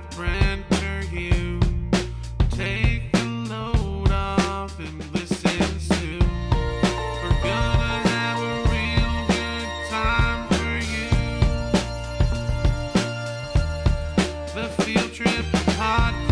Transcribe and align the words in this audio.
with 0.00 0.16
Brent 0.16 0.64
Hugh. 1.08 1.60
Take 2.50 3.12
the 3.12 3.24
load 3.24 4.10
off 4.10 4.78
and 4.78 5.12
listen 5.12 5.80
soon. 5.80 6.20
We're 6.20 7.42
gonna 7.42 8.08
have 8.08 8.38
a 8.38 8.62
real 8.70 9.26
good 9.28 9.68
time 9.88 10.48
for 10.48 10.78
you. 10.86 11.10
The 14.54 14.68
Field 14.82 15.12
Trip 15.12 15.44
Podcast. 15.76 16.28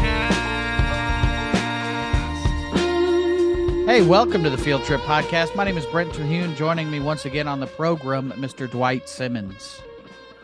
Hey, 3.86 4.02
welcome 4.02 4.44
to 4.44 4.50
the 4.50 4.58
Field 4.58 4.84
Trip 4.84 5.00
Podcast. 5.02 5.56
My 5.56 5.64
name 5.64 5.78
is 5.78 5.86
Brent 5.86 6.14
Terhune. 6.14 6.54
Joining 6.56 6.90
me 6.90 7.00
once 7.00 7.24
again 7.24 7.48
on 7.48 7.60
the 7.60 7.66
program, 7.66 8.32
Mr. 8.32 8.70
Dwight 8.70 9.08
Simmons. 9.08 9.80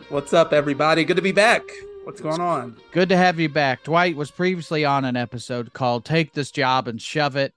What's 0.09 0.33
up, 0.33 0.53
everybody? 0.53 1.03
Good 1.03 1.15
to 1.15 1.21
be 1.23 1.31
back. 1.31 1.63
What's 2.05 2.21
going 2.21 2.39
on? 2.39 2.77
Good 2.91 3.09
to 3.09 3.17
have 3.17 3.39
you 3.39 3.49
back. 3.49 3.83
Dwight 3.83 4.15
was 4.15 4.29
previously 4.29 4.85
on 4.85 5.05
an 5.05 5.15
episode 5.17 5.73
called 5.73 6.05
Take 6.05 6.33
This 6.33 6.51
Job 6.51 6.87
and 6.87 7.01
Shove 7.01 7.35
It. 7.35 7.51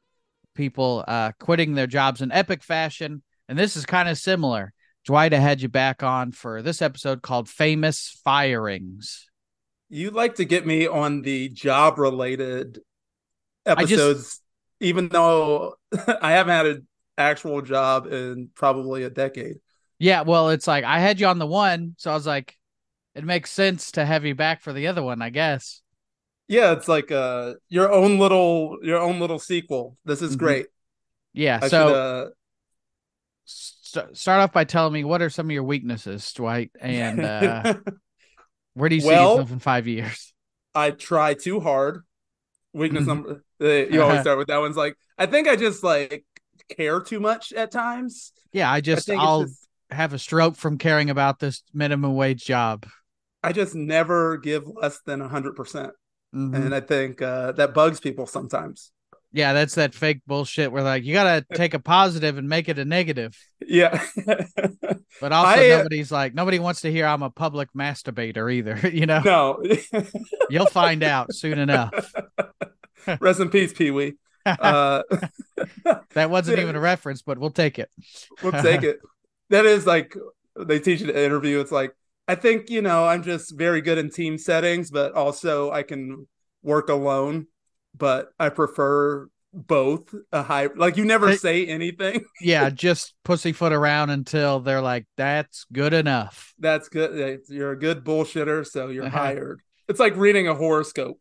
People 0.55 1.05
uh, 1.07 1.33
quitting 1.39 1.75
their 1.75 1.87
jobs 1.87 2.23
in 2.23 2.33
epic 2.33 2.63
fashion. 2.63 3.23
And 3.47 3.59
this 3.59 3.77
is 3.77 3.85
kind 3.85 4.09
of 4.09 4.17
similar. 4.17 4.73
Dwight, 5.05 5.35
I 5.35 5.39
had 5.39 5.61
you 5.61 5.69
back 5.69 6.03
on 6.03 6.33
for 6.33 6.63
this 6.63 6.81
episode 6.81 7.21
called 7.21 7.47
Famous 7.47 8.19
Firings. 8.25 9.29
You 9.91 10.13
like 10.13 10.37
to 10.37 10.47
get 10.47 10.67
me 10.67 10.87
on 10.87 11.21
the 11.21 11.51
job 11.51 11.99
related 11.99 12.81
just- 13.67 13.81
episodes, 13.81 14.41
even 14.81 15.09
though 15.09 15.75
I 16.23 16.33
haven't 16.33 16.55
had 16.55 16.67
an 16.67 16.87
actual 17.19 17.61
job 17.61 18.07
in 18.11 18.49
probably 18.55 19.03
a 19.03 19.11
decade. 19.11 19.57
Yeah, 19.99 20.23
well, 20.23 20.49
it's 20.49 20.67
like 20.67 20.85
I 20.85 21.01
had 21.01 21.21
you 21.21 21.27
on 21.27 21.39
the 21.39 21.47
one, 21.47 21.97
so 21.99 22.11
I 22.11 22.15
was 22.15 22.27
like, 22.27 22.58
it 23.19 23.25
makes 23.25 23.51
sense 23.51 23.93
to 23.93 24.07
have 24.07 24.25
you 24.25 24.35
back 24.35 24.63
for 24.63 24.73
the 24.73 24.87
other 24.87 25.03
one, 25.03 25.21
I 25.21 25.31
guess. 25.31 25.83
Yeah, 26.47 26.73
it's 26.73 26.89
like 26.89 27.11
uh 27.13 27.55
your 27.69 27.93
own 27.93 28.19
little 28.19 28.79
your 28.83 28.99
own 28.99 29.21
little 29.21 29.39
sequel. 29.39 29.97
This 30.05 30.23
is 30.23 30.37
Mhm. 30.37 30.39
great. 30.39 30.67
Yeah, 31.35 31.59
I 31.61 31.69
so 31.69 31.89
should 31.89 31.95
uh 31.95 32.31
st- 33.45 34.17
start 34.17 34.41
off 34.41 34.53
by 34.53 34.65
telling 34.65 34.93
me 34.93 35.05
what 35.05 35.21
are 35.23 35.31
some 35.31 35.47
of 35.47 35.51
your 35.51 35.65
weaknesses, 35.65 36.33
Dwight, 36.33 36.71
and 36.81 37.21
uh, 37.21 37.75
where 38.75 38.89
do 38.89 38.95
you 38.95 39.01
see 39.01 39.09
yourself 39.09 39.51
in 39.51 39.59
five 39.59 39.87
years? 39.87 40.33
I 40.75 40.91
try 40.93 41.35
too 41.35 41.61
hard. 41.61 42.03
Weakness 42.73 43.05
Mhm. 43.05 43.07
number 43.09 43.43
you 43.61 44.03
always 44.03 44.21
start 44.23 44.39
with 44.39 44.47
that 44.49 44.59
one's 44.59 44.77
like 44.77 44.97
I 45.19 45.27
think 45.27 45.49
I 45.49 45.57
just 45.57 45.83
like 45.83 46.25
care 46.69 47.01
too 47.01 47.19
much 47.21 47.53
at 47.53 47.71
times. 47.73 48.33
Yeah, 48.53 48.71
I 48.71 48.77
I 48.77 48.81
just 48.81 49.09
it's 49.09 49.19
I'll 49.19 49.43
just- 49.45 49.67
have 49.91 50.13
a 50.13 50.19
stroke 50.19 50.55
from 50.57 50.77
caring 50.79 51.09
about 51.11 51.39
this 51.41 51.63
minimum 51.73 52.15
wage 52.15 52.45
job. 52.45 52.87
I 53.43 53.53
just 53.53 53.75
never 53.75 54.37
give 54.37 54.65
less 54.67 55.01
than 55.07 55.21
hundred 55.21 55.55
percent. 55.57 55.93
Mhm. 56.35 56.55
And 56.55 56.75
I 56.75 56.81
think 56.81 57.23
uh 57.23 57.53
that 57.53 57.75
bugs 57.75 58.01
people 58.01 58.27
sometimes. 58.27 58.93
Yeah, 59.31 59.53
that's 59.53 59.75
that 59.75 59.95
fake 59.95 60.23
bullshit 60.27 60.73
where 60.73 60.83
like 60.83 61.05
you 61.05 61.13
gotta 61.13 61.45
take 61.55 61.75
a 61.75 61.79
positive 61.79 62.39
and 62.39 62.49
make 62.49 62.69
it 62.69 62.79
a 62.79 62.85
negative. 62.85 63.37
Yeah. 63.65 64.03
But 65.21 65.33
also 65.33 65.61
I, 65.61 65.71
uh, 65.71 65.79
nobody's 65.79 66.13
like 66.13 66.33
nobody 66.35 66.61
wants 66.61 66.83
to 66.83 66.93
hear 66.93 67.05
I'm 67.05 67.25
a 67.25 67.31
public 67.31 67.71
masturbator 67.77 68.53
either. 68.53 68.79
You 68.93 69.07
know, 69.07 69.21
no. 69.25 69.63
you'll 70.51 70.67
find 70.67 71.03
out 71.03 71.35
soon 71.35 71.59
enough. 71.59 72.13
Rest 73.21 73.41
in 73.41 73.49
peace, 73.51 73.73
Pee 73.73 73.91
Wee. 73.91 74.15
Uh, 74.47 75.03
That 76.15 76.31
wasn't 76.31 76.61
even 76.61 76.77
a 76.77 76.81
reference, 76.81 77.23
but 77.23 77.37
we'll 77.39 77.51
take 77.51 77.79
it. 77.81 77.91
we'll 78.43 78.53
take 78.53 78.83
it. 78.85 79.01
That 79.51 79.67
is 79.67 79.87
like 79.87 80.15
they 80.57 80.79
teach 80.79 81.01
you 81.01 81.09
to 81.09 81.25
interview. 81.25 81.59
It's 81.61 81.73
like 81.73 81.95
I 82.29 82.35
think 82.35 82.71
you 82.71 82.83
know 82.83 83.07
I'm 83.07 83.23
just 83.23 83.57
very 83.57 83.81
good 83.81 83.99
in 83.99 84.11
team 84.11 84.39
settings, 84.39 84.91
but 84.91 85.13
also 85.15 85.71
I 85.73 85.83
can 85.83 86.29
work 86.63 86.89
alone. 86.89 87.47
But 87.97 88.29
I 88.39 88.51
prefer 88.51 89.29
both 89.53 90.15
a 90.31 90.43
high. 90.43 90.69
Like 90.77 90.97
you 90.97 91.05
never 91.05 91.37
say 91.37 91.67
anything. 91.67 92.25
Yeah, 92.41 92.71
just 92.71 93.15
pussyfoot 93.25 93.73
around 93.73 94.11
until 94.11 94.61
they're 94.61 94.81
like, 94.83 95.07
that's 95.17 95.67
good 95.73 95.93
enough. 95.93 96.55
That's 96.61 96.89
good. 96.89 97.41
You're 97.49 97.73
a 97.73 97.79
good 97.79 98.05
bullshitter, 98.05 98.65
so 98.65 98.89
you're 98.89 99.07
Uh-huh. 99.07 99.19
hired. 99.19 99.61
It's 99.89 99.99
like 99.99 100.15
reading 100.17 100.47
a 100.47 100.55
horoscope. 100.55 101.19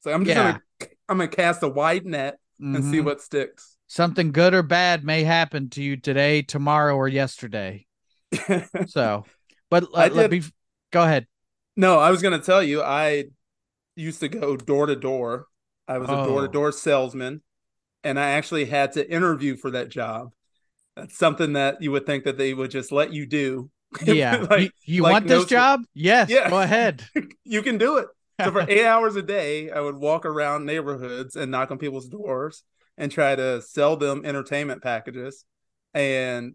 So 0.00 0.12
I'm 0.12 0.24
just 0.24 0.36
Yeah. 0.36 0.58
gonna 0.80 0.90
I'm 1.08 1.18
gonna 1.18 1.28
cast 1.28 1.62
a 1.62 1.68
wide 1.68 2.04
net 2.04 2.38
and 2.60 2.84
see 2.84 3.00
Mhm. 3.00 3.04
what 3.04 3.20
sticks. 3.22 3.76
something 3.86 4.32
good 4.32 4.54
or 4.54 4.62
bad 4.62 5.04
may 5.04 5.22
happen 5.22 5.70
to 5.70 5.82
you 5.82 5.96
today, 5.96 6.42
tomorrow, 6.42 6.96
or 6.96 7.08
yesterday. 7.08 7.86
So, 8.86 9.24
but 9.72 9.84
uh, 9.94 10.08
let 10.12 10.30
did- 10.30 10.42
me 10.44 10.48
go 10.92 11.02
ahead. 11.02 11.26
No, 11.76 11.98
I 11.98 12.10
was 12.10 12.20
going 12.20 12.38
to 12.38 12.44
tell 12.44 12.62
you, 12.62 12.82
I 12.82 13.24
used 13.96 14.20
to 14.20 14.28
go 14.28 14.56
door 14.56 14.86
to 14.86 14.94
door. 14.94 15.46
I 15.88 15.96
was 15.98 16.08
a 16.10 16.12
Oh. 16.18 16.26
door 16.26 16.42
to 16.42 16.48
door 16.48 16.70
salesman, 16.70 17.42
and 18.04 18.20
I 18.20 18.30
actually 18.32 18.66
had 18.66 18.92
to 18.92 19.10
interview 19.10 19.56
for 19.56 19.70
that 19.72 19.88
job. 19.88 20.32
That's 20.96 21.16
something 21.16 21.54
that 21.54 21.80
you 21.82 21.90
would 21.92 22.04
think 22.04 22.24
that 22.24 22.36
they 22.36 22.52
would 22.54 22.70
just 22.70 22.92
let 22.92 23.12
you 23.12 23.26
do. 23.26 23.70
Yeah, 24.04 24.46
Like, 24.50 24.60
you, 24.60 24.70
you 24.84 25.02
like 25.02 25.12
want 25.12 25.26
no 25.26 25.38
this 25.40 25.48
job? 25.48 25.80
Yes, 25.94 26.28
Yeah. 26.30 26.48
go 26.50 26.60
ahead. 26.60 27.04
you 27.44 27.62
can 27.62 27.78
do 27.78 27.96
it. 27.98 28.06
So 28.42 28.50
for 28.52 28.60
eight 28.68 28.84
hours 28.86 29.16
a 29.16 29.22
day, 29.22 29.70
I 29.70 29.80
would 29.80 29.96
walk 29.96 30.24
around 30.26 30.64
neighborhoods 30.66 31.36
and 31.36 31.50
knock 31.50 31.70
on 31.70 31.78
people's 31.78 32.08
doors 32.08 32.64
and 32.98 33.10
try 33.12 33.34
to 33.34 33.60
sell 33.62 33.96
them 33.96 34.24
entertainment 34.24 34.82
packages. 34.82 35.44
And 35.94 36.54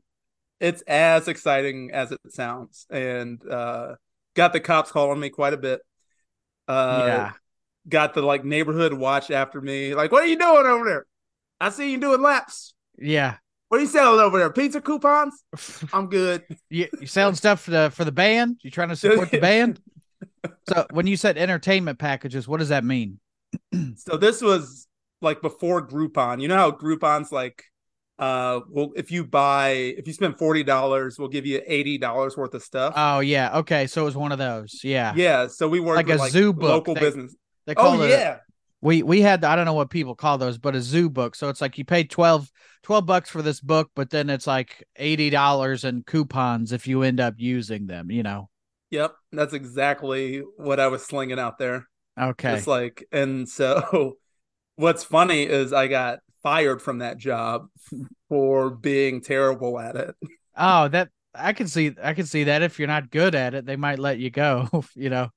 it's 0.59 0.81
as 0.83 1.27
exciting 1.27 1.91
as 1.91 2.11
it 2.11 2.19
sounds. 2.29 2.85
And 2.89 3.41
uh, 3.49 3.95
got 4.35 4.53
the 4.53 4.59
cops 4.59 4.91
calling 4.91 5.19
me 5.19 5.29
quite 5.29 5.53
a 5.53 5.57
bit. 5.57 5.81
Uh, 6.67 7.03
yeah, 7.05 7.31
got 7.87 8.13
the 8.13 8.21
like 8.21 8.43
neighborhood 8.43 8.93
watch 8.93 9.31
after 9.31 9.61
me. 9.61 9.95
Like, 9.95 10.11
what 10.11 10.23
are 10.23 10.27
you 10.27 10.37
doing 10.37 10.65
over 10.65 10.85
there? 10.85 11.05
I 11.59 11.69
see 11.69 11.91
you 11.91 11.99
doing 11.99 12.21
laps. 12.21 12.73
yeah. 12.97 13.37
What 13.69 13.79
are 13.79 13.81
you 13.81 13.87
selling 13.87 14.21
over 14.21 14.37
there? 14.37 14.49
Pizza 14.49 14.79
coupons? 14.79 15.43
I'm 15.93 16.07
good. 16.07 16.43
You, 16.69 16.87
you 17.01 17.07
selling 17.07 17.35
stuff 17.35 17.61
for 17.61 17.71
the 17.71 17.91
for 17.93 18.05
the 18.05 18.13
band? 18.13 18.59
You 18.63 18.71
trying 18.71 18.89
to 18.89 18.95
support 18.95 19.31
the 19.31 19.39
band? 19.39 19.81
So 20.69 20.85
when 20.91 21.05
you 21.07 21.15
said 21.17 21.37
entertainment 21.37 21.99
packages, 21.99 22.47
what 22.47 22.59
does 22.59 22.69
that 22.69 22.83
mean? 22.83 23.19
So 23.97 24.17
this 24.17 24.41
was 24.41 24.87
like 25.21 25.41
before 25.41 25.85
Groupon. 25.85 26.41
You 26.41 26.47
know 26.47 26.55
how 26.55 26.71
Groupon's 26.71 27.31
like, 27.31 27.63
uh, 28.19 28.61
well, 28.69 28.91
if 28.95 29.11
you 29.11 29.25
buy, 29.25 29.69
if 29.69 30.07
you 30.07 30.13
spend 30.13 30.37
forty 30.37 30.63
dollars, 30.63 31.17
we'll 31.19 31.27
give 31.27 31.45
you 31.45 31.61
eighty 31.65 31.97
dollars 31.97 32.35
worth 32.37 32.53
of 32.53 32.63
stuff. 32.63 32.93
Oh 32.97 33.19
yeah, 33.19 33.57
okay. 33.59 33.87
So 33.87 34.01
it 34.01 34.05
was 34.05 34.17
one 34.17 34.31
of 34.31 34.37
those. 34.39 34.81
Yeah, 34.83 35.13
yeah. 35.15 35.47
So 35.47 35.67
we 35.67 35.79
work 35.79 35.97
Like 35.97 36.09
a 36.09 36.15
like 36.15 36.31
zoo 36.31 36.53
book. 36.53 36.69
local 36.69 36.93
They- 36.95 37.01
business. 37.01 37.35
they 37.65 37.75
call 37.75 37.99
Oh 37.99 38.03
it. 38.03 38.09
yeah. 38.09 38.37
we 38.81 39.03
we 39.03 39.21
had 39.21 39.43
I 39.43 39.55
don't 39.55 39.65
know 39.65 39.73
what 39.73 39.89
people 39.89 40.15
call 40.15 40.37
those, 40.37 40.57
but 40.57 40.75
a 40.75 40.81
zoo 40.81 41.09
book. 41.09 41.35
So 41.35 41.49
it's 41.49 41.61
like 41.61 41.77
you 41.77 41.85
pay 41.85 42.03
12, 42.05 42.49
12 42.83 43.05
bucks 43.05 43.29
for 43.29 43.41
this 43.41 43.59
book, 43.61 43.91
but 43.95 44.09
then 44.09 44.29
it's 44.29 44.47
like 44.47 44.83
eighty 44.95 45.29
dollars 45.29 45.83
in 45.83 46.03
coupons 46.03 46.71
if 46.71 46.87
you 46.87 47.03
end 47.03 47.19
up 47.19 47.35
using 47.37 47.87
them. 47.87 48.09
You 48.09 48.23
know. 48.23 48.49
Yep. 48.91 49.13
That's 49.33 49.53
exactly 49.53 50.41
what 50.55 50.79
I 50.79 50.87
was 50.87 51.03
slinging 51.05 51.39
out 51.39 51.57
there. 51.59 51.85
Okay. 52.19 52.55
It's 52.55 52.65
like, 52.67 53.05
and 53.11 53.47
so 53.47 54.17
what's 54.75 55.03
funny 55.03 55.43
is 55.43 55.73
I 55.73 55.87
got 55.87 56.19
fired 56.43 56.81
from 56.81 56.99
that 56.99 57.17
job 57.17 57.67
for 58.29 58.69
being 58.69 59.21
terrible 59.21 59.79
at 59.79 59.95
it. 59.95 60.15
Oh, 60.55 60.87
that 60.89 61.09
I 61.35 61.53
can 61.53 61.67
see. 61.67 61.95
I 62.01 62.13
can 62.13 62.25
see 62.25 62.45
that 62.45 62.61
if 62.61 62.79
you're 62.79 62.87
not 62.87 63.11
good 63.11 63.35
at 63.35 63.53
it, 63.53 63.65
they 63.65 63.75
might 63.75 63.99
let 63.99 64.19
you 64.19 64.29
go. 64.29 64.67
you 64.95 65.09
know. 65.09 65.29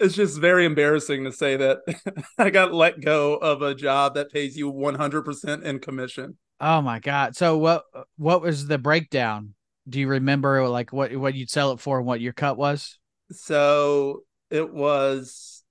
It's 0.00 0.14
just 0.14 0.40
very 0.40 0.64
embarrassing 0.64 1.24
to 1.24 1.32
say 1.32 1.56
that 1.56 1.78
I 2.38 2.50
got 2.50 2.74
let 2.74 3.00
go 3.00 3.36
of 3.36 3.62
a 3.62 3.74
job 3.74 4.14
that 4.14 4.32
pays 4.32 4.56
you 4.56 4.72
100% 4.72 5.62
in 5.62 5.78
commission. 5.78 6.36
Oh 6.60 6.80
my 6.80 6.98
god. 6.98 7.36
So 7.36 7.58
what 7.58 7.84
what 8.16 8.42
was 8.42 8.66
the 8.66 8.78
breakdown? 8.78 9.54
Do 9.88 10.00
you 10.00 10.08
remember 10.08 10.66
like 10.68 10.92
what 10.92 11.14
what 11.16 11.34
you'd 11.34 11.50
sell 11.50 11.72
it 11.72 11.80
for 11.80 11.98
and 11.98 12.06
what 12.06 12.20
your 12.20 12.32
cut 12.32 12.56
was? 12.56 12.98
So 13.30 14.22
it 14.50 14.72
was 14.72 15.62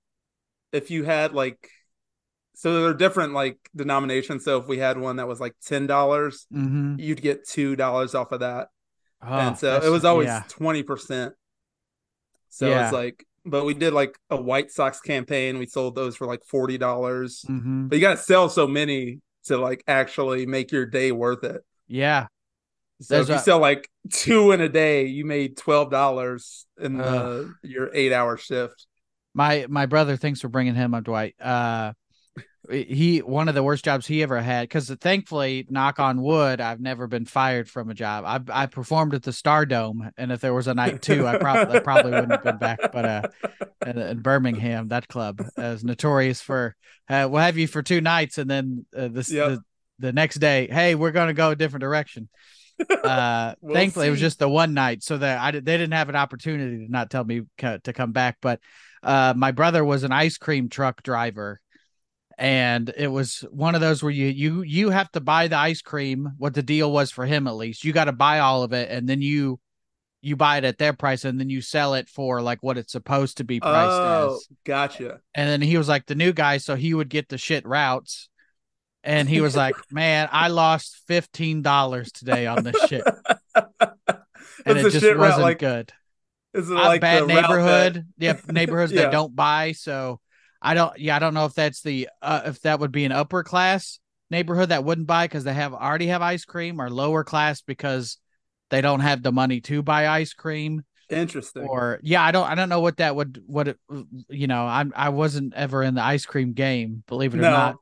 if 0.72 0.90
you 0.90 1.04
had 1.04 1.32
like 1.32 1.68
so 2.54 2.74
there 2.74 2.84
are 2.90 2.94
different 2.94 3.32
like 3.32 3.58
denominations. 3.74 4.44
So 4.44 4.58
if 4.60 4.66
we 4.68 4.78
had 4.78 4.98
one 4.98 5.16
that 5.16 5.28
was 5.28 5.40
like 5.40 5.54
ten 5.64 5.86
dollars, 5.86 6.46
Mm-hmm. 6.52 6.96
you'd 6.98 7.20
get 7.22 7.46
two 7.46 7.76
dollars 7.76 8.14
off 8.14 8.32
of 8.32 8.40
that. 8.40 8.68
Oh, 9.22 9.32
and 9.38 9.58
so 9.58 9.80
it 9.82 9.88
was 9.90 10.04
always 10.04 10.26
yeah. 10.26 10.42
twenty 10.48 10.82
percent. 10.82 11.34
So 12.50 12.68
Yeah. 12.68 12.84
it's 12.84 12.92
like 12.92 13.24
but 13.46 13.64
we 13.66 13.74
did 13.74 13.92
like 13.92 14.16
a 14.30 14.40
White 14.40 14.70
Sox 14.70 15.00
campaign. 15.00 15.58
We 15.58 15.66
sold 15.66 15.94
those 15.94 16.16
for 16.16 16.26
like 16.26 16.44
forty 16.44 16.78
dollars. 16.78 17.44
Mhm. 17.48 17.88
But 17.88 17.96
you 17.96 18.00
gotta 18.00 18.16
sell 18.16 18.48
so 18.48 18.66
many 18.66 19.20
to 19.44 19.58
like 19.58 19.82
actually 19.86 20.46
make 20.46 20.72
your 20.72 20.86
day 20.86 21.12
worth 21.12 21.44
it. 21.44 21.62
Yeah. 21.86 22.28
So 23.02 23.14
There's 23.16 23.28
if 23.28 23.34
you 23.34 23.38
a- 23.40 23.42
sell 23.42 23.58
like 23.58 23.90
two 24.10 24.52
in 24.52 24.60
a 24.62 24.68
day, 24.68 25.06
you 25.06 25.24
made 25.26 25.56
twelve 25.56 25.90
dollars 25.90 26.64
in 26.80 26.96
the, 26.96 27.52
your 27.62 27.90
eight 27.92 28.12
hour 28.12 28.36
shift. 28.38 28.86
My 29.34 29.66
my 29.68 29.86
brother 29.86 30.16
thinks 30.16 30.42
we're 30.44 30.48
bringing 30.50 30.74
him 30.76 30.94
up, 30.94 31.04
Dwight. 31.04 31.34
Uh, 31.40 31.92
he 32.70 33.18
one 33.18 33.48
of 33.48 33.54
the 33.54 33.62
worst 33.62 33.84
jobs 33.84 34.06
he 34.06 34.22
ever 34.22 34.40
had 34.40 34.62
because 34.62 34.88
thankfully 35.00 35.66
knock 35.68 35.98
on 36.00 36.22
wood 36.22 36.60
i've 36.60 36.80
never 36.80 37.06
been 37.06 37.24
fired 37.24 37.68
from 37.68 37.90
a 37.90 37.94
job. 37.94 38.24
I 38.24 38.62
i 38.62 38.66
performed 38.66 39.14
at 39.14 39.22
the 39.22 39.32
stardome 39.32 40.10
and 40.16 40.32
if 40.32 40.40
there 40.40 40.54
was 40.54 40.66
a 40.66 40.74
night 40.74 41.02
two 41.02 41.26
i 41.26 41.36
probably 41.38 41.76
I 41.76 41.80
probably 41.80 42.12
wouldn't 42.12 42.32
have 42.32 42.42
been 42.42 42.58
back 42.58 42.78
but 42.92 43.04
uh 43.04 43.22
in, 43.86 43.98
in 43.98 44.20
birmingham 44.20 44.88
that 44.88 45.08
club 45.08 45.42
is 45.56 45.84
notorious 45.84 46.40
for 46.40 46.74
uh, 47.08 47.28
we'll 47.30 47.42
have 47.42 47.58
you 47.58 47.66
for 47.66 47.82
two 47.82 48.00
nights 48.00 48.38
and 48.38 48.48
then 48.48 48.86
uh, 48.96 49.08
this 49.08 49.30
Yep. 49.30 49.48
the, 49.48 49.60
the 49.98 50.12
next 50.12 50.36
day 50.36 50.68
hey 50.70 50.94
we're 50.94 51.12
going 51.12 51.28
to 51.28 51.34
go 51.34 51.50
a 51.50 51.56
different 51.56 51.82
direction. 51.82 52.28
Uh 53.04 53.54
We'll 53.60 53.74
thankfully 53.74 54.08
it 54.08 54.10
was 54.10 54.18
just 54.18 54.40
the 54.40 54.48
one 54.48 54.74
night 54.74 55.04
so 55.04 55.18
that 55.18 55.38
i 55.38 55.52
did, 55.52 55.64
they 55.64 55.76
didn't 55.76 55.92
have 55.92 56.08
an 56.08 56.16
opportunity 56.16 56.84
to 56.84 56.90
not 56.90 57.08
tell 57.08 57.22
me 57.22 57.42
to 57.58 57.92
come 57.92 58.10
back 58.10 58.38
but 58.40 58.58
uh 59.04 59.32
my 59.36 59.52
brother 59.52 59.84
was 59.84 60.02
an 60.02 60.10
ice 60.10 60.38
cream 60.38 60.68
truck 60.68 61.00
driver 61.04 61.60
and 62.38 62.92
it 62.96 63.08
was 63.08 63.44
one 63.50 63.74
of 63.74 63.80
those 63.80 64.02
where 64.02 64.12
you 64.12 64.26
you 64.26 64.62
you 64.62 64.90
have 64.90 65.10
to 65.12 65.20
buy 65.20 65.46
the 65.48 65.56
ice 65.56 65.80
cream 65.82 66.30
what 66.38 66.54
the 66.54 66.62
deal 66.62 66.90
was 66.92 67.10
for 67.10 67.24
him 67.26 67.46
at 67.46 67.54
least 67.54 67.84
you 67.84 67.92
got 67.92 68.04
to 68.06 68.12
buy 68.12 68.40
all 68.40 68.62
of 68.62 68.72
it 68.72 68.90
and 68.90 69.08
then 69.08 69.22
you 69.22 69.58
you 70.20 70.34
buy 70.36 70.56
it 70.56 70.64
at 70.64 70.78
their 70.78 70.92
price 70.92 71.24
and 71.24 71.38
then 71.38 71.50
you 71.50 71.60
sell 71.60 71.94
it 71.94 72.08
for 72.08 72.40
like 72.42 72.62
what 72.62 72.78
it's 72.78 72.92
supposed 72.92 73.36
to 73.36 73.44
be 73.44 73.60
priced 73.60 73.76
Oh, 73.92 74.34
as 74.36 74.48
gotcha. 74.64 75.20
and 75.34 75.48
then 75.48 75.60
he 75.62 75.76
was 75.78 75.88
like 75.88 76.06
the 76.06 76.14
new 76.14 76.32
guy 76.32 76.56
so 76.58 76.74
he 76.76 76.92
would 76.94 77.08
get 77.08 77.28
the 77.28 77.38
shit 77.38 77.64
routes 77.66 78.28
and 79.04 79.28
he 79.28 79.40
was 79.40 79.54
like 79.54 79.74
man 79.92 80.28
i 80.32 80.48
lost 80.48 81.02
$15 81.08 82.12
today 82.12 82.46
on 82.46 82.64
this 82.64 82.76
shit 82.88 83.04
and 83.54 84.78
It's 84.78 84.94
it 84.94 85.00
just 85.00 85.18
wasn't 85.18 85.42
like 85.42 85.58
good 85.58 85.92
is 86.52 86.70
it 86.70 86.74
like 86.74 87.00
bad 87.00 87.22
the 87.22 87.26
route 87.26 87.34
that- 87.34 87.42
neighborhood. 87.48 88.06
yeah, 88.18 88.36
neighborhoods 88.48 88.92
Yeah. 88.92 89.02
that 89.02 89.10
don't 89.12 89.34
buy. 89.34 89.72
So 89.72 90.20
I 90.64 90.72
don't. 90.74 90.98
Yeah, 90.98 91.14
I 91.14 91.18
don't 91.18 91.34
know 91.34 91.44
if 91.44 91.54
that's 91.54 91.82
the 91.82 92.08
uh, 92.22 92.42
if 92.46 92.60
that 92.62 92.80
would 92.80 92.90
be 92.90 93.04
an 93.04 93.12
upper 93.12 93.42
class 93.44 94.00
neighborhood 94.30 94.70
that 94.70 94.82
wouldn't 94.82 95.06
buy 95.06 95.26
because 95.26 95.44
they 95.44 95.52
have 95.52 95.74
already 95.74 96.06
have 96.06 96.22
ice 96.22 96.46
cream, 96.46 96.80
or 96.80 96.88
lower 96.88 97.22
class 97.22 97.60
because 97.60 98.16
they 98.70 98.80
don't 98.80 99.00
have 99.00 99.22
the 99.22 99.30
money 99.30 99.60
to 99.60 99.82
buy 99.82 100.08
ice 100.08 100.32
cream. 100.32 100.82
Interesting. 101.10 101.64
Or 101.64 102.00
yeah, 102.02 102.22
I 102.22 102.32
don't. 102.32 102.48
I 102.48 102.54
don't 102.54 102.70
know 102.70 102.80
what 102.80 102.96
that 102.96 103.14
would. 103.14 103.42
What 103.46 103.68
it. 103.68 103.78
You 104.30 104.46
know, 104.46 104.66
I'm. 104.66 104.92
I 104.96 105.10
wasn't 105.10 105.52
ever 105.52 105.82
in 105.82 105.94
the 105.94 106.02
ice 106.02 106.24
cream 106.24 106.54
game. 106.54 107.04
Believe 107.06 107.34
it 107.34 107.38
or 107.38 107.42
not. 107.42 107.76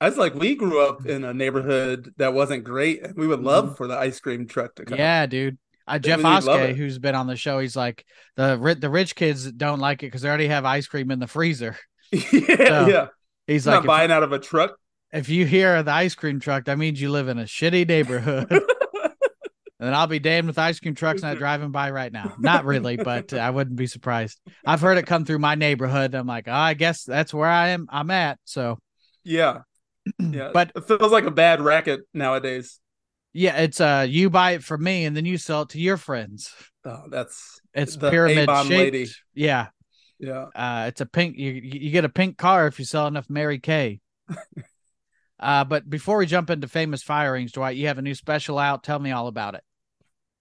I 0.00 0.08
was 0.08 0.18
like, 0.18 0.34
we 0.34 0.56
grew 0.56 0.84
up 0.84 1.06
in 1.06 1.24
a 1.24 1.32
neighborhood 1.32 2.12
that 2.16 2.34
wasn't 2.34 2.64
great, 2.64 3.02
and 3.04 3.14
we 3.16 3.28
would 3.28 3.40
love 3.40 3.76
for 3.76 3.86
the 3.86 3.96
ice 3.96 4.18
cream 4.18 4.48
truck 4.48 4.74
to 4.76 4.84
come. 4.84 4.94
Mm-hmm. 4.94 5.00
Yeah, 5.00 5.26
dude. 5.26 5.58
Uh, 5.86 5.98
Jeff 5.98 6.24
Oskey, 6.24 6.74
who's 6.74 6.98
been 6.98 7.14
on 7.14 7.26
the 7.26 7.36
show, 7.36 7.58
he's 7.58 7.76
like 7.76 8.04
the 8.36 8.58
ri- 8.58 8.74
the 8.74 8.90
rich 8.90 9.14
kids 9.14 9.50
don't 9.52 9.78
like 9.78 10.02
it 10.02 10.06
because 10.06 10.22
they 10.22 10.28
already 10.28 10.48
have 10.48 10.64
ice 10.64 10.86
cream 10.86 11.10
in 11.10 11.18
the 11.18 11.26
freezer. 11.26 11.76
yeah, 12.32 12.56
So, 12.56 12.86
yeah. 12.88 13.06
He's 13.46 13.66
Not 13.66 13.72
like, 13.72 13.80
if- 13.80 13.86
buying 13.86 14.10
out 14.10 14.22
of 14.22 14.32
a 14.32 14.38
truck. 14.38 14.76
if 15.12 15.28
you 15.28 15.44
hear 15.46 15.82
the 15.82 15.92
ice 15.92 16.14
cream 16.14 16.40
truck, 16.40 16.64
that 16.66 16.78
means 16.78 17.00
you 17.00 17.10
live 17.10 17.28
in 17.28 17.38
a 17.38 17.44
shitty 17.44 17.86
neighborhood. 17.88 18.46
and 19.80 19.94
I'll 19.94 20.06
be 20.06 20.18
damned 20.18 20.46
with 20.46 20.58
ice 20.58 20.78
cream 20.78 20.94
trucks 20.94 21.22
not 21.22 21.38
driving 21.38 21.70
by 21.70 21.90
right 21.90 22.12
now. 22.12 22.34
Not 22.38 22.64
really, 22.64 22.96
but 22.96 23.32
uh, 23.32 23.38
I 23.38 23.50
wouldn't 23.50 23.76
be 23.76 23.86
surprised. 23.86 24.38
I've 24.66 24.80
heard 24.80 24.98
it 24.98 25.06
come 25.06 25.24
through 25.24 25.38
my 25.38 25.54
neighborhood. 25.54 26.14
I'm 26.14 26.26
like, 26.26 26.48
oh, 26.48 26.52
I 26.52 26.74
guess 26.74 27.04
that's 27.04 27.32
where 27.34 27.48
I 27.48 27.68
am. 27.68 27.86
I'm 27.90 28.10
at. 28.10 28.38
So, 28.44 28.78
Yeah, 29.24 29.62
yeah. 30.18 30.50
but 30.52 30.72
it 30.76 30.84
feels 30.84 31.12
like 31.12 31.24
a 31.24 31.30
bad 31.30 31.60
racket 31.60 32.00
nowadays. 32.14 32.78
yeah, 33.32 33.56
it's 33.62 33.80
uh, 33.80 34.06
you 34.08 34.28
buy 34.30 34.52
it 34.52 34.62
from 34.64 34.82
me 34.84 35.04
and 35.06 35.16
then 35.16 35.24
you 35.24 35.38
sell 35.38 35.62
it 35.62 35.70
to 35.70 35.80
your 35.80 35.96
friends. 35.96 36.52
Oh, 36.84 37.04
that's 37.10 37.60
It's 37.74 37.96
The 37.96 38.10
pyramid 38.10 38.48
shaped. 38.48 38.68
lady. 38.70 39.06
Yeah, 39.34 39.68
yeah. 40.20 40.46
uh, 40.54 40.84
it's 40.88 41.00
a 41.00 41.06
pink. 41.06 41.36
You 41.36 41.50
you 41.52 41.90
get 41.90 42.04
a 42.04 42.08
pink 42.08 42.36
car 42.38 42.66
if 42.66 42.78
you 42.78 42.84
sell 42.84 43.06
enough 43.06 43.28
Mary 43.28 43.58
Kay. 43.58 44.00
uh, 45.40 45.64
but 45.64 45.88
before 45.88 46.18
we 46.18 46.26
jump 46.26 46.50
into 46.50 46.68
famous 46.68 47.02
firings, 47.02 47.52
Dwight, 47.52 47.76
you 47.76 47.86
have 47.88 47.98
a 47.98 48.02
new 48.02 48.14
special 48.14 48.58
out. 48.58 48.84
Tell 48.84 48.98
me 48.98 49.10
all 49.10 49.26
about 49.26 49.54
it. 49.54 49.62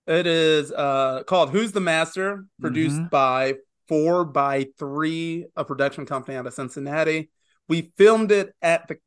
It 0.08 0.28
is 0.28 0.72
uh 0.72 1.24
called 1.26 1.52
Who's 1.52 1.72
the 1.72 1.80
Master, 1.82 2.46
produced 2.60 2.98
Mhm. 2.98 3.10
by 3.10 3.56
Four 3.88 4.26
by 4.26 4.68
Three, 4.78 5.46
a 5.56 5.64
production 5.66 6.06
company 6.06 6.38
out 6.38 6.48
of 6.48 6.54
Cincinnati. 6.54 7.30
We 7.68 7.92
filmed 7.98 8.32
it 8.32 8.54
at 8.62 8.88
the 8.88 8.98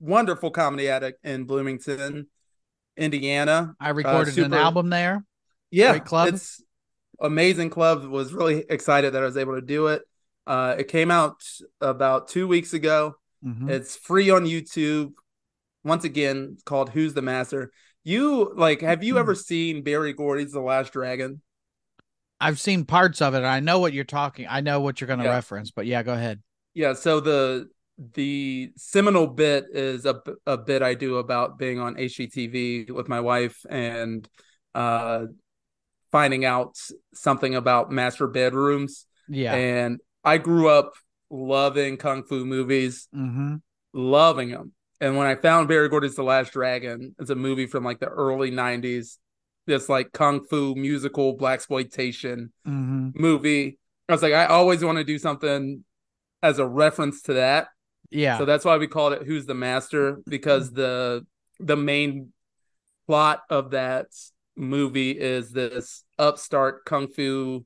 wonderful 0.00 0.50
Comedy 0.50 0.88
Attic 0.88 1.16
in 1.24 1.44
Bloomington, 1.44 2.28
Indiana. 2.96 3.74
I 3.80 3.90
recorded 3.90 4.28
an 4.38 4.44
super- 4.44 4.56
album 4.56 4.90
there. 4.90 5.24
Yeah, 5.70 5.90
Great 5.92 6.04
club. 6.04 6.28
It's 6.34 6.62
amazing 7.20 7.70
club. 7.70 8.04
Was 8.04 8.32
really 8.32 8.64
excited 8.68 9.14
that 9.14 9.22
I 9.22 9.26
was 9.26 9.36
able 9.36 9.54
to 9.54 9.62
do 9.62 9.88
it. 9.88 10.02
Uh, 10.46 10.74
it 10.78 10.88
came 10.88 11.10
out 11.10 11.42
about 11.80 12.28
two 12.28 12.48
weeks 12.48 12.72
ago. 12.72 13.14
Mhm. 13.44 13.70
It's 13.70 13.96
free 13.96 14.30
on 14.30 14.44
YouTube. 14.44 15.12
Once 15.84 16.04
again, 16.04 16.50
it's 16.54 16.62
called 16.62 16.90
Who's 16.90 17.14
the 17.14 17.22
Master. 17.22 17.72
You 18.04 18.52
like 18.56 18.80
have 18.80 19.04
you 19.04 19.18
ever 19.18 19.34
seen 19.34 19.82
Berry 19.82 20.12
Gordy's 20.12 20.52
The 20.52 20.60
Last 20.60 20.92
Dragon? 20.92 21.40
I've 22.40 22.58
seen 22.58 22.84
parts 22.84 23.22
of 23.22 23.34
it. 23.34 23.44
I 23.44 23.60
know 23.60 23.78
what 23.78 23.92
you're 23.92 24.02
talking. 24.04 24.46
I 24.50 24.60
know 24.60 24.80
what 24.80 25.00
you're 25.00 25.06
going 25.06 25.20
to 25.20 25.24
Yeah. 25.26 25.34
reference, 25.34 25.70
but 25.70 25.86
yeah, 25.86 26.02
go 26.02 26.12
ahead. 26.12 26.42
Yeah, 26.74 26.94
so 26.94 27.20
the 27.20 27.68
the 28.16 28.72
seminal 28.76 29.26
bit 29.28 29.66
is 29.72 30.06
a, 30.06 30.20
a 30.46 30.56
bit 30.58 30.82
I 30.82 30.94
do 30.94 31.18
about 31.18 31.58
being 31.58 31.78
on 31.78 31.94
HGTV 31.96 32.90
with 32.90 33.08
my 33.08 33.20
wife 33.20 33.64
and 33.68 34.28
uh 34.74 35.26
finding 36.10 36.44
out 36.44 36.76
something 37.14 37.54
about 37.54 37.90
master 37.92 38.26
bedrooms. 38.26 39.06
Yeah. 39.28 39.54
And 39.54 40.00
I 40.24 40.38
grew 40.38 40.68
up 40.68 40.92
loving 41.30 41.96
kung 41.96 42.22
fu 42.24 42.44
movies, 42.44 43.08
mm-hmm. 43.14 43.56
loving 43.92 44.50
them. 44.50 44.72
And 45.00 45.16
when 45.16 45.26
I 45.26 45.34
found 45.34 45.68
Berry 45.68 45.88
Gordy's 45.88 46.14
The 46.14 46.22
Last 46.22 46.52
Dragon, 46.52 47.14
it's 47.18 47.30
a 47.30 47.34
movie 47.34 47.66
from 47.66 47.84
like 47.84 47.98
the 47.98 48.06
early 48.06 48.50
90s. 48.52 49.18
This 49.66 49.88
like 49.88 50.12
kung 50.12 50.44
fu 50.44 50.74
musical 50.74 51.34
black 51.34 51.54
exploitation 51.54 52.52
Mm-hmm. 52.66 53.10
movie. 53.14 53.78
I 54.08 54.12
was 54.12 54.22
like, 54.22 54.32
I 54.34 54.46
always 54.46 54.84
want 54.84 54.98
to 54.98 55.04
do 55.04 55.18
something 55.18 55.84
as 56.42 56.58
a 56.58 56.66
reference 56.66 57.22
to 57.22 57.34
that. 57.34 57.68
Yeah. 58.10 58.38
So 58.38 58.44
that's 58.44 58.64
why 58.64 58.76
we 58.76 58.86
called 58.88 59.14
it 59.14 59.22
Who's 59.22 59.46
the 59.46 59.54
Master 59.54 60.18
because 60.28 60.70
the 60.72 61.24
the 61.58 61.76
main 61.76 62.32
plot 63.06 63.42
of 63.48 63.70
that 63.70 64.06
movie 64.56 65.12
is 65.12 65.50
this 65.50 66.04
upstart 66.18 66.84
kung 66.84 67.08
fu 67.08 67.64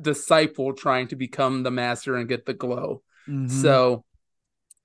disciple 0.00 0.72
trying 0.74 1.08
to 1.08 1.16
become 1.16 1.62
the 1.62 1.70
master 1.70 2.16
and 2.16 2.28
get 2.28 2.46
the 2.46 2.54
glow. 2.54 3.02
Mhm. 3.28 3.50
So 3.50 4.04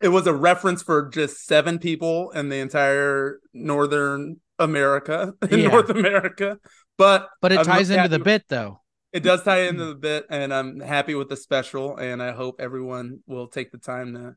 it 0.02 0.08
was 0.10 0.25
a 0.28 0.34
reference 0.34 0.81
for 0.81 1.10
just 1.10 1.46
seven 1.46 1.78
people 1.80 2.31
in 2.31 2.50
the 2.50 2.58
entire 2.58 3.40
northern 3.54 4.40
America, 4.58 5.34
in 5.50 5.60
Yeah. 5.60 5.68
North 5.69 5.90
America. 5.90 6.58
But 6.98 7.30
but 7.42 7.52
it 7.52 7.60
I'm 7.60 7.66
ties 7.66 7.90
into 7.90 8.08
the 8.08 8.19
bit 8.19 8.44
though. 8.48 8.81
it 9.12 9.22
does 9.24 9.44
tie 9.44 9.63
into 9.63 9.86
the 9.86 9.96
bit, 9.96 10.25
and 10.30 10.54
I'm 10.54 10.80
happy 10.80 11.16
with 11.16 11.30
the 11.30 11.36
special, 11.38 11.98
and 11.98 12.22
I 12.24 12.32
hope 12.32 12.56
everyone 12.60 13.20
will 13.27 13.48
take 13.48 13.72
the 13.72 13.77
time 13.77 14.13
to 14.13 14.36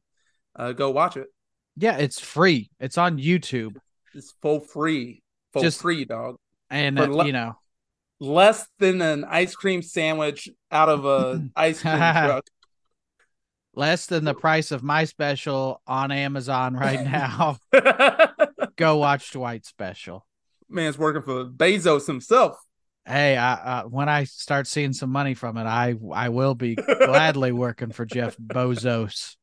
uh, 0.56 0.72
go 0.72 0.90
watch 0.90 1.16
it. 1.16 1.28
Yeah, 1.76 1.96
it's 1.98 2.20
free. 2.20 2.70
It's 2.80 2.96
on 2.98 3.18
YouTube. 3.18 3.76
It's 4.14 4.32
full 4.42 4.60
free, 4.60 5.22
full 5.52 5.62
Just- 5.62 5.80
free, 5.82 6.04
dog. 6.04 6.36
And 6.70 6.98
uh, 6.98 7.04
le- 7.06 7.26
you 7.26 7.32
know, 7.32 7.54
Less 8.24 8.66
than 8.78 9.02
an 9.02 9.24
ice 9.24 9.54
cream 9.54 9.82
sandwich 9.82 10.48
out 10.70 10.88
of 10.88 11.04
a 11.04 11.46
ice 11.56 11.80
cream 11.82 11.96
truck. 11.96 12.46
less 13.74 14.06
than 14.06 14.24
the 14.24 14.34
price 14.34 14.70
of 14.70 14.82
my 14.82 15.04
special 15.04 15.82
on 15.86 16.10
Amazon 16.10 16.74
right 16.74 17.04
now. 17.04 17.58
go 18.76 18.96
watch 18.96 19.30
Dwight's 19.32 19.68
special. 19.68 20.26
Man's 20.68 20.98
working 20.98 21.22
for 21.22 21.44
Bezos 21.44 22.06
himself. 22.06 22.56
Hey, 23.06 23.36
I, 23.36 23.52
uh, 23.52 23.82
when 23.84 24.08
I 24.08 24.24
start 24.24 24.66
seeing 24.66 24.94
some 24.94 25.10
money 25.10 25.34
from 25.34 25.58
it, 25.58 25.64
I 25.64 25.94
I 26.12 26.30
will 26.30 26.54
be 26.54 26.74
gladly 26.74 27.52
working 27.52 27.92
for 27.92 28.06
Jeff 28.06 28.34
Bezos. 28.38 29.36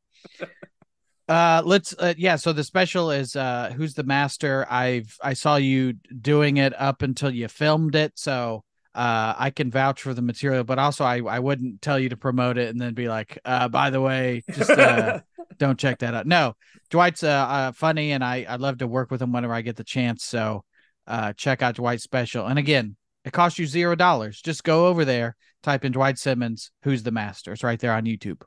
Uh, 1.29 1.61
let's 1.63 1.93
uh, 1.99 2.15
yeah. 2.17 2.37
So 2.37 2.53
the 2.53 2.63
special 2.63 3.11
is 3.11 3.35
uh, 3.35 3.71
who's 3.75 3.93
the 3.93 4.03
master? 4.03 4.65
I've 4.67 5.15
I 5.21 5.33
saw 5.33 5.57
you 5.57 5.93
doing 5.93 6.57
it 6.57 6.73
up 6.79 7.03
until 7.03 7.29
you 7.29 7.47
filmed 7.47 7.93
it, 7.95 8.13
so 8.17 8.63
uh, 8.93 9.33
I 9.37 9.51
can 9.51 9.71
vouch 9.71 10.01
for 10.01 10.13
the 10.13 10.21
material. 10.21 10.63
But 10.63 10.79
also, 10.79 11.03
I 11.03 11.19
I 11.19 11.39
wouldn't 11.39 11.81
tell 11.81 11.99
you 11.99 12.09
to 12.09 12.17
promote 12.17 12.57
it 12.57 12.69
and 12.69 12.79
then 12.79 12.93
be 12.93 13.07
like, 13.07 13.39
uh, 13.45 13.67
by 13.67 13.89
the 13.89 14.01
way, 14.01 14.43
just 14.51 14.69
uh, 14.69 15.21
don't 15.57 15.79
check 15.79 15.99
that 15.99 16.13
out. 16.13 16.27
No, 16.27 16.55
Dwight's 16.89 17.23
uh, 17.23 17.27
uh 17.27 17.71
funny, 17.71 18.11
and 18.11 18.23
I 18.23 18.45
I 18.47 18.55
love 18.55 18.79
to 18.79 18.87
work 18.87 19.11
with 19.11 19.21
him 19.21 19.31
whenever 19.31 19.53
I 19.53 19.61
get 19.61 19.77
the 19.77 19.83
chance. 19.83 20.23
So 20.23 20.63
uh, 21.07 21.33
check 21.33 21.61
out 21.61 21.75
Dwight's 21.75 22.03
special. 22.03 22.47
And 22.47 22.59
again, 22.59 22.95
it 23.23 23.33
costs 23.33 23.59
you 23.59 23.65
zero 23.65 23.95
dollars. 23.95 24.41
Just 24.41 24.63
go 24.63 24.87
over 24.87 25.05
there, 25.05 25.35
type 25.63 25.85
in 25.85 25.91
Dwight 25.91 26.17
Simmons, 26.17 26.71
who's 26.83 27.03
the 27.03 27.11
master. 27.11 27.53
It's 27.53 27.63
right 27.63 27.79
there 27.79 27.93
on 27.93 28.05
YouTube. 28.05 28.41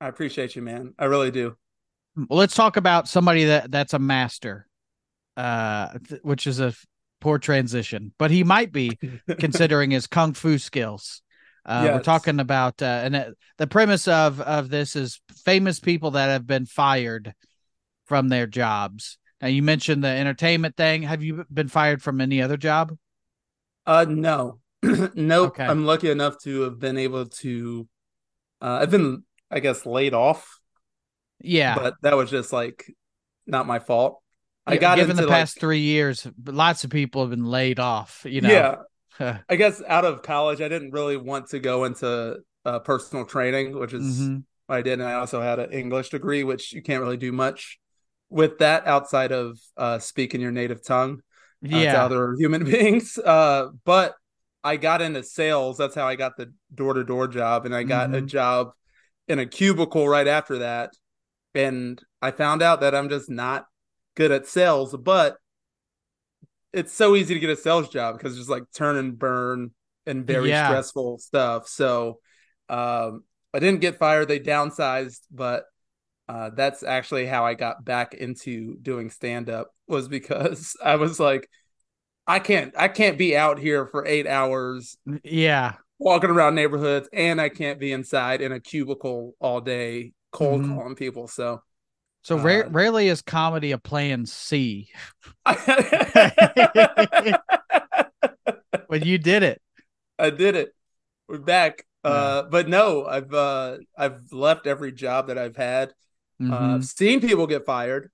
I 0.00 0.08
appreciate 0.08 0.56
you, 0.56 0.62
man. 0.62 0.94
I 0.98 1.06
really 1.06 1.30
do. 1.30 1.56
Well, 2.16 2.38
let's 2.38 2.54
talk 2.54 2.76
about 2.76 3.08
somebody 3.08 3.44
that 3.44 3.70
that's 3.70 3.92
a 3.92 3.98
master, 3.98 4.66
uh, 5.36 5.98
th- 6.08 6.22
which 6.22 6.46
is 6.46 6.60
a 6.60 6.74
poor 7.20 7.38
transition, 7.38 8.12
but 8.18 8.30
he 8.30 8.44
might 8.44 8.72
be 8.72 8.98
considering 9.38 9.90
his 9.90 10.06
kung 10.06 10.34
fu 10.34 10.58
skills. 10.58 11.22
Uh, 11.64 11.90
We're 11.94 12.02
talking 12.02 12.38
about, 12.38 12.80
uh, 12.80 13.00
and 13.04 13.16
uh, 13.16 13.24
the 13.58 13.66
premise 13.66 14.06
of 14.06 14.40
of 14.40 14.68
this 14.70 14.94
is 14.94 15.20
famous 15.44 15.80
people 15.80 16.12
that 16.12 16.28
have 16.28 16.46
been 16.46 16.64
fired 16.64 17.34
from 18.06 18.28
their 18.28 18.46
jobs. 18.46 19.18
Now 19.40 19.48
you 19.48 19.62
mentioned 19.62 20.04
the 20.04 20.08
entertainment 20.08 20.76
thing. 20.76 21.02
Have 21.02 21.24
you 21.24 21.44
been 21.52 21.68
fired 21.68 22.02
from 22.02 22.20
any 22.20 22.40
other 22.40 22.56
job? 22.56 22.96
Uh, 23.84 24.06
no, 24.08 24.60
nope. 24.82 25.48
Okay. 25.48 25.64
I'm 25.64 25.84
lucky 25.84 26.08
enough 26.10 26.38
to 26.42 26.62
have 26.62 26.78
been 26.78 26.98
able 26.98 27.26
to. 27.26 27.88
Uh, 28.60 28.78
I've 28.82 28.90
been, 28.90 29.24
I 29.50 29.60
guess, 29.60 29.84
laid 29.84 30.14
off, 30.14 30.60
Yeah. 31.40 31.74
but 31.74 31.94
that 32.02 32.16
was 32.16 32.30
just 32.30 32.52
like 32.52 32.86
not 33.46 33.66
my 33.66 33.80
fault. 33.80 34.22
I 34.66 34.76
got 34.76 34.96
given 34.96 35.16
the 35.16 35.22
like- 35.22 35.30
past 35.30 35.60
three 35.60 35.80
years, 35.80 36.26
lots 36.44 36.84
of 36.84 36.90
people 36.90 37.20
have 37.22 37.30
been 37.30 37.44
laid 37.44 37.78
off. 37.78 38.22
You 38.28 38.40
know, 38.40 38.84
yeah. 39.20 39.38
I 39.48 39.56
guess 39.56 39.82
out 39.86 40.04
of 40.04 40.22
college, 40.22 40.60
I 40.60 40.68
didn't 40.68 40.90
really 40.90 41.16
want 41.16 41.48
to 41.50 41.58
go 41.58 41.84
into 41.84 42.38
uh, 42.64 42.78
personal 42.80 43.24
training, 43.24 43.78
which 43.78 43.92
is 43.92 44.20
Mhm. 44.28 44.42
what 44.66 44.76
I 44.78 44.82
did. 44.82 44.94
And 45.00 45.04
I 45.08 45.14
also 45.14 45.40
had 45.40 45.58
an 45.58 45.70
English 45.72 46.10
degree, 46.10 46.42
which 46.44 46.72
you 46.72 46.82
can't 46.82 47.00
really 47.02 47.16
do 47.16 47.30
much 47.32 47.78
with 48.28 48.58
that 48.58 48.86
outside 48.86 49.30
of 49.32 49.58
uh, 49.76 49.98
speaking 50.00 50.40
your 50.40 50.50
native 50.50 50.84
tongue 50.84 51.20
uh, 51.64 51.68
to 51.70 51.78
yeah, 51.78 52.04
other 52.04 52.34
human 52.38 52.64
beings. 52.64 53.16
Uh, 53.18 53.68
but 53.84 54.14
I 54.64 54.76
got 54.76 55.00
into 55.00 55.22
sales. 55.22 55.78
That's 55.78 55.94
how 55.94 56.08
I 56.08 56.16
got 56.16 56.36
the 56.36 56.52
door 56.74 56.94
to 56.94 57.04
door 57.04 57.28
job. 57.28 57.66
And 57.66 57.74
I 57.74 57.84
got 57.84 58.12
a 58.14 58.20
Mhm. 58.20 58.26
job 58.26 58.70
in 59.28 59.38
a 59.38 59.46
cubicle 59.46 60.08
right 60.08 60.26
after 60.26 60.58
that. 60.58 60.90
And 61.54 62.02
I 62.20 62.32
found 62.32 62.62
out 62.62 62.80
that 62.80 62.94
I'm 62.94 63.08
just 63.08 63.30
not 63.30 63.66
good 64.16 64.32
at 64.32 64.46
sales, 64.46 64.96
but 64.96 65.38
it's 66.72 66.92
so 66.92 67.16
easy 67.16 67.34
to 67.34 67.40
get 67.40 67.50
a 67.50 67.56
sales 67.56 67.88
job 67.88 68.16
because 68.18 68.38
it's 68.38 68.48
like 68.48 68.64
turn 68.74 68.96
and 68.96 69.18
burn 69.18 69.70
and 70.06 70.26
very 70.26 70.52
Yeah. 70.52 70.54
stressful 70.54 71.18
stuff. 71.18 71.68
So 71.68 72.20
um, 72.68 73.24
I 73.54 73.58
didn't 73.58 73.80
get 73.80 73.98
fired. 73.98 74.28
They 74.28 74.40
downsized, 74.40 75.20
but 75.30 75.64
uh, 76.28 76.50
that's 76.54 76.82
actually 76.82 77.26
how 77.26 77.46
I 77.46 77.54
got 77.54 77.84
back 77.84 78.14
into 78.14 78.76
doing 78.82 79.10
stand 79.10 79.50
up 79.50 79.68
was 79.88 80.08
because 80.08 80.76
I 80.84 80.96
was 80.96 81.20
like, 81.20 81.48
I 82.26 82.40
can't, 82.40 82.74
I 82.78 82.88
can't 82.88 83.18
be 83.18 83.36
out 83.36 83.58
here 83.58 83.86
for 83.86 84.06
eight 84.06 84.26
hours 84.26 84.96
yeah, 85.24 85.76
walking 85.98 86.30
around 86.30 86.54
neighborhoods, 86.54 87.08
and 87.12 87.40
I 87.40 87.48
can't 87.48 87.80
be 87.80 87.92
inside 87.92 88.40
in 88.40 88.52
a 88.52 88.60
cubicle 88.60 89.34
all 89.40 89.60
day 89.60 90.12
cold 90.32 90.62
Mhm. 90.62 90.64
calling 90.64 90.94
people. 90.94 91.28
So, 91.28 91.62
So 92.26 92.38
Uh, 92.38 92.64
rarely 92.70 93.06
is 93.06 93.22
comedy 93.22 93.70
a 93.70 93.78
plan 93.78 94.26
C, 94.26 94.88
but 95.44 95.70
you 99.04 99.16
did 99.18 99.44
it. 99.44 99.62
I 100.18 100.30
did 100.30 100.56
it. 100.56 100.74
We're 101.28 101.38
back. 101.38 101.86
Uh, 102.02 102.42
but 102.42 102.68
no, 102.68 103.06
I've 103.06 103.32
uh, 103.32 103.76
I've 103.96 104.32
left 104.32 104.66
every 104.66 104.90
job 104.90 105.28
that 105.28 105.38
I've 105.38 105.56
had. 105.56 105.90
Uh, 106.40 106.44
Mhm. 106.44 106.74
I've 106.74 106.84
seen 106.84 107.20
people 107.20 107.46
get 107.46 107.64
fired. 107.64 108.10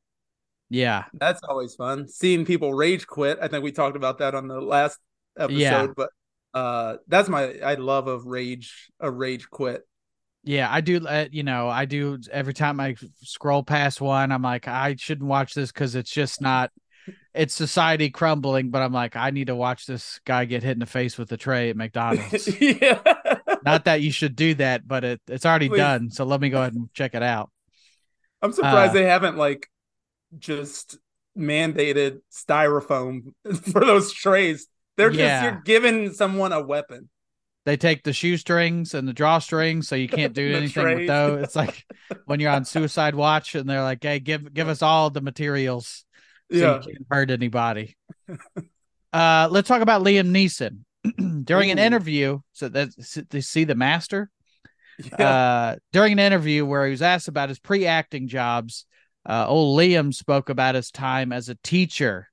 yeah, 0.69 1.05
That's 1.15 1.41
always 1.49 1.75
fun. 1.75 2.07
Seeing 2.07 2.45
people 2.45 2.75
rage 2.75 3.07
quit. 3.07 3.39
I 3.41 3.49
think 3.49 3.65
we 3.65 3.73
talked 3.73 3.97
about 3.97 4.19
that 4.19 4.35
on 4.35 4.47
the 4.47 4.61
last 4.61 4.99
episode. 5.39 5.57
Yeah. 5.59 5.87
But 5.97 6.11
uh, 6.53 6.97
that's 7.09 7.31
my 7.31 7.55
I 7.65 7.77
love 7.77 8.09
of 8.09 8.27
rage 8.27 8.91
a 9.01 9.11
rage 9.11 9.49
quit. 9.49 9.89
Yeah. 10.43 10.69
I 10.71 10.81
do. 10.81 11.07
Uh, 11.07 11.27
you 11.31 11.43
know, 11.43 11.69
I 11.69 11.85
do 11.85 12.19
every 12.31 12.55
time 12.55 12.81
I 12.81 12.97
scroll 13.23 13.63
past 13.63 14.01
one. 14.01 14.33
I'm 14.33 14.43
like, 14.43 14.69
I 14.69 14.97
shouldn't 14.97 15.29
watch 15.29 15.55
this 15.55 15.73
because 15.73 15.95
it's 15.95 16.11
just 16.11 16.41
not. 16.41 16.71
It's 17.35 17.55
society 17.55 18.11
crumbling, 18.11 18.71
but 18.71 18.83
I'm 18.83 18.93
like, 18.93 19.17
I 19.17 19.31
need 19.31 19.47
to 19.47 19.57
watch 19.57 19.87
this 19.87 20.21
guy 20.25 20.45
get 20.45 20.63
hit 20.63 20.73
in 20.73 20.79
the 20.79 20.87
face 20.87 21.17
with 21.19 21.33
a 21.33 21.37
tray 21.37 21.71
at 21.71 21.77
McDonald's. 21.77 22.49
yeah. 22.61 23.01
not 23.65 23.87
that 23.87 24.03
you 24.03 24.13
should 24.13 24.37
do 24.37 24.55
that, 24.55 24.87
but 24.87 25.03
it, 25.03 25.21
it's 25.27 25.47
already 25.47 25.69
Please. 25.69 25.79
done. 25.79 26.11
So 26.11 26.25
let 26.25 26.41
me 26.41 26.51
go 26.51 26.61
ahead 26.61 26.75
and 26.75 26.93
check 26.93 27.15
it 27.15 27.23
out. 27.23 27.51
I'm 28.43 28.53
surprised 28.53 28.91
Uh, 28.91 28.95
they 28.95 29.05
haven't 29.05 29.37
like 29.37 29.69
just 30.39 30.99
mandated 31.37 32.21
styrofoam 32.31 33.33
for 33.73 33.81
those 33.81 34.13
trays. 34.13 34.67
They're 34.97 35.11
just 35.11 35.43
you're 35.43 35.63
giving 35.65 36.13
someone 36.13 36.53
a 36.53 36.63
weapon. 36.63 37.09
They 37.65 37.77
take 37.77 38.03
the 38.03 38.13
shoestrings 38.13 38.93
and 38.95 39.07
the 39.07 39.13
drawstrings, 39.15 39.85
so 39.85 39.95
you 39.95 40.09
can't 40.19 40.33
do 40.33 40.55
anything 40.57 40.85
with 40.85 41.07
those. 41.07 41.45
It's 41.45 41.57
like 41.57 41.85
when 42.27 42.41
you're 42.41 42.51
on 42.51 42.65
suicide 42.65 43.15
watch 43.15 43.55
and 43.55 43.69
they're 43.69 43.83
like, 43.83 44.03
"Hey, 44.03 44.19
give 44.19 44.53
give 44.53 44.69
us 44.69 44.83
all 44.83 45.11
the 45.11 45.21
materials 45.21 46.05
so 46.51 46.59
Yeah. 46.59 46.75
you 46.77 46.81
can't 46.95 47.07
hurt 47.11 47.31
anybody." 47.31 47.97
uh, 49.13 49.49
let's 49.51 49.69
talk 49.69 49.83
about 49.83 50.03
Liam 50.03 50.31
Neeson 50.31 51.45
during 51.45 51.71
an 51.71 51.79
interview. 51.79 52.41
So 52.53 52.69
that 52.69 52.91
they 53.31 53.41
see 53.41 53.65
the 53.65 53.75
master. 53.75 54.31
Yeah. 55.19 55.29
uh, 55.29 55.77
during 55.93 56.13
an 56.13 56.19
interview 56.19 56.67
where 56.67 56.85
he 56.85 56.91
was 56.91 57.03
asked 57.03 57.27
about 57.29 57.49
his 57.49 57.59
pre-acting 57.59 58.29
jobs, 58.29 58.85
uh, 59.27 59.47
old 59.49 59.79
Liam 59.79 60.13
spoke 60.13 60.49
about 60.49 60.75
his 60.75 60.91
time 60.91 61.33
as 61.33 61.49
a 61.49 61.55
teacher, 61.63 62.29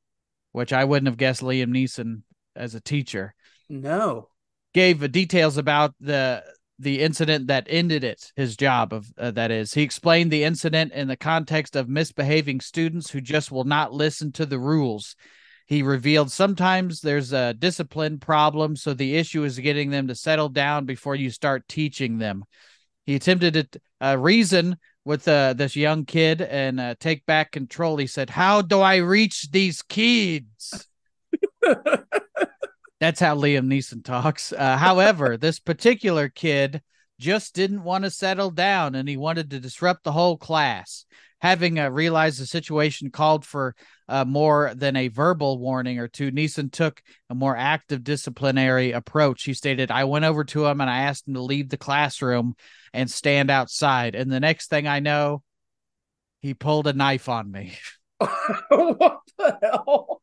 which 0.51 0.73
I 0.73 0.83
wouldn't 0.83 1.07
have 1.07 1.17
guessed 1.17 1.41
Liam 1.41 1.69
Neeson 1.69 2.23
as 2.55 2.75
a 2.75 2.81
teacher. 2.81 3.33
no. 3.69 4.28
Gave 4.73 5.11
details 5.11 5.57
about 5.57 5.95
the 5.99 6.43
the 6.79 7.01
incident 7.01 7.47
that 7.47 7.67
ended 7.69 8.03
it, 8.05 8.31
his 8.35 8.55
job 8.55 8.93
of 8.93 9.11
uh, 9.17 9.31
that 9.31 9.51
is. 9.51 9.73
He 9.73 9.81
explained 9.81 10.31
the 10.31 10.45
incident 10.45 10.93
in 10.93 11.07
the 11.07 11.17
context 11.17 11.75
of 11.75 11.89
misbehaving 11.89 12.61
students 12.61 13.09
who 13.09 13.19
just 13.19 13.51
will 13.51 13.65
not 13.65 13.93
listen 13.93 14.31
to 14.33 14.45
the 14.45 14.59
rules. 14.59 15.15
He 15.67 15.83
revealed 15.83 16.31
sometimes 16.31 17.01
there's 17.01 17.33
a 17.33 17.53
discipline 17.53 18.17
problem, 18.17 18.75
so 18.75 18.93
the 18.93 19.17
issue 19.17 19.43
is 19.43 19.59
getting 19.59 19.91
them 19.91 20.07
to 20.07 20.15
settle 20.15 20.49
down 20.49 20.85
before 20.85 21.15
you 21.15 21.29
start 21.29 21.67
teaching 21.67 22.17
them. 22.17 22.45
He 23.05 23.15
attempted 23.15 23.53
to 23.53 23.81
uh, 24.01 24.15
reason 24.15 24.77
with 25.03 25.27
uh, 25.27 25.53
this 25.53 25.75
young 25.75 26.05
kid 26.05 26.41
and 26.41 26.79
uh, 26.79 26.95
take 26.99 27.25
back 27.25 27.51
control. 27.51 27.97
He 27.97 28.07
said, 28.07 28.29
"How 28.29 28.61
do 28.61 28.79
I 28.79 28.97
reach 28.97 29.51
these 29.51 29.81
kids?" 29.81 30.87
That's 32.99 33.19
how 33.19 33.35
Liam 33.35 33.67
Neeson 33.67 34.03
talks. 34.03 34.51
Uh, 34.51 34.77
however, 34.77 35.37
this 35.37 35.59
particular 35.59 36.29
kid 36.29 36.81
just 37.19 37.53
didn't 37.53 37.83
want 37.83 38.05
to 38.05 38.09
settle 38.09 38.51
down 38.51 38.95
and 38.95 39.07
he 39.07 39.17
wanted 39.17 39.49
to 39.49 39.59
disrupt 39.59 40.03
the 40.03 40.11
whole 40.11 40.37
class. 40.37 41.05
Having 41.41 41.79
uh, 41.79 41.89
realized 41.89 42.41
the 42.41 42.45
situation 42.45 43.11
called 43.11 43.45
for 43.45 43.73
uh, 44.09 44.25
more 44.25 44.73
than 44.75 44.97
a 44.97 45.07
verbal 45.07 45.57
warning 45.57 45.97
or 45.97 46.09
two, 46.09 46.31
Neeson 46.31 46.69
took 46.69 47.01
a 47.29 47.35
more 47.35 47.55
active 47.55 48.03
disciplinary 48.03 48.91
approach. 48.91 49.43
He 49.43 49.53
stated, 49.53 49.89
I 49.89 50.03
went 50.03 50.25
over 50.25 50.43
to 50.45 50.65
him 50.65 50.81
and 50.81 50.89
I 50.89 51.03
asked 51.03 51.27
him 51.27 51.35
to 51.35 51.41
leave 51.41 51.69
the 51.69 51.77
classroom 51.77 52.55
and 52.93 53.09
stand 53.09 53.49
outside. 53.49 54.15
And 54.15 54.29
the 54.29 54.41
next 54.41 54.69
thing 54.69 54.87
I 54.87 54.99
know, 54.99 55.43
he 56.41 56.53
pulled 56.53 56.87
a 56.87 56.93
knife 56.93 57.29
on 57.29 57.49
me. 57.49 57.77
what 58.17 59.19
the 59.37 59.57
hell? 59.61 60.21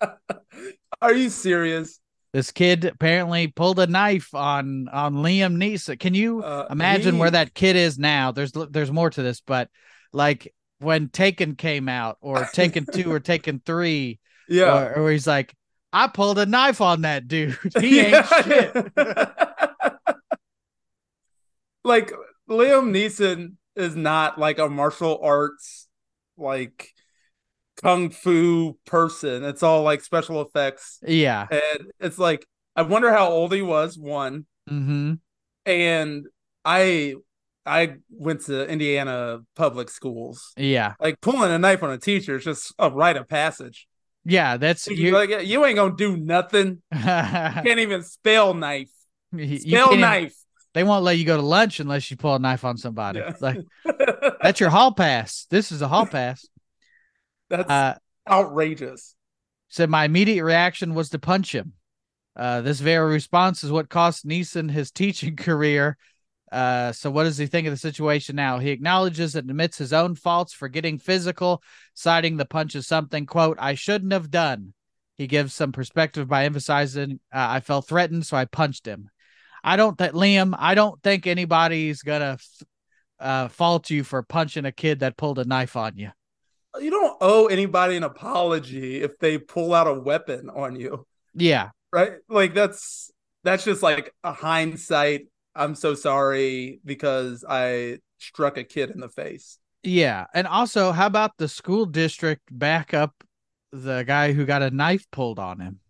Are 1.00 1.14
you 1.14 1.30
serious? 1.30 2.00
This 2.32 2.50
kid 2.50 2.84
apparently 2.84 3.46
pulled 3.48 3.78
a 3.78 3.86
knife 3.86 4.34
on 4.34 4.88
on 4.88 5.14
Liam 5.16 5.56
Neeson. 5.56 5.98
Can 5.98 6.14
you 6.14 6.42
Uh, 6.42 6.66
imagine 6.70 7.14
he- 7.14 7.20
where 7.20 7.30
that 7.30 7.54
kid 7.54 7.76
is 7.76 7.98
now? 7.98 8.32
There's 8.32 8.52
there's 8.70 8.92
more 8.92 9.10
to 9.10 9.22
this, 9.22 9.40
but 9.40 9.70
like 10.12 10.52
when 10.78 11.08
Taken 11.08 11.56
came 11.56 11.88
out, 11.88 12.18
or 12.20 12.44
Taken 12.52 12.84
Two, 12.86 13.10
or 13.10 13.18
Taken 13.20 13.60
Three, 13.64 14.20
Yeah. 14.48 14.90
or, 14.94 14.94
or 15.06 15.10
he's 15.10 15.26
like, 15.26 15.54
I 15.92 16.06
pulled 16.08 16.38
a 16.38 16.46
knife 16.46 16.80
on 16.80 17.00
that 17.02 17.26
dude. 17.28 17.58
He 17.80 17.98
ain't 18.06 18.26
shit. 18.26 18.74
like 21.84 22.12
Liam 22.48 22.90
Neeson 22.92 23.54
is 23.76 23.96
not 23.96 24.38
like 24.38 24.58
a 24.58 24.68
martial 24.68 25.18
arts 25.22 25.88
like 26.36 26.90
kung 27.82 28.10
fu 28.10 28.76
person. 28.84 29.44
It's 29.44 29.62
all 29.62 29.82
like 29.82 30.02
special 30.02 30.40
effects. 30.42 30.98
Yeah. 31.06 31.46
And 31.50 31.90
it's 32.00 32.18
like 32.18 32.46
I 32.76 32.82
wonder 32.82 33.12
how 33.12 33.28
old 33.28 33.52
he 33.52 33.62
was, 33.62 33.98
one. 33.98 34.46
Mm-hmm. 34.70 35.14
And 35.66 36.26
I 36.64 37.14
I 37.66 37.96
went 38.10 38.46
to 38.46 38.66
Indiana 38.68 39.40
public 39.56 39.90
schools. 39.90 40.52
Yeah. 40.56 40.94
Like 41.00 41.20
pulling 41.20 41.50
a 41.50 41.58
knife 41.58 41.82
on 41.82 41.90
a 41.90 41.98
teacher 41.98 42.36
is 42.36 42.44
just 42.44 42.74
a 42.78 42.90
rite 42.90 43.16
of 43.16 43.28
passage. 43.28 43.86
Yeah. 44.24 44.56
That's 44.56 44.86
You, 44.86 44.96
you. 44.96 45.12
like, 45.12 45.46
you 45.46 45.64
ain't 45.64 45.76
gonna 45.76 45.94
do 45.96 46.16
nothing. 46.16 46.82
you 46.92 47.00
Can't 47.00 47.78
even 47.78 48.02
spell 48.02 48.54
knife. 48.54 48.90
Spell 49.58 49.96
knife. 49.96 50.34
they 50.72 50.84
won't 50.84 51.04
let 51.04 51.18
you 51.18 51.24
go 51.24 51.36
to 51.36 51.42
lunch 51.42 51.80
unless 51.80 52.10
you 52.10 52.16
pull 52.16 52.34
a 52.34 52.38
knife 52.38 52.64
on 52.64 52.76
somebody. 52.78 53.18
Yeah. 53.20 53.32
Like 53.40 53.58
that's 54.42 54.60
your 54.60 54.70
hall 54.70 54.92
pass. 54.92 55.46
This 55.50 55.70
is 55.72 55.82
a 55.82 55.88
hall 55.88 56.06
pass. 56.06 56.46
That's 57.48 57.70
Uh, 57.70 57.94
outrageous. 58.28 59.14
said 59.68 59.90
my 59.90 60.04
immediate 60.04 60.44
reaction 60.44 60.94
was 60.94 61.10
to 61.10 61.18
punch 61.18 61.54
him. 61.54 61.74
Uh, 62.36 62.60
this 62.60 62.80
very 62.80 63.10
response 63.12 63.64
is 63.64 63.70
what 63.70 63.88
cost 63.88 64.26
Neeson 64.26 64.70
his 64.70 64.90
teaching 64.90 65.36
career. 65.48 65.96
Uh, 66.50 66.92
so 66.92 67.10
what 67.10 67.24
does 67.24 67.36
he 67.36 67.46
think 67.46 67.66
of 67.66 67.72
the 67.72 67.76
situation 67.78 68.34
now? 68.36 68.58
He 68.58 68.70
acknowledges 68.70 69.34
and 69.34 69.50
admits 69.50 69.76
his 69.76 69.92
own 69.92 70.14
faults 70.14 70.54
for 70.54 70.68
getting 70.68 70.98
physical, 70.98 71.62
citing 71.92 72.36
the 72.38 72.46
punch 72.46 72.74
as 72.74 72.86
something 72.86 73.26
quote 73.26 73.58
I 73.60 73.74
shouldn't 73.74 74.12
have 74.12 74.30
done. 74.30 74.72
He 75.18 75.26
gives 75.26 75.52
some 75.52 75.72
perspective 75.72 76.28
by 76.28 76.44
emphasizing 76.44 77.20
uh, 77.34 77.46
I 77.50 77.60
felt 77.60 77.86
threatened, 77.88 78.24
so 78.24 78.36
I 78.36 78.44
punched 78.46 78.86
him. 78.86 79.10
I 79.64 79.76
don't 79.76 79.98
think 79.98 80.14
Liam. 80.14 80.54
I 80.56 80.74
don't 80.74 81.02
think 81.02 81.26
anybody's 81.26 82.02
gonna 82.02 82.38
f- 82.38 82.62
uh, 83.18 83.48
fault 83.48 83.90
you 83.90 84.04
for 84.04 84.22
punching 84.22 84.64
a 84.64 84.72
kid 84.72 85.00
that 85.00 85.16
pulled 85.16 85.40
a 85.40 85.44
knife 85.44 85.74
on 85.76 85.98
you. 85.98 86.10
You 86.80 86.90
don't 86.90 87.16
owe 87.20 87.46
anybody 87.46 87.96
an 87.96 88.04
apology 88.04 89.02
if 89.02 89.18
they 89.18 89.38
pull 89.38 89.74
out 89.74 89.86
a 89.86 89.94
weapon 89.94 90.50
on 90.50 90.76
you, 90.76 91.06
Yeah. 91.34 91.70
right? 91.92 92.12
Like 92.28 92.54
that's 92.54 93.10
that's 93.44 93.64
just 93.64 93.82
like 93.82 94.14
a 94.24 94.32
hindsight. 94.32 95.26
I'm 95.54 95.74
so 95.74 95.94
sorry 95.94 96.80
because 96.84 97.44
I 97.48 97.98
struck 98.18 98.58
a 98.58 98.64
kid 98.64 98.90
in 98.90 99.00
the 99.00 99.08
face. 99.08 99.58
Yeah. 99.82 100.26
And 100.34 100.46
also, 100.46 100.92
how 100.92 101.06
about 101.06 101.32
the 101.38 101.48
school 101.48 101.86
district 101.86 102.42
back 102.50 102.92
up 102.94 103.12
the 103.72 104.02
guy 104.02 104.32
who 104.32 104.44
got 104.44 104.62
a 104.62 104.70
knife 104.70 105.06
pulled 105.10 105.38
on 105.38 105.60
him? 105.60 105.80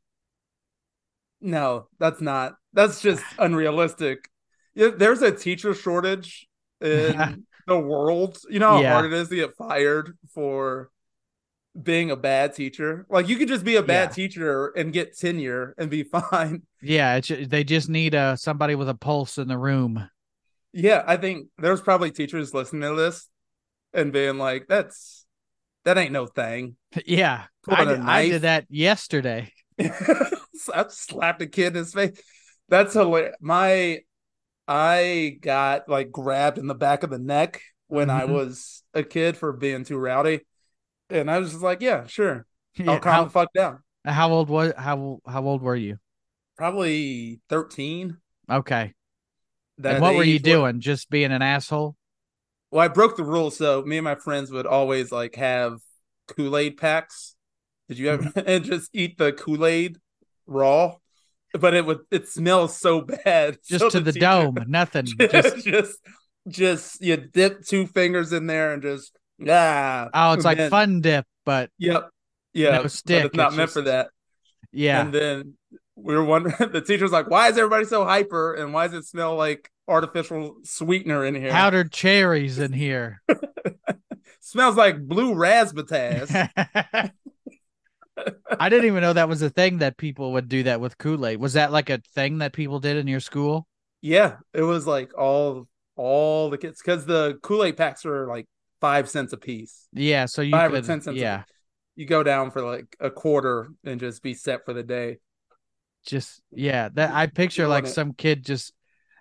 No, 1.40 1.88
that's 1.98 2.20
not. 2.20 2.54
That's 2.72 3.00
just 3.00 3.24
unrealistic. 3.38 4.28
Yeah, 4.74 4.88
there's 4.96 5.22
a 5.22 5.32
teacher 5.32 5.74
shortage 5.74 6.46
in 6.80 7.44
the 7.68 7.78
world. 7.78 8.38
You 8.50 8.58
know 8.58 8.70
how 8.70 8.80
Yeah. 8.80 8.92
hard 8.94 9.06
it 9.06 9.12
is 9.12 9.28
to 9.28 9.36
get 9.36 9.56
fired 9.56 10.16
for 10.34 10.90
being 11.80 12.10
a 12.10 12.16
bad 12.16 12.54
teacher. 12.54 13.06
Like 13.08 13.28
you 13.28 13.36
could 13.36 13.48
just 13.48 13.64
be 13.64 13.76
a 13.76 13.82
bad 13.82 14.08
Yeah. 14.10 14.14
teacher 14.14 14.66
and 14.76 14.92
get 14.92 15.16
tenure 15.16 15.74
and 15.78 15.88
be 15.90 16.02
fine. 16.30 16.62
Yeah. 16.82 17.16
It's, 17.16 17.28
they 17.28 17.62
just 17.64 17.88
need 17.88 18.14
a 18.14 18.36
somebody 18.36 18.74
with 18.74 18.88
a 18.88 18.94
pulse 18.94 19.38
in 19.38 19.48
the 19.48 19.58
room. 19.58 20.08
Yeah, 20.72 21.02
I 21.06 21.16
think 21.16 21.48
there's 21.58 21.80
probably 21.80 22.10
teachers 22.10 22.52
listening 22.52 22.82
to 22.82 22.94
this 22.94 23.26
and 23.94 24.12
being 24.12 24.36
like, 24.36 24.66
"That's 24.68 25.24
that 25.84 25.96
ain't 25.96 26.12
no 26.12 26.26
thing." 26.26 26.76
Yeah. 27.06 27.44
I 27.66 27.84
did, 27.84 28.00
I 28.00 28.28
did 28.28 28.42
that 28.42 28.66
yesterday. 28.68 29.52
I 29.80 30.84
slapped 30.88 31.42
a 31.42 31.46
kid 31.46 31.68
in 31.68 31.74
his 31.76 31.92
face. 31.94 32.20
That's 32.68 32.92
hilarious. 32.94 33.36
My, 33.40 34.00
I 34.68 35.38
got 35.40 35.88
like 35.88 36.12
grabbed 36.12 36.58
in 36.58 36.66
the 36.66 36.74
back 36.74 37.02
of 37.02 37.10
the 37.10 37.18
neck 37.18 37.62
when 37.86 38.10
I 38.10 38.22
Mhm. 38.26 38.28
was 38.34 38.82
a 38.92 39.02
kid 39.02 39.36
for 39.36 39.52
being 39.52 39.82
too 39.84 39.96
rowdy, 39.98 40.42
and 41.08 41.30
I 41.30 41.38
was 41.38 41.50
just 41.52 41.62
like, 41.62 41.80
"Yeah, 41.80 42.06
sure, 42.06 42.46
I'll 42.86 43.00
calm 43.00 43.12
how, 43.12 43.24
the 43.24 43.30
fuck 43.30 43.52
down." 43.54 43.82
how 44.04 44.30
old 44.30 44.48
was 44.50 44.72
how 44.76 45.20
how 45.26 45.44
old 45.44 45.62
were 45.62 45.74
you? 45.76 45.98
Probably 46.56 47.40
thirteen. 47.48 48.18
Okay. 48.50 48.94
That 49.78 49.94
and 49.96 50.02
what 50.02 50.14
were 50.16 50.24
you 50.24 50.34
age 50.34 50.44
where- 50.44 50.56
doing? 50.56 50.80
Just 50.80 51.08
being 51.08 51.32
an 51.32 51.40
asshole? 51.42 51.96
Well, 52.70 52.84
I 52.84 52.88
broke 52.88 53.16
the 53.16 53.24
rules, 53.24 53.56
so 53.56 53.82
me 53.82 53.96
and 53.96 54.04
my 54.04 54.16
friends 54.16 54.50
would 54.50 54.66
always 54.66 55.10
like 55.10 55.36
have 55.36 55.78
Kool 56.26 56.56
Aid 56.58 56.76
packs. 56.76 57.36
Did 57.88 57.98
you 57.98 58.08
ever 58.10 58.24
Mm-hmm. 58.24 58.40
and 58.46 58.64
just 58.64 58.90
eat 58.92 59.16
the 59.16 59.32
Kool 59.32 59.64
Aid 59.64 59.98
raw? 60.46 60.96
But 61.54 61.74
it 61.74 61.86
would 61.86 62.00
it 62.10 62.28
smells 62.28 62.76
so 62.76 63.00
bad. 63.02 63.58
Just 63.66 63.80
So 63.84 63.90
to 63.90 64.00
the 64.00 64.12
teacher- 64.12 64.26
dome, 64.26 64.58
nothing. 64.66 65.06
just, 65.18 65.30
Just 65.30 65.64
just 65.66 65.98
just 66.48 67.00
you 67.02 67.16
dip 67.16 67.64
two 67.64 67.86
fingers 67.86 68.32
in 68.32 68.46
there 68.46 68.72
and 68.72 68.82
just 68.82 69.16
yeah. 69.38 70.08
oh, 70.12 70.32
it's 70.32 70.44
like 70.44 70.58
then- 70.58 70.70
fun 70.70 71.00
dip, 71.00 71.26
but 71.46 71.70
Yep. 71.78 72.08
Yeah. 72.54 72.78
No 72.78 72.86
stick, 72.88 73.26
It's 73.26 73.34
not 73.36 73.48
it's 73.48 73.56
meant 73.56 73.70
for 73.70 73.82
that. 73.82 74.08
yeah. 74.72 75.00
And 75.00 75.12
then 75.14 75.54
we 75.96 76.14
were 76.14 76.24
wondering 76.24 76.54
the 76.72 76.80
teacher's 76.80 77.12
like, 77.12 77.28
why 77.30 77.48
is 77.48 77.56
everybody 77.58 77.84
so 77.84 78.04
hyper 78.04 78.54
and 78.54 78.72
why 78.72 78.86
does 78.88 78.96
it 78.96 79.04
smell 79.06 79.36
like 79.36 79.70
artificial 79.86 80.56
sweetener 80.64 81.24
in 81.24 81.34
here? 81.34 81.50
Powdered 81.50 81.92
cherries 81.92 82.58
in 82.58 82.72
here. 82.72 83.22
Smells 84.40 84.76
like 84.76 84.98
blue 85.06 85.34
razzmatazz. 85.34 87.10
I 88.58 88.68
didn't 88.68 88.86
even 88.86 89.02
know 89.02 89.12
that 89.12 89.28
was 89.28 89.42
a 89.42 89.50
thing 89.50 89.78
that 89.78 89.96
people 89.96 90.32
would 90.32 90.48
do 90.48 90.62
that 90.64 90.80
with 90.80 90.98
Kool-Aid. 90.98 91.38
Was 91.38 91.52
that 91.54 91.72
like 91.72 91.90
a 91.90 91.98
thing 92.14 92.38
that 92.38 92.52
people 92.52 92.80
did 92.80 92.96
in 92.96 93.06
your 93.06 93.20
school? 93.20 93.66
Yeah, 94.00 94.36
it 94.54 94.62
was 94.62 94.86
like 94.86 95.16
all 95.18 95.66
all 95.96 96.50
the 96.50 96.58
kids 96.58 96.80
because 96.80 97.04
the 97.06 97.38
Kool 97.42 97.64
Aid 97.64 97.76
packs 97.76 98.06
are 98.06 98.26
like 98.26 98.46
five 98.80 99.08
cents 99.08 99.32
a 99.32 99.36
piece. 99.36 99.88
Yeah, 99.92 100.26
so 100.26 100.42
you 100.42 100.52
Five 100.52 100.72
or 100.72 100.80
10 100.80 101.00
cents 101.02 101.06
a 101.08 101.14
yeah, 101.14 101.42
You 101.96 102.06
go 102.06 102.22
down 102.22 102.50
for 102.50 102.62
like 102.62 102.94
a 103.00 103.10
quarter 103.10 103.70
and 103.84 103.98
just 103.98 104.22
be 104.22 104.34
set 104.34 104.64
for 104.64 104.72
the 104.72 104.82
day. 104.84 105.18
just 106.06 106.40
yeah. 106.52 106.88
That 106.94 107.12
I 107.12 107.26
picture 107.26 107.66
like 107.68 107.84
it. 107.84 107.88
some 107.88 108.12
kid 108.12 108.44
just, 108.44 108.72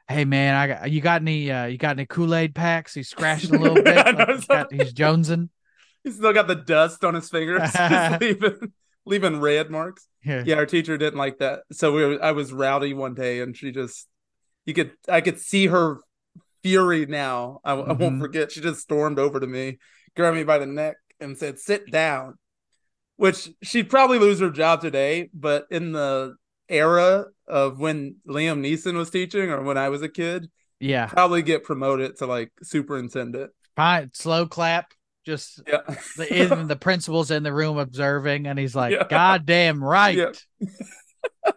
hey 0.08 0.25
man, 0.25 0.56
I 0.56 0.68
got 0.68 0.92
you 0.92 1.01
got 1.01 1.22
any 1.22 1.51
uh 1.51 1.66
you 1.66 1.77
got 1.77 1.98
any 1.98 2.06
Kool-Aid 2.06 2.54
packs? 2.56 2.94
He's 2.94 3.10
scratching 3.16 3.54
a 3.56 3.60
little 3.60 3.82
bit. 3.82 4.06
Like 4.06 4.30
he's, 4.30 4.45
got, 4.45 4.71
he's 4.71 4.93
jonesing. 4.93 5.50
He 6.04 6.12
still 6.12 6.34
got 6.34 6.48
the 6.48 6.56
dust 6.56 7.04
on 7.04 7.15
his 7.15 7.30
fingers, 7.30 7.71
leaving 9.08 9.39
red 9.39 9.72
marks. 9.72 10.08
Yeah. 10.24 10.43
Yeah, 10.46 10.56
our 10.56 10.65
teacher 10.65 10.98
didn't 10.98 11.17
like 11.17 11.39
that. 11.39 11.62
So 11.72 11.93
we 11.93 12.06
were, 12.06 12.24
I 12.24 12.32
was 12.34 12.52
rowdy 12.54 12.93
one 12.93 13.13
day, 13.13 13.39
and 13.41 13.56
she 13.56 13.72
just 13.72 14.08
you 14.65 14.74
could 14.74 14.91
I 15.08 15.22
could 15.22 15.39
see 15.39 15.67
her 15.67 16.02
fury 16.63 17.06
now. 17.06 17.60
I, 17.63 17.72
I 17.74 17.93
won't 17.93 18.15
Mhm. 18.17 18.20
forget. 18.20 18.52
She 18.52 18.62
just 18.62 18.82
stormed 18.82 19.20
over 19.20 19.39
to 19.39 19.48
me, 19.48 19.78
grabbed 20.15 20.36
me 20.38 20.43
by 20.43 20.58
the 20.58 20.65
neck, 20.65 20.98
and 21.20 21.38
said, 21.38 21.58
"Sit 21.60 21.89
down." 21.91 22.36
Which 23.15 23.50
she'd 23.63 23.89
probably 23.89 24.20
lose 24.20 24.39
her 24.41 24.52
job 24.52 24.82
today, 24.82 25.30
but 25.34 25.65
in 25.72 25.91
the 25.91 26.36
era 26.70 27.26
of 27.48 27.80
when 27.80 28.17
Liam 28.28 28.60
Neeson 28.60 28.93
was 28.96 29.10
teaching 29.10 29.50
or 29.50 29.63
when 29.63 29.78
I 29.78 29.89
was 29.89 30.02
a 30.04 30.10
kid, 30.10 30.50
Yeah. 30.80 31.08
probably 31.08 31.41
get 31.41 31.63
promoted 31.63 32.17
to 32.17 32.28
like 32.28 32.52
superintendent. 32.62 33.52
Fine. 33.76 34.12
Slow 34.13 34.46
clap. 34.46 34.91
Just 35.28 35.62
Yeah. 35.68 35.82
the 36.16 36.34
even 36.44 36.68
the 36.70 36.78
principal's 36.78 37.32
in 37.32 37.44
the 37.44 37.52
room 37.52 37.78
observing, 37.78 38.48
and 38.48 38.58
he's 38.58 38.74
like, 38.74 38.94
Yeah. 38.94 39.04
"God 39.10 39.46
damn 39.46 39.84
right." 39.84 40.16
Yeah. 40.18 40.32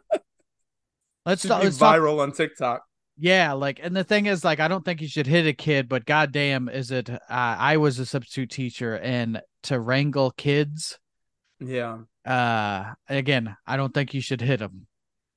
Let's 1.25 1.43
talk. 1.47 1.63
Let's 1.63 1.79
talk. 1.79 1.95
viral 1.97 2.19
on 2.21 2.33
TikTok. 2.33 2.83
Yeah, 3.17 3.53
like, 3.53 3.79
and 3.81 3.95
the 3.95 4.03
thing 4.03 4.27
is, 4.27 4.45
like, 4.45 4.59
I 4.59 4.67
don't 4.67 4.85
think 4.85 5.01
you 5.01 5.07
should 5.07 5.27
hit 5.29 5.47
a 5.47 5.53
kid, 5.53 5.89
but 5.89 6.05
goddamn, 6.05 6.69
is 6.69 6.91
it? 6.91 7.09
Uh, 7.09 7.19
I 7.29 7.77
was 7.77 7.99
a 8.01 8.07
substitute 8.07 8.51
teacher, 8.51 8.97
and 8.99 9.41
to 9.65 9.79
wrangle 9.79 10.33
kids, 10.33 10.99
Yeah. 11.61 11.99
uh, 12.27 12.95
again, 13.09 13.55
I 13.67 13.77
don't 13.77 13.95
think 13.95 14.15
you 14.15 14.21
should 14.21 14.41
hit 14.41 14.59
them 14.59 14.89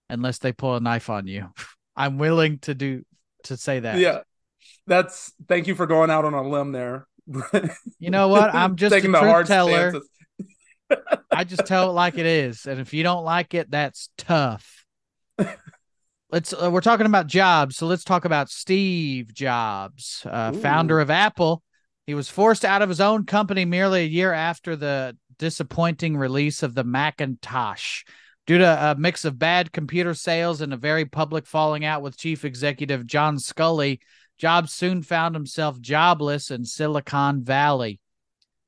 unless 0.09 0.39
they 0.39 0.53
pull 0.53 0.75
a 0.75 0.79
knife 0.79 1.09
on 1.11 1.27
you. 1.27 1.49
I'm 1.95 2.17
willing 2.17 2.57
to 2.59 2.73
do 2.73 3.03
to 3.43 3.57
say 3.57 3.81
that. 3.81 3.99
Yeah. 3.99 4.21
That's 4.87 5.31
thank 5.47 5.67
you 5.67 5.75
for 5.75 5.85
going 5.85 6.09
out 6.09 6.25
on 6.25 6.33
a 6.33 6.41
limb 6.41 6.71
there. 6.71 7.05
You 7.99 8.09
know 8.09 8.27
what? 8.27 8.53
I'm 8.53 8.75
just 8.77 8.93
taking 8.93 9.11
a 9.11 9.13
the 9.13 9.19
truth 9.19 9.31
hard 9.31 9.47
teller. 9.47 9.89
stances. 9.89 10.09
I 11.31 11.43
just 11.43 11.65
tell 11.65 11.89
it 11.89 11.93
like 11.93 12.17
it 12.17 12.25
is, 12.25 12.65
and 12.65 12.79
if 12.79 12.93
you 12.93 13.03
don't 13.03 13.23
like 13.23 13.53
it, 13.53 13.71
that's 13.71 14.09
tough. 14.17 14.85
Let's. 16.31 16.53
Uh, 16.53 16.69
we're 16.71 16.81
talking 16.81 17.05
about 17.05 17.27
jobs, 17.27 17.77
so 17.77 17.87
let's 17.87 18.03
talk 18.03 18.25
about 18.25 18.49
Steve 18.49 19.33
Jobs, 19.33 20.25
uh, 20.25 20.51
founder 20.51 20.99
of 20.99 21.09
Apple. 21.09 21.63
He 22.05 22.13
was 22.13 22.29
forced 22.29 22.65
out 22.65 22.81
of 22.81 22.89
his 22.89 22.99
own 22.99 23.25
company 23.25 23.65
merely 23.65 24.01
a 24.01 24.07
year 24.07 24.33
after 24.33 24.75
the 24.75 25.15
disappointing 25.39 26.17
release 26.17 26.63
of 26.63 26.75
the 26.75 26.83
Macintosh. 26.83 28.03
Due 28.45 28.57
to 28.57 28.91
a 28.91 28.95
mix 28.95 29.23
of 29.23 29.39
bad 29.39 29.71
computer 29.71 30.13
sales 30.13 30.59
and 30.59 30.73
a 30.73 30.77
very 30.77 31.05
public 31.05 31.47
falling 31.47 31.85
out 31.85 32.01
with 32.01 32.17
chief 32.17 32.43
executive 32.43 33.07
John 33.07 33.37
Sculley, 33.37 33.99
Jobs 34.37 34.73
soon 34.73 35.01
found 35.01 35.35
himself 35.35 35.79
jobless 35.79 36.51
in 36.51 36.65
Silicon 36.65 37.43
Valley. 37.43 37.99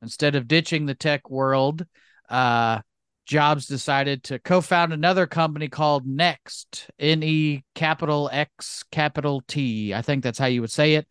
Instead 0.02 0.36
of 0.36 0.48
ditching 0.48 0.86
the 0.86 0.96
tech 0.96 1.30
world, 1.30 1.86
uh, 2.30 2.80
Jobs 3.26 3.66
decided 3.66 4.24
to 4.26 4.38
co-found 4.38 4.94
another 4.94 5.26
company 5.26 5.68
called 5.68 6.06
Next, 6.06 6.90
N 7.00 7.24
E 7.24 7.64
capital 7.74 8.30
X 8.32 8.84
capital 8.92 9.42
T. 9.48 9.96
I 9.96 10.04
think 10.04 10.24
that's 10.24 10.38
how 10.38 10.46
you 10.46 10.62
would 10.62 10.72
say 10.72 10.94
it. 10.94 11.08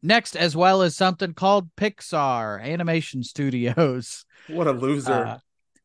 Next, 0.00 0.36
as 0.36 0.54
well 0.54 0.82
as 0.82 0.96
something 0.96 1.34
called 1.34 1.74
Pixar 1.74 2.62
Animation 2.62 3.24
Studios. 3.24 4.24
What 4.46 4.68
a 4.68 4.72
loser. 4.72 5.12
Uh, 5.12 5.38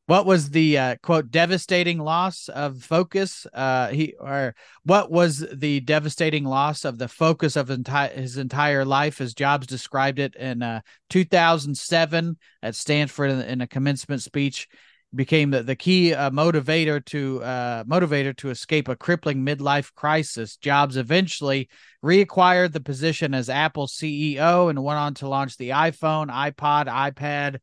what 0.05 0.25
was 0.25 0.49
the 0.49 0.77
uh, 0.77 0.95
quote 1.01 1.31
devastating 1.31 1.97
loss 1.97 2.49
of 2.49 2.83
focus? 2.83 3.47
Uh, 3.53 3.87
he 3.87 4.15
or 4.19 4.53
what 4.83 5.09
was 5.09 5.45
the 5.53 5.79
devastating 5.79 6.43
loss 6.43 6.83
of 6.83 6.97
the 6.97 7.07
focus 7.07 7.55
of 7.55 7.69
entire 7.69 8.09
his 8.09 8.37
entire 8.37 8.83
life, 8.83 9.21
as 9.21 9.33
Jobs 9.33 9.65
described 9.65 10.19
it 10.19 10.35
in 10.35 10.61
uh, 10.61 10.81
2007 11.09 12.37
at 12.61 12.75
Stanford 12.75 13.31
in, 13.31 13.41
in 13.41 13.61
a 13.61 13.67
commencement 13.67 14.21
speech? 14.21 14.67
Became 15.15 15.51
the, 15.51 15.61
the 15.61 15.75
key 15.75 16.11
uh, 16.11 16.31
motivator 16.31 17.05
to 17.05 17.43
uh, 17.43 17.83
motivator 17.83 18.35
to 18.37 18.49
escape 18.49 18.87
a 18.87 18.95
crippling 18.95 19.45
midlife 19.45 19.93
crisis. 19.93 20.57
Jobs 20.57 20.97
eventually 20.97 21.69
reacquired 22.03 22.73
the 22.73 22.81
position 22.81 23.35
as 23.35 23.47
Apple 23.47 23.85
CEO 23.85 24.71
and 24.71 24.83
went 24.83 24.97
on 24.97 25.13
to 25.15 25.29
launch 25.29 25.55
the 25.57 25.69
iPhone, 25.69 26.31
iPod, 26.31 26.87
iPad, 26.87 27.59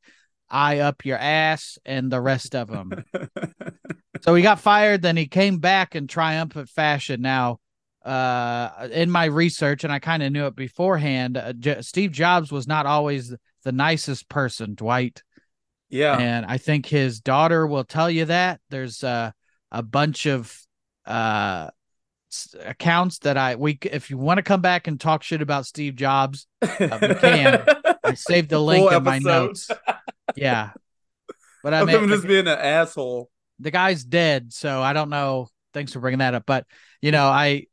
eye 0.51 0.79
up 0.79 1.05
your 1.05 1.19
ass 1.19 1.79
and 1.85 2.11
the 2.11 2.21
rest 2.21 2.55
of 2.55 2.69
them. 2.69 3.05
so 4.23 4.35
he 4.35 4.43
got 4.43 4.61
fired, 4.61 5.03
then 5.03 5.17
he 5.17 5.27
came 5.27 5.59
back 5.59 5.95
in 5.95 6.07
triumphant 6.07 6.69
fashion. 6.69 7.21
Now, 7.21 7.61
uh, 8.05 8.89
in 8.93 9.11
my 9.11 9.27
research, 9.27 9.85
and 9.85 9.93
I 9.93 9.99
kind 9.99 10.23
of 10.23 10.33
knew 10.33 10.47
it 10.47 10.57
beforehand, 10.57 11.37
uh, 11.37 11.53
J- 11.53 11.83
Steve 11.83 12.13
Jobs 12.13 12.51
was 12.51 12.67
not 12.67 12.87
always 12.87 13.35
the 13.63 13.73
nicest 13.73 14.29
person, 14.29 14.75
Dwight. 14.75 15.23
yeah. 15.89 16.17
And 16.19 16.47
I 16.47 16.59
think 16.59 16.87
his 16.87 17.21
daughter 17.21 17.67
will 17.67 17.85
tell 17.85 18.11
you 18.11 18.25
that. 18.27 18.61
There's 18.71 19.05
uh, 19.05 19.33
a 19.71 19.83
bunch 19.83 20.27
of 20.27 20.57
uh, 21.07 21.71
accounts 22.65 23.19
that 23.21 23.37
I 23.37 23.57
we 23.57 23.79
if 23.83 24.11
you 24.11 24.17
want 24.19 24.39
to 24.39 24.43
come 24.43 24.61
back 24.61 24.87
and 24.87 25.01
talk 25.01 25.23
shit 25.23 25.43
about 25.43 25.67
Steve 25.67 25.97
Jobs, 25.97 26.47
we 26.63 26.69
can. 26.69 27.65
I 28.05 28.15
saved 28.15 28.51
the 28.51 28.59
link 28.59 28.91
in 28.91 29.03
my 29.05 29.19
notes. 29.19 29.71
Yeah. 30.37 30.71
But 31.63 31.75
I 31.75 31.85
mean, 31.85 32.09
the, 32.09 32.17
just 32.17 32.27
being 32.27 32.47
an 32.47 32.59
asshole. 32.59 33.31
the 33.59 33.71
guy's 33.71 34.05
dead, 34.05 34.53
so 34.53 34.81
I 34.81 34.93
don't 34.93 35.11
know. 35.11 35.49
Thanks 35.75 35.93
for 35.93 36.01
bringing 36.01 36.21
that 36.21 36.35
up. 36.35 36.45
But 36.47 36.67
you 37.03 37.13
know, 37.13 37.27
I 37.27 37.67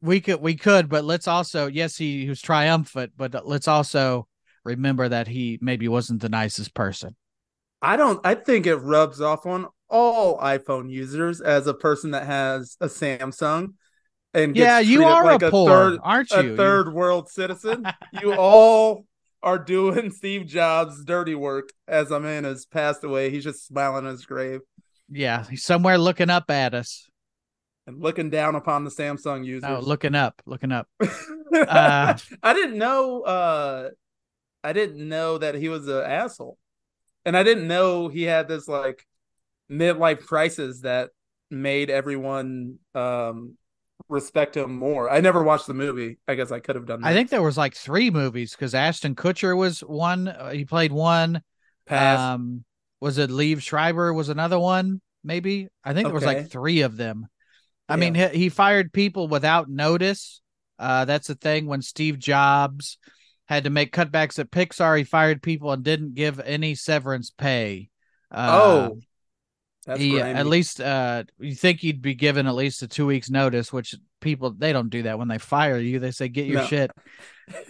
we 0.00 0.20
could 0.20 0.40
we 0.40 0.54
could, 0.54 0.88
but 0.88 1.04
let's 1.04 1.26
also 1.26 1.66
yes, 1.66 1.96
he, 1.96 2.22
he 2.22 2.28
was 2.28 2.40
triumphant, 2.40 3.12
but 3.16 3.46
let's 3.46 3.68
also 3.68 4.28
remember 4.64 5.08
that 5.08 5.26
he 5.26 5.58
maybe 5.60 5.88
wasn't 5.88 6.22
the 6.22 6.28
nicest 6.28 6.74
person. 6.74 7.16
I 7.82 7.96
don't. 7.96 8.20
I 8.24 8.34
think 8.34 8.66
it 8.66 8.76
rubs 8.76 9.20
off 9.20 9.46
on 9.46 9.66
all 9.90 10.38
iPhone 10.38 10.90
users 10.90 11.40
as 11.40 11.66
a 11.66 11.74
person 11.74 12.12
that 12.12 12.26
has 12.26 12.76
a 12.80 12.86
Samsung. 12.86 13.74
And 14.32 14.56
Yeah, 14.56 14.80
you 14.80 15.04
are 15.04 15.24
like 15.24 15.42
a 15.42 15.50
poor, 15.50 15.68
third, 15.68 16.00
aren't 16.02 16.30
you? 16.30 16.42
You- 16.42 16.56
third 16.56 16.92
world 16.92 17.28
citizen. 17.28 17.86
you 18.22 18.34
all 18.34 19.04
are 19.44 19.58
doing 19.60 20.10
Steve 20.10 20.46
Jobs' 20.46 21.04
dirty 21.04 21.36
work 21.36 21.68
as 21.86 22.10
a 22.10 22.18
man 22.18 22.42
has 22.42 22.66
passed 22.66 23.04
away. 23.04 23.30
He's 23.30 23.44
just 23.44 23.64
smiling 23.64 24.04
in 24.04 24.10
his 24.10 24.26
grave 24.26 24.60
yeah, 25.10 25.44
he's 25.48 25.64
somewhere 25.64 25.98
looking 25.98 26.30
up 26.30 26.50
at 26.50 26.74
us. 26.74 27.08
and 27.86 28.00
looking 28.00 28.30
down 28.30 28.54
upon 28.54 28.84
the 28.84 28.90
Samsung 28.90 29.44
users. 29.44 29.68
No, 29.68 29.80
looking 29.80 30.14
up, 30.14 30.42
looking 30.46 30.72
up. 30.72 30.88
Uh, 31.54 32.18
I 32.42 32.52
didn't 32.52 32.78
know. 32.78 33.22
Uh, 33.22 33.90
I 34.64 34.72
didn't 34.72 35.08
know 35.08 35.38
that 35.38 35.54
he 35.54 35.68
was 35.68 35.86
an 35.86 36.02
asshole, 36.02 36.58
and 37.24 37.36
I 37.36 37.44
didn't 37.44 37.68
know 37.68 38.08
he 38.08 38.24
had 38.24 38.48
this 38.48 38.66
like 38.66 39.06
midlife 39.70 40.26
crisis 40.26 40.80
that 40.80 41.10
made 41.52 41.90
everyone 41.90 42.80
um 42.96 43.56
respect 44.08 44.56
him 44.56 44.76
more. 44.76 45.10
I 45.10 45.20
never 45.20 45.42
watched 45.42 45.66
the 45.66 45.74
movie. 45.74 46.18
I 46.28 46.34
guess 46.34 46.50
I 46.50 46.60
could 46.60 46.76
have 46.76 46.86
done 46.86 47.00
that. 47.00 47.08
I 47.08 47.12
think 47.14 47.30
there 47.30 47.42
was 47.42 47.56
like 47.56 47.74
three 47.74 48.10
movies 48.10 48.52
because 48.52 48.74
Ashton 48.74 49.14
Kutcher 49.14 49.56
was 49.56 49.80
one. 49.80 50.28
uh, 50.28 50.50
he 50.50 50.64
played 50.64 50.92
one. 50.92 51.42
Pass. 51.86 52.18
Um, 52.18 52.64
was 53.00 53.18
it 53.18 53.30
Liev 53.30 53.60
Schreiber 53.60 54.12
was 54.12 54.28
another 54.28 54.58
one? 54.58 55.00
Maybe 55.22 55.68
I 55.84 55.94
think 55.94 56.06
there 56.06 56.14
was 56.14 56.24
like 56.24 56.50
three 56.50 56.82
of 56.82 56.96
them. 56.96 57.26
I 57.88 57.94
Yeah. 57.94 57.96
mean, 58.00 58.14
he, 58.14 58.26
he 58.28 58.48
fired 58.48 58.92
people 58.92 59.28
without 59.28 59.68
notice. 59.68 60.40
Uh, 60.78 61.04
that's 61.04 61.28
the 61.28 61.34
thing. 61.34 61.66
When 61.66 61.82
Steve 61.82 62.18
Jobs 62.18 62.98
had 63.46 63.64
to 63.64 63.70
make 63.70 63.94
cutbacks 63.94 64.38
at 64.38 64.50
Pixar, 64.50 64.96
he 64.98 65.04
fired 65.04 65.42
people 65.42 65.70
and 65.72 65.82
didn't 65.84 66.14
give 66.14 66.40
any 66.40 66.74
severance 66.74 67.30
pay. 67.30 67.90
Uh, 68.30 68.48
oh, 68.50 68.98
that's 69.84 70.00
he 70.00 70.10
grimy. 70.12 70.30
at 70.38 70.46
least 70.46 70.80
uh, 70.80 71.24
you 71.38 71.54
think 71.54 71.82
you'd 71.82 72.02
be 72.02 72.14
given 72.14 72.46
at 72.46 72.54
least 72.54 72.82
a 72.82 72.88
two 72.88 73.06
weeks 73.06 73.30
notice, 73.30 73.72
which 73.72 73.94
people 74.20 74.50
they 74.50 74.72
don't 74.72 74.90
do 74.90 75.02
that 75.02 75.18
when 75.18 75.28
they 75.28 75.38
fire 75.38 75.78
you. 75.78 75.98
They 75.98 76.10
say 76.10 76.28
get 76.28 76.46
your 76.46 76.62
No. 76.62 76.66
shit 76.66 76.90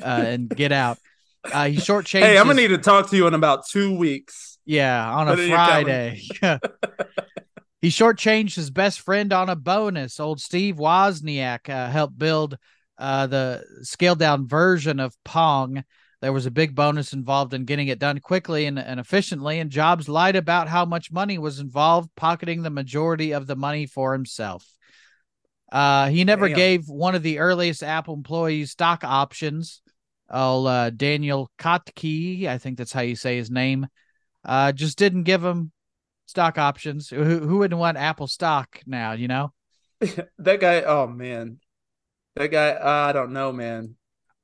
uh, 0.02 0.04
and 0.04 0.48
get 0.48 0.72
out. 0.72 0.98
Uh, 1.44 1.66
he 1.66 1.76
shortchanged. 1.76 2.20
Hey, 2.20 2.38
I'm 2.38 2.46
gonna 2.46 2.60
his- 2.60 2.70
need 2.70 2.76
to 2.76 2.82
talk 2.82 3.10
to 3.10 3.16
you 3.16 3.26
in 3.26 3.34
about 3.34 3.66
two 3.66 3.96
weeks. 3.96 4.58
yeah, 4.64 5.10
on 5.10 5.28
a 5.28 5.32
Put 5.32 5.38
it 5.40 5.42
in 5.44 5.48
your 5.50 5.58
calendar. 5.58 6.16
Friday. 6.40 6.58
he 7.82 7.88
shortchanged 7.88 8.54
his 8.54 8.70
best 8.70 9.00
friend 9.00 9.32
on 9.32 9.48
a 9.50 9.56
bonus. 9.56 10.18
Old 10.20 10.40
Steve 10.40 10.76
Wozniak 10.76 11.68
uh, 11.68 11.88
helped 11.90 12.18
build 12.18 12.56
uh, 12.96 13.26
the 13.26 13.62
scaled 13.82 14.18
down 14.20 14.46
version 14.48 15.00
of 15.00 15.14
Pong. 15.24 15.84
There 16.24 16.32
was 16.32 16.46
a 16.46 16.50
big 16.50 16.74
bonus 16.74 17.12
involved 17.12 17.52
in 17.52 17.66
getting 17.66 17.88
it 17.88 17.98
done 17.98 18.18
quickly 18.18 18.64
and, 18.64 18.78
and 18.78 18.98
efficiently, 18.98 19.58
and 19.58 19.70
Jobs 19.70 20.08
lied 20.08 20.36
about 20.36 20.68
how 20.68 20.86
much 20.86 21.12
money 21.12 21.36
was 21.36 21.60
involved, 21.60 22.08
pocketing 22.16 22.62
the 22.62 22.70
majority 22.70 23.32
of 23.32 23.46
the 23.46 23.56
money 23.56 23.84
for 23.84 24.14
himself. 24.14 24.66
Uh, 25.70 26.08
he 26.08 26.24
never 26.24 26.48
Damn. 26.48 26.56
gave 26.56 26.88
one 26.88 27.14
of 27.14 27.22
the 27.22 27.40
earliest 27.40 27.82
Apple 27.82 28.14
employees 28.14 28.70
stock 28.70 29.04
options. 29.04 29.82
Oh, 30.30 30.64
uh, 30.64 30.88
Daniel 30.88 31.50
Kottke, 31.58 32.46
I 32.46 32.56
think 32.56 32.78
that's 32.78 32.94
how 32.94 33.02
you 33.02 33.16
say 33.16 33.36
his 33.36 33.50
name, 33.50 33.86
uh, 34.46 34.72
just 34.72 34.96
didn't 34.96 35.24
give 35.24 35.44
him 35.44 35.72
stock 36.24 36.56
options. 36.56 37.10
Who, 37.10 37.22
who 37.22 37.58
wouldn't 37.58 37.78
want 37.78 37.98
Apple 37.98 38.28
stock 38.28 38.80
now, 38.86 39.12
you 39.12 39.28
know? 39.28 39.52
that 40.38 40.58
guy 40.58 40.80
oh 40.80 41.06
man 41.06 41.58
that 42.34 42.48
guy 42.48 42.78
i 42.80 43.12
don't 43.12 43.32
know 43.32 43.52
man 43.52 43.94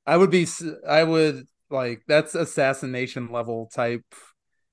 i 0.05 0.15
would 0.15 0.29
be 0.29 0.47
I 0.87 1.03
would 1.03 1.45
like 1.71 2.03
that's 2.07 2.35
assassination 2.35 3.31
level 3.31 3.69
type 3.73 4.03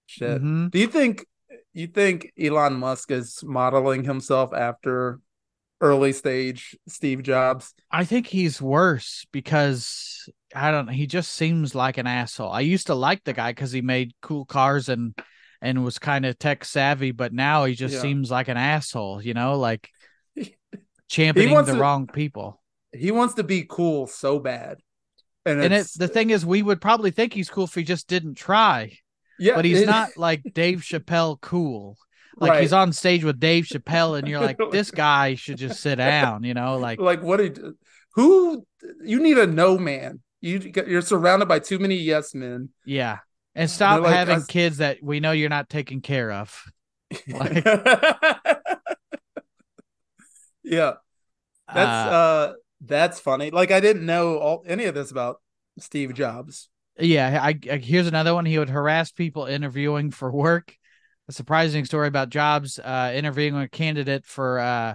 shit 0.07 0.43
Mhm. 0.43 0.71
do 0.71 0.79
you 0.79 0.87
think 0.89 1.25
you 1.73 1.87
think 1.87 2.33
elon 2.39 2.75
musk 2.75 3.11
is 3.11 3.41
modeling 3.43 4.05
himself 4.05 4.53
after 4.55 5.21
early 5.81 6.13
stage 6.13 6.77
steve 6.89 7.23
jobs 7.23 7.73
I 7.91 8.05
think 8.05 8.27
he's 8.27 8.61
worse 8.61 9.27
because 9.33 10.29
I 10.55 10.71
don't 10.71 10.87
know. 10.87 10.93
He 10.93 11.07
just 11.07 11.33
seems 11.35 11.75
like 11.75 11.99
an 11.99 12.07
asshole. 12.07 12.51
I 12.51 12.61
used 12.61 12.87
to 12.89 12.95
like 12.95 13.23
the 13.25 13.33
guy 13.35 13.51
because 13.53 13.71
he 13.71 13.83
made 13.83 14.13
cool 14.23 14.45
cars 14.47 14.89
and 14.89 15.15
and 15.61 15.85
was 15.85 15.99
kind 15.99 16.25
of 16.27 16.39
tech 16.39 16.65
savvy, 16.65 17.13
but 17.13 17.33
now 17.33 17.65
he 17.65 17.75
just 17.75 17.95
Yeah. 17.95 18.01
seems 18.01 18.31
like 18.31 18.49
an 18.49 18.57
asshole, 18.57 19.23
you 19.23 19.35
know, 19.35 19.59
like 19.59 19.89
championing 21.09 21.55
the 21.65 21.73
to- 21.75 21.79
wrong 21.79 22.07
people. 22.07 22.61
he 22.93 23.11
wants 23.11 23.35
to 23.35 23.45
be 23.45 23.65
cool 23.69 24.07
so 24.07 24.39
bad 24.39 24.79
and, 25.49 25.63
And 25.63 25.73
it, 25.75 25.79
it's, 25.79 25.95
the 25.95 26.09
thing 26.09 26.31
is, 26.31 26.45
we 26.47 26.63
would 26.63 26.81
probably 26.81 27.11
think 27.11 27.33
he's 27.33 27.51
cool 27.51 27.65
if 27.65 27.75
he 27.75 27.83
just 27.83 28.07
didn't 28.09 28.35
try. 28.37 28.97
yeah 29.39 29.55
but 29.57 29.65
he's 29.65 29.81
it- 29.83 29.87
not 29.87 30.11
like 30.17 30.43
Dave 30.55 30.81
Chappelle 30.81 31.41
cool. 31.41 31.97
Like 32.41 32.51
Right. 32.53 32.61
he's 32.63 32.73
on 32.73 32.93
stage 32.93 33.25
with 33.25 33.41
Dave 33.41 33.65
Chappelle, 33.65 34.17
and 34.17 34.29
you're 34.29 34.41
like, 34.41 34.59
this 34.71 34.91
guy 35.07 35.35
should 35.35 35.59
just 35.59 35.81
sit 35.81 35.97
down, 35.97 36.45
you 36.45 36.55
know? 36.55 36.79
Like, 36.79 37.01
like 37.01 37.21
what 37.23 37.39
did 37.39 37.59
who 38.15 38.65
you 39.05 39.21
need 39.21 39.39
a 39.39 39.47
no 39.47 39.77
man 39.79 40.21
you 40.41 40.73
you're 40.87 41.03
surrounded 41.03 41.47
by 41.49 41.59
too 41.59 41.81
many 41.81 41.97
yes 41.97 42.33
men 42.35 42.69
yeah. 42.85 43.19
And 43.57 43.69
stop 43.69 44.03
like 44.03 44.15
having 44.15 44.37
us- 44.37 44.47
kids 44.47 44.77
that 44.77 44.99
we 45.03 45.19
know 45.19 45.33
you're 45.33 45.49
not 45.49 45.69
taking 45.69 46.01
care 46.01 46.31
of. 46.31 46.63
Like- 47.29 47.65
yeah 50.63 50.93
That's 51.73 52.13
Uh, 52.13 52.17
uh, 52.17 52.53
that's 52.81 53.21
funny. 53.21 53.51
Like 53.51 53.71
I 53.71 53.81
didn't 53.81 54.07
know 54.07 54.39
all 54.39 54.65
any 54.67 54.85
of 54.85 54.95
this 54.95 55.11
about 55.11 55.41
Steve 55.79 56.15
Jobs. 56.15 56.69
yeah. 56.99 57.41
I, 57.43 57.59
I 57.71 57.77
here's 57.77 58.07
another 58.07 58.35
one. 58.35 58.47
He 58.47 58.59
would 58.59 58.71
harass 58.71 59.13
people 59.13 59.47
interviewing 59.47 60.11
for 60.11 60.31
work. 60.31 60.75
A 61.29 61.33
surprising 61.33 61.85
story 61.85 62.09
about 62.09 62.31
Jobs 62.31 62.79
uh, 62.79 63.13
interviewing 63.15 63.57
a 63.57 63.69
candidate 63.69 64.25
for 64.25 64.59
uh, 64.61 64.95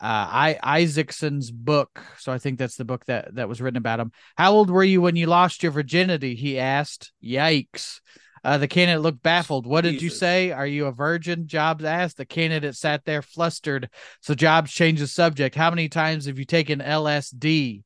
I 0.00 0.58
Isaacson's 0.62 1.50
book. 1.50 2.00
So 2.18 2.32
I 2.32 2.38
think 2.38 2.58
that's 2.58 2.76
the 2.76 2.84
book 2.84 3.04
that 3.06 3.34
that 3.34 3.48
was 3.48 3.60
written 3.60 3.78
about 3.78 4.00
him. 4.00 4.12
How 4.36 4.52
old 4.52 4.70
were 4.70 4.84
you 4.84 5.00
when 5.00 5.16
you 5.16 5.26
lost 5.26 5.62
your 5.62 5.72
virginity? 5.72 6.34
He 6.34 6.58
asked. 6.58 7.12
Yikes. 7.24 8.00
Uh, 8.44 8.58
the 8.58 8.68
candidate 8.68 9.00
looked 9.00 9.22
baffled. 9.22 9.66
What 9.66 9.80
did 9.84 10.02
you 10.02 10.10
say? 10.10 10.52
Are 10.52 10.66
you 10.66 10.84
a 10.84 10.92
virgin? 10.92 11.46
Jobs 11.46 11.82
asked. 11.82 12.18
The 12.18 12.26
candidate 12.26 12.76
sat 12.76 13.06
there 13.06 13.22
flustered. 13.22 13.88
So 14.20 14.34
Jobs 14.34 14.70
changed 14.70 15.02
the 15.02 15.06
subject. 15.06 15.54
How 15.54 15.70
many 15.70 15.88
times 15.88 16.26
have 16.26 16.38
you 16.38 16.44
taken 16.44 16.80
LSD? 16.80 17.84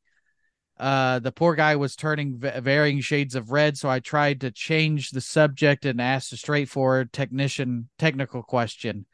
Uh, 0.79 1.21
the 1.21 1.31
poor 1.31 1.55
guy 1.55 1.77
was 1.77 1.95
turning 1.95 2.39
v- 2.39 2.61
varying 2.61 3.01
shades 3.01 3.37
of 3.37 3.51
red, 3.51 3.77
so 3.77 3.89
I 3.89 4.01
tried 4.01 4.41
to 4.41 4.51
change 4.51 5.11
the 5.11 5.21
subject 5.21 5.85
and 5.85 6.01
asked 6.01 6.33
a 6.33 6.37
straightforward 6.37 7.13
technician 7.13 7.89
technical 7.99 8.43
question. 8.43 9.07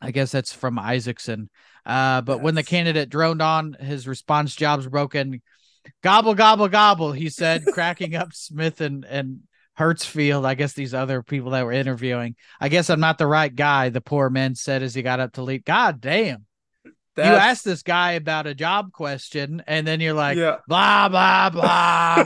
I 0.00 0.10
guess 0.10 0.32
that's 0.32 0.52
from 0.52 0.78
Isaacson. 0.78 1.48
Uh, 1.84 2.20
but 2.22 2.42
when 2.42 2.54
the 2.54 2.62
candidate 2.62 3.08
droned 3.10 3.42
on, 3.42 3.74
his 3.74 4.08
response 4.08 4.54
jobs 4.54 4.86
broken. 4.86 5.42
Gobble, 6.02 6.34
gobble, 6.34 6.68
gobble, 6.68 7.12
he 7.12 7.28
said, 7.28 7.64
cracking 7.72 8.14
up 8.14 8.32
Smith 8.32 8.80
and, 8.80 9.04
and 9.04 9.40
Hertzfeld. 9.78 10.44
I 10.46 10.54
guess 10.54 10.72
these 10.72 10.94
other 10.94 11.22
people 11.22 11.50
that 11.50 11.64
were 11.64 11.72
interviewing. 11.72 12.36
I 12.60 12.68
guess 12.68 12.90
I'm 12.90 13.00
not 13.00 13.18
the 13.18 13.26
right 13.26 13.54
guy, 13.54 13.88
the 13.88 14.00
poor 14.00 14.30
man 14.30 14.54
said 14.54 14.82
as 14.82 14.94
he 14.94 15.02
got 15.02 15.20
up 15.20 15.32
to 15.34 15.42
leave. 15.42 15.64
God 15.64 16.00
damn. 16.00 16.46
You 16.84 16.92
That's- 17.22 17.42
asked 17.42 17.64
this 17.64 17.82
guy 17.84 18.12
about 18.12 18.46
a 18.48 18.54
job 18.54 18.90
question, 18.92 19.62
and 19.68 19.86
then 19.86 20.00
you're 20.00 20.14
like, 20.14 20.36
yeah. 20.36 20.56
blah, 20.66 21.08
blah, 21.08 21.50
blah. 21.50 22.24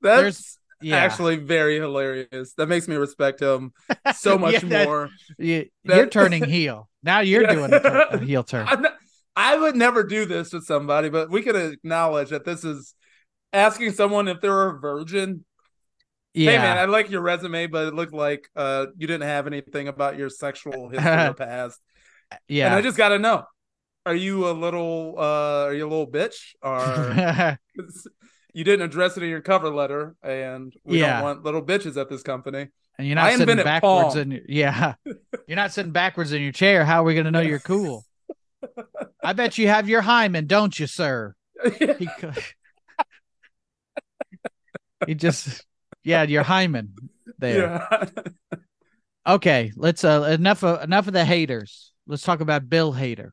That's 0.00 0.20
There's- 0.20 0.58
yeah. 0.80 0.96
actually 0.96 1.36
very 1.36 1.76
hilarious. 1.76 2.54
That 2.54 2.68
makes 2.68 2.86
me 2.88 2.96
respect 2.96 3.40
him 3.40 3.72
so 4.14 4.38
much 4.38 4.54
Yeah, 4.54 4.68
that- 4.68 4.86
more. 4.86 5.10
you, 5.38 5.66
that- 5.84 5.96
you're 5.96 6.06
turning 6.06 6.44
heel. 6.44 6.88
Now 7.02 7.20
you're 7.20 7.46
doing 7.46 7.72
a, 7.72 7.80
tur- 7.80 8.06
a 8.10 8.18
heel 8.24 8.44
turn. 8.44 8.66
Not- 8.66 8.94
I 9.34 9.56
would 9.56 9.76
never 9.76 10.02
do 10.02 10.26
this 10.26 10.52
with 10.52 10.64
somebody, 10.64 11.08
but 11.10 11.30
we 11.30 11.42
could 11.42 11.54
acknowledge 11.56 12.30
that 12.30 12.44
this 12.44 12.64
is 12.64 12.94
asking 13.52 13.92
someone 13.92 14.28
if 14.28 14.40
they're 14.40 14.68
a 14.70 14.78
virgin. 14.78 15.44
Yeah. 16.34 16.50
Hey 16.52 16.58
man, 16.58 16.78
I 16.78 16.84
like 16.84 17.10
your 17.10 17.20
resume, 17.22 17.66
but 17.66 17.88
it 17.88 17.94
looked 17.94 18.12
like 18.12 18.48
uh, 18.54 18.86
you 18.96 19.06
didn't 19.06 19.26
have 19.28 19.46
anything 19.46 19.88
about 19.88 20.16
your 20.18 20.28
sexual 20.28 20.88
history 20.90 21.10
or 21.26 21.34
past. 21.34 21.80
yeah. 22.46 22.66
And 22.66 22.74
I 22.74 22.82
just 22.82 22.96
got 22.96 23.08
to 23.10 23.18
know: 23.18 23.44
Are 24.06 24.14
you 24.14 24.48
a 24.48 24.52
little? 24.52 25.14
uh 25.18 25.64
Are 25.66 25.74
you 25.74 25.86
a 25.86 25.88
little 25.88 26.06
bitch? 26.06 26.54
Or 26.62 27.58
you 28.54 28.64
didn't 28.64 28.82
address 28.84 29.16
it 29.16 29.22
in 29.22 29.30
your 29.30 29.40
cover 29.40 29.70
letter, 29.70 30.14
and 30.22 30.72
we 30.84 31.00
Yeah. 31.00 31.14
don't 31.14 31.22
want 31.22 31.44
little 31.44 31.62
bitches 31.62 31.96
at 32.00 32.08
this 32.08 32.22
company. 32.22 32.68
and 32.98 33.08
you're 33.08 33.18
I 33.18 33.30
not 33.30 33.38
sitting 33.38 33.64
backwards 33.64 34.16
in 34.16 34.30
your, 34.32 34.40
yeah. 34.48 34.94
You're 35.48 35.56
not 35.56 35.72
sitting 35.72 35.92
backwards 35.92 36.32
in 36.32 36.42
your 36.42 36.52
chair. 36.52 36.84
How 36.84 37.00
are 37.00 37.04
we 37.04 37.14
to 37.14 37.30
know 37.30 37.40
you're 37.40 37.58
cool? 37.58 38.04
I 39.24 39.32
bet 39.32 39.56
you 39.56 39.66
have 39.68 39.88
your 39.88 40.02
hymen, 40.02 40.46
don't 40.46 40.78
you, 40.78 40.86
sir? 40.86 41.34
He, 41.78 42.06
he 45.06 45.14
just 45.14 45.64
Yeah, 46.04 46.22
your 46.22 46.42
hymen 46.42 46.94
there. 47.38 47.86
Yeah. 47.90 48.04
Okay, 49.26 49.72
let's 49.76 50.04
uh 50.04 50.22
enough 50.22 50.64
of 50.64 50.82
enough 50.82 51.06
of 51.06 51.12
the 51.12 51.24
haters. 51.24 51.92
Let's 52.06 52.22
talk 52.22 52.40
about 52.40 52.70
Bill 52.70 52.94
Hader. 52.94 53.32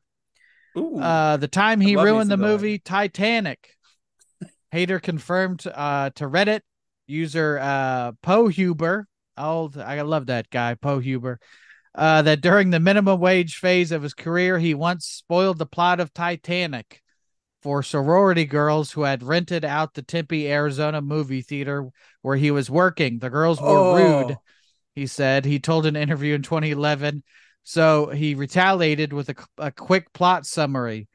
Ooh. 0.76 1.00
Uh 1.00 1.38
the 1.38 1.48
time 1.48 1.80
he 1.80 1.96
ruined 1.96 2.30
the 2.30 2.36
movie 2.36 2.78
Titanic. 2.78 3.70
Hader 4.74 5.00
confirmed 5.00 5.66
uh 5.66 6.10
to 6.16 6.28
Reddit 6.28 6.60
user 7.06 7.58
uh 7.58 8.12
Poe 8.20 8.48
Huber. 8.48 9.06
Old 9.38 9.78
I 9.78 10.02
love 10.02 10.26
that 10.26 10.50
guy, 10.50 10.74
Poe 10.74 10.98
Huber. 10.98 11.40
Uh, 11.94 12.20
that 12.20 12.42
during 12.42 12.68
the 12.68 12.78
minimum 12.78 13.18
wage 13.18 13.56
phase 13.56 13.90
of 13.90 14.02
his 14.02 14.12
career, 14.12 14.58
he 14.58 14.74
once 14.74 15.06
spoiled 15.06 15.56
the 15.56 15.64
plot 15.64 15.98
of 15.98 16.12
Titanic 16.12 17.00
for 17.66 17.82
sorority 17.82 18.44
girls 18.44 18.92
who 18.92 19.02
had 19.02 19.24
rented 19.24 19.64
out 19.64 19.92
the 19.92 20.00
Tempe, 20.02 20.48
Arizona 20.48 21.02
movie 21.02 21.42
theater 21.42 21.88
where 22.22 22.36
he 22.36 22.52
was 22.52 22.70
working. 22.70 23.18
The 23.18 23.28
girls 23.28 23.60
were 23.60 23.66
Oh. 23.66 23.96
rude, 24.28 24.36
he 24.94 25.08
said. 25.08 25.44
He 25.44 25.58
told 25.58 25.84
an 25.84 25.96
interview 25.96 26.36
in 26.36 26.42
2011. 26.42 27.24
So 27.64 28.06
he 28.10 28.36
retaliated 28.36 29.12
with 29.12 29.30
a, 29.30 29.34
a 29.58 29.72
quick 29.72 30.12
plot 30.12 30.46
summary. 30.46 31.08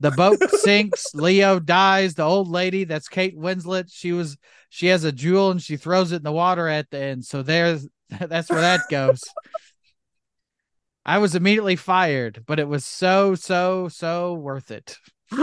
The 0.00 0.10
boat 0.12 0.38
sinks. 0.60 1.14
Leo 1.14 1.60
dies. 1.60 2.14
The 2.14 2.22
old 2.22 2.48
lady, 2.48 2.84
that's 2.84 3.10
Kate 3.10 3.36
Winslet. 3.36 3.90
She 3.92 4.12
was 4.12 4.38
she 4.70 4.86
has 4.86 5.04
a 5.04 5.12
jewel 5.12 5.50
and 5.50 5.60
she 5.62 5.76
throws 5.76 6.12
it 6.12 6.16
in 6.16 6.22
the 6.22 6.32
water 6.32 6.68
at 6.68 6.88
the 6.88 7.00
end. 7.00 7.26
So 7.26 7.42
there's 7.42 7.86
that's 8.18 8.48
where 8.48 8.62
that 8.62 8.80
goes. 8.90 9.20
I 11.04 11.18
was 11.18 11.34
immediately 11.34 11.76
fired, 11.76 12.44
but 12.46 12.58
it 12.58 12.66
was 12.66 12.86
so 12.86 13.34
so 13.34 13.88
so 13.88 14.32
worth 14.32 14.70
it. 14.70 14.96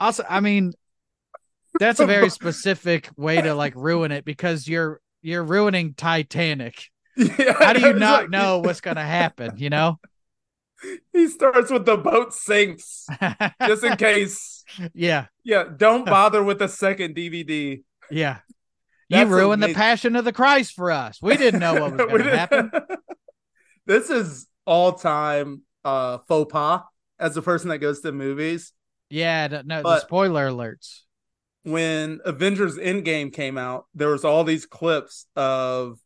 also, 0.00 0.24
I 0.28 0.40
mean, 0.40 0.72
that's 1.78 2.00
a 2.00 2.06
very 2.06 2.30
specific 2.40 3.08
way 3.16 3.40
to 3.40 3.54
like 3.54 3.74
ruin 3.76 4.10
it 4.10 4.24
because 4.24 4.66
you're 4.66 5.00
you're 5.22 5.44
ruining 5.44 5.94
Titanic. 5.94 6.88
Yeah, 7.16 7.52
How 7.58 7.72
do 7.74 7.80
you 7.80 7.92
not 7.92 8.22
like- 8.22 8.30
know 8.30 8.58
what's 8.64 8.80
gonna 8.80 9.04
happen? 9.04 9.52
You 9.58 9.70
know? 9.70 10.00
He 11.12 11.28
starts 11.28 11.70
with 11.70 11.84
the 11.84 11.98
boat 11.98 12.32
sinks, 12.32 13.06
just 13.66 13.84
in 13.84 13.96
case. 13.98 14.64
yeah, 14.94 15.26
Yeah, 15.44 15.64
don't 15.76 16.06
bother 16.06 16.42
with 16.42 16.58
the 16.58 16.68
second 16.68 17.14
DVD. 17.14 17.82
yeah. 18.10 18.38
You 19.10 19.16
That's 19.18 19.30
ruined 19.30 19.62
the 19.62 19.74
passion 19.74 20.14
of 20.16 20.24
the 20.24 20.32
Christ 20.32 20.72
for 20.74 20.90
us. 20.92 21.18
We 21.20 21.36
didn't 21.36 21.58
know 21.60 21.74
what 21.74 21.92
was 22.10 22.22
gonna 22.22 22.36
happen. 22.36 22.70
this 23.84 24.08
is 24.08 24.46
all 24.64 24.92
time 24.92 25.62
uh 25.84 26.18
faux 26.28 26.50
pas 26.52 26.82
as 27.18 27.36
a 27.36 27.42
person 27.42 27.68
that 27.70 27.78
goes 27.78 28.00
to 28.02 28.12
movies. 28.12 28.72
Yeah, 29.10 29.48
no, 29.48 29.62
no 29.64 29.82
the 29.82 30.00
spoiler 30.00 30.48
alerts. 30.48 31.00
When 31.64 32.20
Avengers 32.24 32.76
Endgame 32.78 33.32
came 33.32 33.58
out, 33.58 33.86
there 33.94 34.08
was 34.08 34.24
all 34.24 34.44
these 34.44 34.64
clips 34.64 35.26
of 35.36 35.98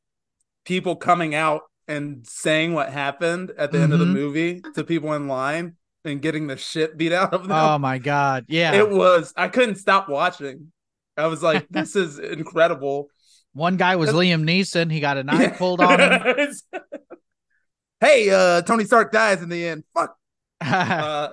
people 0.64 0.96
coming 0.96 1.34
out 1.34 1.62
and 1.86 2.26
saying 2.26 2.72
what 2.72 2.90
happened 2.90 3.52
at 3.58 3.70
the 3.70 3.78
end 3.80 3.92
of 3.92 3.98
the 3.98 4.06
Mhm. 4.06 4.12
movie 4.12 4.62
to 4.74 4.82
people 4.82 5.12
in 5.12 5.28
line 5.28 5.76
and 6.04 6.20
getting 6.22 6.46
the 6.46 6.56
shit 6.56 6.96
beat 6.96 7.12
out 7.12 7.32
of 7.34 7.42
them. 7.42 7.52
Oh 7.52 7.78
my 7.78 7.98
god. 7.98 8.46
Yeah. 8.48 8.72
It 8.74 8.90
was 8.90 9.32
I 9.36 9.48
couldn't 9.48 9.76
stop 9.76 10.08
watching. 10.08 10.72
I 11.16 11.26
was 11.26 11.42
like, 11.42 11.68
this 11.68 11.94
is 11.94 12.18
incredible. 12.38 13.08
One 13.52 13.76
guy 13.76 13.94
was 13.96 14.10
Liam 14.10 14.42
Neeson. 14.42 14.90
He 14.90 14.98
got 14.98 15.18
a 15.18 15.22
knife 15.22 15.58
pulled 15.58 15.80
on 15.80 16.00
him. 16.00 16.48
hey, 18.00 18.30
uh, 18.30 18.62
Tony 18.62 18.84
Stark 18.84 19.12
dies 19.12 19.42
in 19.42 19.48
the 19.48 19.66
end. 19.68 19.84
Fuck. 19.94 20.16
Uh, 20.60 21.28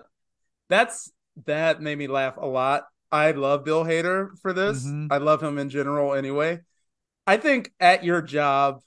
that's 0.70 1.12
that 1.46 1.82
made 1.82 1.98
me 1.98 2.08
laugh 2.08 2.38
a 2.38 2.46
lot. 2.46 2.84
I 3.12 3.32
love 3.32 3.63
Bill 3.65 3.84
Hader 3.84 4.30
for 4.41 4.54
this. 4.54 4.86
Mhm. 4.86 5.08
I 5.12 5.17
love 5.17 5.41
him 5.44 5.58
in 5.58 5.70
general 5.70 6.13
anyway. 6.13 6.60
I 7.28 7.38
think 7.38 7.72
at 7.80 8.04
your 8.04 8.22
job, 8.22 8.82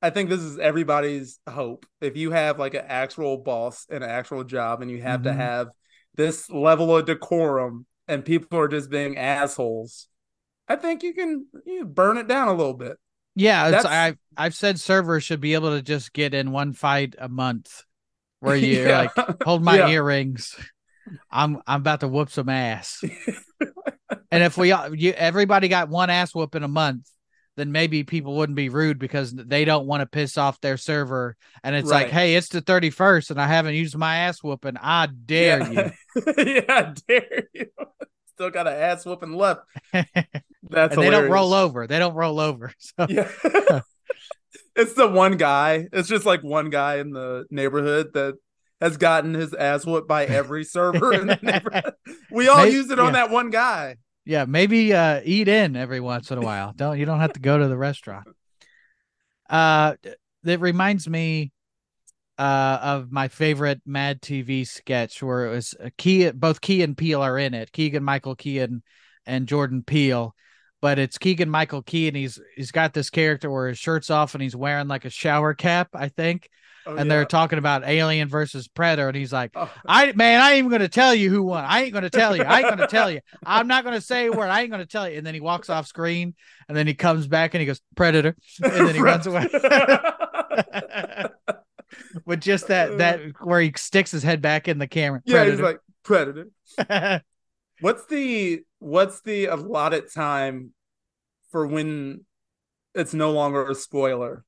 I 0.00 0.10
think 0.10 0.30
this 0.30 0.40
is 0.40 0.58
everybody's 0.58 1.38
hope. 1.48 1.84
If 2.00 2.16
you 2.16 2.30
have 2.30 2.58
like 2.58 2.74
an 2.74 2.84
actual 2.86 3.38
boss 3.38 3.86
and 3.90 4.02
an 4.04 4.10
actual 4.10 4.44
job 4.44 4.80
and 4.82 4.90
you 4.90 5.02
have 5.02 5.22
to 5.24 5.30
Mhm. 5.30 5.36
have 5.36 5.68
this 6.14 6.48
level 6.50 6.96
of 6.96 7.06
decorum 7.06 7.86
and 8.06 8.24
people 8.24 8.58
are 8.58 8.68
just 8.68 8.90
being 8.90 9.16
assholes, 9.18 10.08
I 10.66 10.76
think 10.76 11.02
you 11.02 11.14
can 11.14 11.46
you 11.66 11.84
burn 11.84 12.16
it 12.16 12.28
down 12.28 12.48
a 12.48 12.52
little 12.54 12.74
bit. 12.74 12.96
yeah, 13.34 13.70
That's- 13.70 13.84
I've 13.86 14.18
I've 14.36 14.54
said 14.54 14.78
servers 14.80 15.24
should 15.24 15.40
be 15.40 15.54
able 15.54 15.70
to 15.76 15.82
just 15.82 16.12
get 16.12 16.32
in 16.34 16.50
one 16.52 16.72
fight 16.72 17.14
a 17.18 17.28
month, 17.28 17.84
where 18.40 18.56
you're 18.56 18.88
Yeah. 18.88 19.08
like, 19.16 19.42
hold 19.42 19.62
my 19.64 19.76
Yeah. 19.78 19.88
earrings. 19.88 20.54
I'm 21.30 21.60
I'm 21.66 21.80
about 21.80 22.00
to 22.00 22.08
whoop 22.08 22.30
some 22.30 22.48
ass. 22.48 23.02
and 24.30 24.42
if 24.42 24.56
we 24.56 24.72
all 24.72 24.94
you 24.94 25.12
everybody 25.12 25.68
got 25.68 25.88
one 25.88 26.10
ass 26.10 26.34
whoop 26.34 26.54
in 26.54 26.62
a 26.62 26.68
month, 26.68 27.08
then 27.58 27.72
maybe 27.72 28.04
people 28.04 28.36
wouldn't 28.36 28.56
be 28.56 28.68
rude 28.68 29.00
because 29.00 29.32
they 29.32 29.64
don't 29.64 29.86
want 29.86 30.00
to 30.00 30.06
piss 30.06 30.38
off 30.38 30.60
their 30.60 30.76
server. 30.76 31.36
And 31.64 31.74
it's 31.74 31.90
like, 31.90 32.08
hey, 32.08 32.36
it's 32.36 32.48
the 32.48 32.62
31st 32.62 33.30
and 33.32 33.40
I 33.40 33.48
haven't 33.48 33.74
used 33.74 33.96
my 33.96 34.18
ass 34.18 34.42
whooping. 34.42 34.76
I 34.80 35.06
dare 35.06 35.72
yeah. 35.72 35.90
yeah, 36.38 36.62
I 36.68 36.94
dare 37.08 37.42
you. 37.52 37.66
Still 38.34 38.50
got 38.50 38.68
an 38.68 38.74
ass 38.74 39.04
whooping 39.04 39.32
left. 39.32 39.62
That's 39.92 40.94
and 40.94 41.02
they 41.02 41.10
don't 41.10 41.30
roll 41.30 41.52
over. 41.52 41.88
They 41.88 41.98
don't 41.98 42.14
roll 42.14 42.38
over. 42.38 42.72
So 42.78 43.06
Yeah. 43.08 43.28
it's 44.76 44.94
the 44.94 45.08
one 45.08 45.36
guy. 45.36 45.88
It's 45.92 46.08
just 46.08 46.24
like 46.26 46.44
one 46.44 46.70
guy 46.70 46.98
in 46.98 47.10
the 47.10 47.46
neighborhood 47.50 48.12
that 48.14 48.34
has 48.80 48.96
gotten 48.96 49.34
his 49.34 49.54
ass 49.54 49.84
whooped 49.84 50.08
by 50.08 50.24
every 50.26 50.64
server 50.64 51.12
in 51.12 51.26
the 51.26 51.38
neighborhood. 51.42 51.94
We 52.30 52.48
all 52.48 52.64
May- 52.64 52.70
use 52.72 52.90
it 52.90 52.98
on 52.98 53.06
yeah. 53.06 53.12
that 53.26 53.30
one 53.30 53.50
guy. 53.50 53.96
yeah, 54.24 54.44
maybe 54.44 54.92
uh 54.94 55.20
eat 55.24 55.48
in 55.48 55.74
every 55.76 56.00
once 56.00 56.30
in 56.30 56.38
a 56.38 56.42
while. 56.42 56.72
Don't 56.74 56.98
you 56.98 57.04
don't 57.06 57.20
have 57.20 57.32
to 57.32 57.40
go 57.40 57.58
to 57.58 57.68
the 57.68 57.76
restaurant. 57.76 58.28
Uh 59.48 59.94
that 60.44 60.60
reminds 60.60 61.08
me 61.08 61.52
uh 62.38 62.78
of 62.82 63.10
my 63.10 63.28
favorite 63.28 63.80
Mad 63.86 64.20
TV 64.22 64.66
sketch 64.66 65.22
where 65.22 65.46
it 65.46 65.50
was 65.50 65.74
uh, 65.82 65.90
Key 65.98 66.30
both 66.30 66.60
Key 66.60 66.82
and 66.82 66.96
Peele 66.96 67.22
are 67.22 67.38
in 67.38 67.54
it. 67.54 67.72
Keegan 67.72 68.04
Michael 68.04 68.36
Key 68.36 68.60
and, 68.60 68.82
and 69.26 69.48
Jordan 69.48 69.82
Peele. 69.82 70.34
But 70.80 71.00
it's 71.00 71.18
Keegan 71.18 71.50
Michael 71.50 71.82
Key 71.82 72.06
and 72.06 72.16
he's 72.16 72.38
he's 72.54 72.70
got 72.70 72.94
this 72.94 73.10
character 73.10 73.50
where 73.50 73.68
his 73.68 73.78
shirt's 73.78 74.10
off 74.10 74.34
and 74.34 74.42
he's 74.42 74.54
wearing 74.54 74.86
like 74.86 75.04
a 75.04 75.10
shower 75.10 75.54
cap, 75.54 75.88
I 75.94 76.08
think. 76.08 76.48
Oh, 76.88 76.96
and 76.96 77.00
yeah. 77.00 77.16
they're 77.16 77.26
talking 77.26 77.58
about 77.58 77.86
Alien 77.86 78.28
versus 78.30 78.66
Predator 78.66 79.08
and 79.08 79.16
he's 79.16 79.32
like 79.32 79.50
Oh, 79.54 79.70
I 79.86 80.12
man, 80.12 80.40
I 80.40 80.52
ain't 80.52 80.60
even 80.60 80.70
gonna 80.70 80.88
tell 80.88 81.14
you 81.14 81.28
who 81.28 81.42
won. 81.42 81.62
I 81.62 81.82
ain't 81.82 81.92
gonna 81.92 82.08
tell 82.08 82.34
you. 82.34 82.44
I 82.44 82.60
ain't 82.60 82.70
gonna 82.70 82.86
tell 82.86 83.10
you. 83.10 83.20
I'm 83.44 83.66
not 83.66 83.84
gonna 83.84 84.00
say 84.00 84.26
a 84.26 84.32
word. 84.32 84.48
I 84.48 84.62
ain't 84.62 84.70
gonna 84.70 84.86
tell 84.86 85.06
you. 85.06 85.18
And 85.18 85.26
then 85.26 85.34
he 85.34 85.40
walks 85.40 85.68
off 85.68 85.86
screen, 85.86 86.34
and 86.66 86.74
then 86.74 86.86
he 86.86 86.94
comes 86.94 87.26
back 87.26 87.52
and 87.52 87.60
he 87.60 87.66
goes 87.66 87.82
Predator, 87.94 88.34
and 88.62 88.72
then 88.72 88.94
he 88.94 89.02
runs 89.02 89.26
away 89.26 89.46
with 92.24 92.40
just 92.40 92.68
that 92.68 92.96
that 92.98 93.20
where 93.42 93.60
he 93.60 93.72
sticks 93.76 94.10
his 94.10 94.22
head 94.22 94.40
back 94.40 94.66
in 94.66 94.78
the 94.78 94.88
camera. 94.88 95.20
yeah, 95.26 95.44
he's 95.44 95.60
like 95.60 95.80
predator. 96.04 96.48
What's 97.80 98.06
the 98.06 98.62
what's 98.80 99.20
the 99.20 99.46
allotted 99.46 100.12
time 100.12 100.72
for 101.50 101.66
when 101.66 102.24
it's 102.94 103.14
no 103.14 103.30
longer 103.30 103.70
a 103.70 103.74
spoiler? 103.74 104.44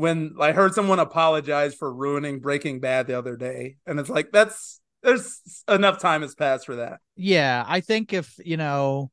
When 0.00 0.36
I 0.40 0.52
heard 0.52 0.72
someone 0.74 0.98
apologize 0.98 1.74
for 1.74 1.92
ruining 1.92 2.40
Breaking 2.40 2.80
Bad 2.80 3.06
the 3.06 3.18
other 3.18 3.36
day, 3.36 3.76
and 3.86 4.00
it's 4.00 4.08
like 4.08 4.32
that's 4.32 4.80
there's 5.02 5.40
enough 5.68 5.98
time 6.00 6.22
has 6.22 6.34
passed 6.34 6.64
for 6.64 6.76
that. 6.76 7.00
yeah, 7.16 7.64
I 7.68 7.80
think 7.80 8.14
if 8.14 8.34
you 8.42 8.56
know, 8.56 9.10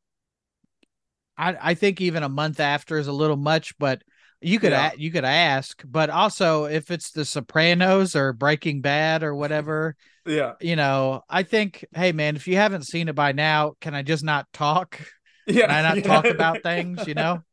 I 1.37 1.57
I 1.61 1.73
think 1.73 2.01
even 2.01 2.23
a 2.23 2.29
month 2.29 2.59
after 2.59 2.97
is 2.97 3.07
a 3.07 3.11
little 3.13 3.35
much, 3.35 3.77
but 3.77 4.01
you 4.41 4.59
could 4.59 4.71
Yeah. 4.71 4.91
a- 4.93 4.97
you 4.97 5.11
could 5.11 5.25
ask. 5.25 5.81
But 5.85 6.09
also, 6.09 6.65
if 6.65 6.89
it's 6.91 7.11
The 7.11 7.25
Sopranos 7.25 8.15
or 8.15 8.33
Breaking 8.33 8.81
Bad 8.81 9.23
or 9.23 9.35
whatever. 9.35 9.95
Yeah, 10.25 10.53
you 10.59 10.75
know, 10.75 11.21
I 11.29 11.43
think, 11.43 11.85
hey 11.95 12.11
man, 12.11 12.35
if 12.35 12.47
you 12.47 12.55
haven't 12.55 12.85
seen 12.87 13.09
it 13.09 13.15
by 13.15 13.31
now, 13.31 13.75
can 13.81 13.93
I 13.95 14.03
just 14.03 14.23
not 14.23 14.47
talk? 14.53 14.99
yeah. 15.47 15.67
Can 15.67 15.71
I 15.71 15.81
not 15.81 15.97
yeah. 15.97 16.03
talk 16.03 16.25
about 16.25 16.63
things? 16.63 17.07
You 17.07 17.15
know? 17.15 17.43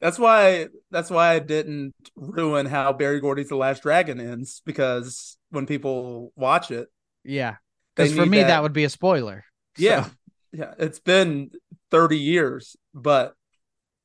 That's 0.00 0.18
why 0.18 0.68
that's 0.90 1.10
why 1.10 1.34
I 1.34 1.38
didn't 1.40 1.94
ruin 2.16 2.66
how 2.66 2.92
Berry 2.92 3.20
Gordy's 3.20 3.48
The 3.48 3.56
Last 3.56 3.82
Dragon 3.82 4.18
ends 4.20 4.62
because 4.64 5.36
when 5.50 5.66
people 5.66 6.32
watch 6.36 6.70
it, 6.70 6.88
Yeah. 7.24 7.56
Because 7.94 8.14
for 8.14 8.24
me, 8.24 8.38
that. 8.38 8.46
that- 8.48 8.62
would 8.62 8.72
be 8.72 8.84
a 8.84 8.88
spoiler. 8.88 9.44
So, 9.76 9.84
yeah, 9.84 10.08
yeah, 10.52 10.74
it's 10.78 11.00
been 11.00 11.50
30 11.90 12.18
years, 12.18 12.76
but 12.94 13.34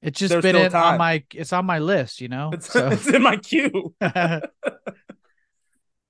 it's 0.02 0.20
just 0.20 0.40
been 0.42 0.56
in, 0.56 0.76
on 0.76 0.98
my 0.98 1.24
it's 1.34 1.54
on 1.54 1.66
my 1.66 1.80
list, 1.80 2.22
you 2.22 2.28
know. 2.28 2.52
it's, 2.54 2.72
So 2.72 2.88
it's 2.92 3.08
in 3.08 3.24
my 3.24 3.38
queue. 3.38 3.96
uh 4.02 4.42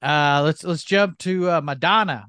let's 0.01 0.63
let's 0.63 0.83
jump 0.83 1.17
to 1.19 1.49
uh, 1.51 1.61
Madonna. 1.61 2.25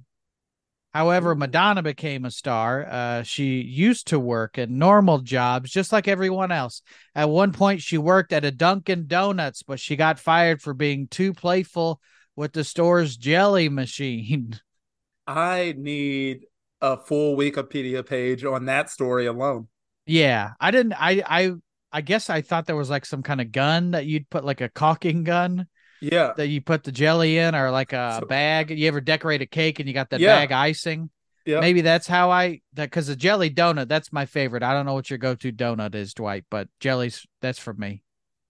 However, 0.97 1.35
Madonna 1.35 1.83
became 1.83 2.25
a 2.25 2.31
star. 2.31 2.87
Uh, 2.91 3.23
she 3.23 3.61
used 3.61 4.07
to 4.07 4.19
work 4.19 4.57
in 4.57 4.79
normal 4.79 5.19
jobs, 5.19 5.71
just 5.71 5.93
like 5.93 6.09
everyone 6.09 6.51
else. 6.51 6.81
At 7.15 7.29
one 7.29 7.53
point, 7.53 7.83
she 7.83 7.99
worked 7.99 8.33
at 8.33 8.47
a 8.47 8.51
Dunkin' 8.51 9.07
Donuts, 9.07 9.63
but 9.63 9.79
she 9.79 9.95
got 9.95 10.19
fired 10.19 10.63
for 10.63 10.73
being 10.73 11.07
too 11.07 11.35
playful 11.35 12.01
with 12.35 12.55
the 12.55 12.65
store's 12.65 13.19
jelly 13.19 13.69
machine. 13.69 14.59
I 15.27 15.75
need 15.77 16.47
a 16.81 16.97
full 16.97 17.37
Wikipedia 17.37 18.07
page 18.07 18.43
on 18.43 18.65
that 18.65 18.89
story 18.89 19.27
alone. 19.27 19.69
Yeah, 20.07 20.53
I 20.59 20.71
didn't. 20.71 20.95
I 20.95 21.23
I 21.27 21.53
I 21.93 22.01
guess 22.01 22.31
I 22.31 22.41
thought 22.41 22.65
there 22.65 22.75
was 22.75 22.89
like 22.89 23.05
some 23.05 23.23
kind 23.23 23.43
of 23.43 23.53
gun 23.53 23.91
that 23.91 24.07
you'd 24.07 24.31
put 24.31 24.47
like 24.47 24.63
a 24.63 24.71
caulking 24.71 25.25
gun 25.25 25.67
Yeah. 26.01 26.33
that 26.37 26.49
you 26.49 26.61
put 26.61 26.85
the 26.85 26.93
jelly 26.93 27.39
in 27.39 27.55
or 27.55 27.71
like 27.71 27.93
a 27.93 28.19
So- 28.21 28.27
bag. 28.27 28.71
You 28.71 28.87
ever 28.89 29.01
decorate 29.01 29.43
a 29.43 29.47
cake 29.47 29.79
and 29.81 29.89
you 29.89 29.95
got 29.95 30.11
that 30.11 30.21
Yeah. 30.21 30.37
bag 30.37 30.53
icing? 30.53 31.11
Yeah. 31.45 31.61
Maybe 31.61 31.81
that's 31.81 32.07
how 32.09 32.31
I 32.31 32.61
that 32.75 32.87
because 32.91 33.07
the 33.07 33.15
jelly 33.17 33.51
donut, 33.51 33.89
that's 33.89 34.13
my 34.13 34.27
favorite. 34.27 34.63
I 34.65 34.73
don't 34.73 34.85
know 34.85 34.95
what 34.95 35.11
your 35.11 35.19
go-to 35.19 35.53
donut 35.53 35.95
is, 35.95 36.13
Dwight, 36.13 36.45
but 36.51 36.69
jelly's 36.81 37.25
that's 37.41 37.59
for 37.61 37.73
me. 37.73 38.03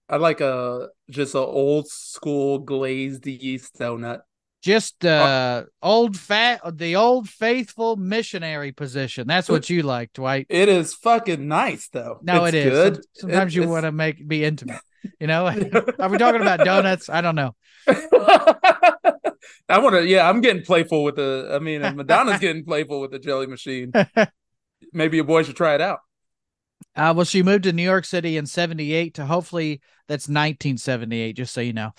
I 0.09 0.17
like 0.17 0.41
a 0.41 0.87
just 1.09 1.35
a 1.35 1.39
old 1.39 1.87
school 1.89 2.59
glazed 2.59 3.27
yeast 3.27 3.77
donut. 3.77 4.21
Just 4.63 5.05
Oh. 5.05 5.09
uh 5.09 5.63
old 5.83 6.17
fat 6.17 6.59
the 6.77 6.95
old 6.95 7.29
faithful 7.29 7.95
missionary 7.97 8.71
position. 8.71 9.27
That's 9.27 9.47
what 9.47 9.69
you 9.69 9.83
like, 9.83 10.11
Dwight. 10.13 10.47
It 10.49 10.67
is 10.67 10.95
fucking 10.95 11.47
nice 11.47 11.89
though. 11.89 12.19
No, 12.23 12.45
it's 12.45 12.55
it 12.55 12.65
is. 12.67 12.71
good. 12.73 13.05
Sometimes 13.13 13.55
It- 13.55 13.61
you 13.61 13.69
want 13.69 13.83
to 13.85 13.91
make 13.91 14.27
be 14.27 14.43
intimate. 14.43 14.81
You 15.19 15.27
know? 15.27 15.45
Are 15.99 16.09
we 16.09 16.17
talking 16.17 16.41
about 16.41 16.59
donuts? 16.59 17.09
I 17.09 17.21
don't 17.21 17.35
know. 17.35 17.55
I 19.69 19.79
want 19.79 19.95
to. 19.95 20.05
Yeah, 20.05 20.29
I'm 20.29 20.41
getting 20.41 20.63
playful 20.63 21.03
with 21.03 21.15
the. 21.15 21.51
I 21.53 21.59
mean, 21.59 21.81
Madonna's 21.81 22.39
getting 22.41 22.63
playful 22.63 23.01
with 23.01 23.11
the 23.11 23.19
jelly 23.19 23.47
machine. 23.47 23.91
Maybe 24.93 25.17
your 25.17 25.25
boy 25.25 25.43
should 25.43 25.55
try 25.55 25.75
it 25.75 25.81
out. 25.81 25.99
Uh, 26.95 27.13
well, 27.15 27.25
she 27.25 27.43
moved 27.43 27.63
to 27.63 27.73
New 27.73 27.83
York 27.83 28.05
City 28.05 28.37
in 28.37 28.45
78 28.45 29.15
to 29.15 29.25
hopefully, 29.25 29.81
that's 30.07 30.23
1978, 30.23 31.33
just 31.33 31.53
so 31.53 31.61
you 31.61 31.73
know, 31.73 31.91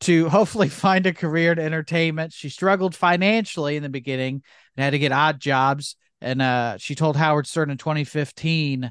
to 0.00 0.28
hopefully 0.28 0.68
find 0.68 1.06
a 1.06 1.12
career 1.12 1.52
in 1.52 1.58
entertainment. 1.58 2.32
She 2.32 2.48
struggled 2.48 2.94
financially 2.94 3.76
in 3.76 3.82
the 3.82 3.88
beginning 3.88 4.42
and 4.76 4.84
had 4.84 4.90
to 4.90 4.98
get 4.98 5.12
odd 5.12 5.40
jobs. 5.40 5.96
And 6.20 6.40
uh, 6.40 6.78
she 6.78 6.94
told 6.94 7.16
Howard 7.16 7.46
Stern 7.46 7.70
in 7.70 7.78
2015, 7.78 8.90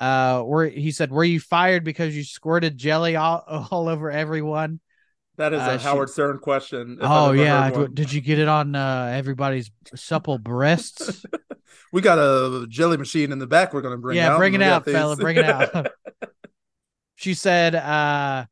uh, 0.00 0.40
where 0.42 0.68
he 0.68 0.90
said, 0.90 1.10
Were 1.10 1.24
you 1.24 1.40
fired 1.40 1.84
because 1.84 2.16
you 2.16 2.24
squirted 2.24 2.76
jelly 2.78 3.16
all, 3.16 3.44
all 3.70 3.88
over 3.88 4.10
everyone? 4.10 4.80
That 5.36 5.52
is 5.52 5.60
Uh, 5.60 5.70
a 5.72 5.78
she- 5.78 5.84
Howard 5.84 6.10
Stern 6.10 6.38
question. 6.38 6.98
oh, 7.00 7.32
yeah. 7.32 7.64
heard 7.64 7.72
D- 7.74 7.78
one. 7.80 7.94
Did 7.94 8.12
you 8.12 8.20
get 8.20 8.38
it 8.38 8.48
on 8.48 8.74
uh, 8.76 9.12
everybody's 9.14 9.70
supple 9.94 10.38
breasts? 10.38 11.24
We 11.92 12.00
got 12.00 12.18
a 12.18 12.66
jelly 12.68 12.96
machine 12.96 13.30
in 13.30 13.38
the 13.38 13.46
back. 13.46 13.72
We're 13.72 13.80
gonna 13.80 13.96
bring 13.98 14.16
yeah, 14.16 14.32
out. 14.32 14.38
bring 14.38 14.54
it 14.54 14.62
out, 14.62 14.84
fella. 14.84 15.14
Bring 15.16 15.36
it 15.36 15.44
out. 15.44 15.86
she 17.14 17.34
said, 17.34 17.76
uh, 17.76 18.46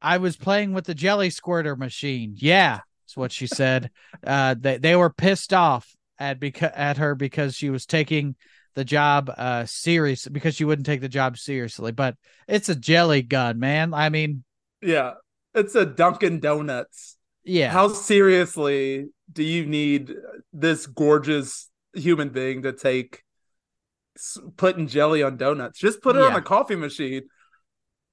I 0.00 0.18
was 0.18 0.36
playing 0.36 0.72
with 0.72 0.84
the 0.84 0.94
jelly 0.94 1.30
squirter 1.30 1.74
machine. 1.74 2.34
Yeah, 2.36 2.78
that's 3.02 3.16
what 3.16 3.32
she 3.32 3.48
said. 3.48 3.90
uh, 4.24 4.54
they, 4.58 4.78
they 4.78 4.94
were 4.94 5.10
pissed 5.10 5.52
off 5.52 5.92
at 6.18 6.38
beca- 6.38 6.72
at 6.72 6.98
her 6.98 7.16
because 7.16 7.56
she 7.56 7.70
was 7.70 7.86
taking 7.86 8.36
the 8.74 8.84
job 8.84 9.30
uh 9.36 9.64
serious 9.66 10.26
because 10.28 10.54
she 10.56 10.64
wouldn't 10.64 10.86
take 10.86 11.00
the 11.00 11.08
job 11.08 11.36
seriously. 11.38 11.92
But 11.92 12.16
it's 12.48 12.68
a 12.68 12.74
jelly 12.74 13.22
gun, 13.22 13.58
man. 13.58 13.94
I 13.94 14.08
mean, 14.10 14.44
yeah, 14.82 15.14
it's 15.54 15.74
a 15.74 15.84
Dunkin' 15.86 16.40
Donuts. 16.40 17.16
yeah. 17.44 17.70
How 17.70 17.88
seriously 17.88 19.08
do 19.32 19.42
you 19.42 19.66
need 19.66 20.12
this 20.52 20.86
gorgeous 20.86 21.68
human 21.94 22.28
being 22.30 22.62
to 22.62 22.72
take 22.72 23.22
putting 24.56 24.86
jelly 24.86 25.22
on 25.22 25.36
donuts? 25.36 25.78
Just 25.78 26.02
put 26.02 26.16
it 26.16 26.22
on 26.22 26.34
a 26.36 26.42
coffee 26.42 26.76
machine. 26.76 27.22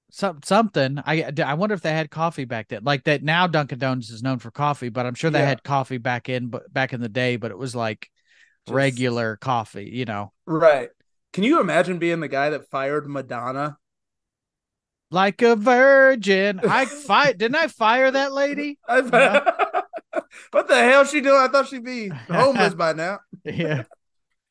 some 0.09 0.39
something. 0.43 0.99
I 1.05 1.31
I 1.43 1.53
wonder 1.55 1.75
if 1.75 1.81
they 1.81 1.91
had 1.91 2.09
coffee 2.09 2.45
back 2.45 2.69
then. 2.69 2.83
Like 2.83 3.03
that 3.05 3.23
now 3.23 3.47
Dunkin' 3.47 3.79
Donuts 3.79 4.09
is 4.09 4.23
known 4.23 4.39
for 4.39 4.51
coffee, 4.51 4.89
but 4.89 5.05
I'm 5.05 5.15
sure 5.15 5.29
they 5.29 5.39
Yeah. 5.39 5.45
had 5.45 5.63
coffee 5.63 5.97
back 5.97 6.29
in 6.29 6.47
but 6.47 6.71
back 6.73 6.93
in 6.93 7.01
the 7.01 7.09
day, 7.09 7.35
but 7.35 7.51
it 7.51 7.57
was 7.57 7.75
like 7.75 8.09
Just- 8.67 8.75
regular 8.75 9.35
coffee, 9.37 9.89
you 9.91 10.05
know. 10.05 10.31
Right. 10.45 10.89
Can 11.33 11.43
you 11.43 11.59
imagine 11.59 11.99
being 11.99 12.19
the 12.19 12.27
guy 12.27 12.49
that 12.51 12.69
fired 12.69 13.07
Madonna? 13.07 13.77
Like 15.11 15.41
a 15.41 15.55
virgin. 15.55 16.59
I 16.67 16.85
fight 16.85 17.37
didn't 17.37 17.55
I 17.55 17.67
fire 17.67 18.11
that 18.11 18.33
lady? 18.33 18.77
I 18.87 19.01
what 20.51 20.67
the 20.67 20.75
hell 20.75 21.05
she 21.05 21.21
doing? 21.21 21.39
I 21.39 21.47
thought 21.47 21.67
she'd 21.67 21.83
be 21.83 22.09
homeless 22.09 22.73
by 22.73 22.93
now. 22.93 23.19
Yeah. 23.43 23.83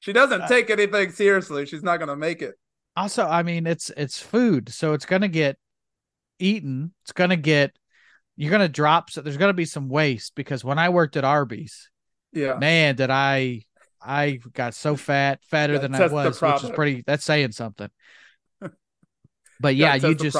She 0.00 0.12
doesn't 0.12 0.42
uh, 0.42 0.48
take 0.48 0.70
anything 0.70 1.10
seriously. 1.12 1.66
She's 1.66 1.82
not 1.82 1.98
gonna 1.98 2.16
make 2.16 2.42
it. 2.42 2.54
Also, 2.96 3.26
I 3.26 3.42
mean 3.42 3.66
it's 3.66 3.90
it's 3.96 4.18
food, 4.20 4.68
so 4.70 4.94
it's 4.94 5.06
gonna 5.06 5.28
get 5.28 5.58
eaten. 6.38 6.94
It's 7.02 7.12
gonna 7.12 7.36
get 7.36 7.76
you're 8.36 8.50
gonna 8.50 8.68
drop 8.68 9.10
so 9.10 9.20
there's 9.20 9.36
gonna 9.36 9.52
be 9.52 9.64
some 9.64 9.88
waste 9.88 10.34
because 10.34 10.64
when 10.64 10.78
I 10.78 10.88
worked 10.90 11.16
at 11.16 11.24
Arby's, 11.24 11.90
Yeah. 12.32 12.54
man, 12.54 12.96
did 12.96 13.10
I 13.10 13.62
I 14.02 14.40
got 14.52 14.74
so 14.74 14.96
fat, 14.96 15.40
fatter 15.44 15.78
than 15.78 15.94
I 15.94 16.06
was, 16.06 16.40
which 16.40 16.64
is 16.64 16.70
pretty 16.70 17.02
that's 17.06 17.24
saying 17.24 17.52
something. 17.52 17.90
But 19.60 19.74
yeah, 19.76 19.94
you 19.94 20.14
just 20.14 20.36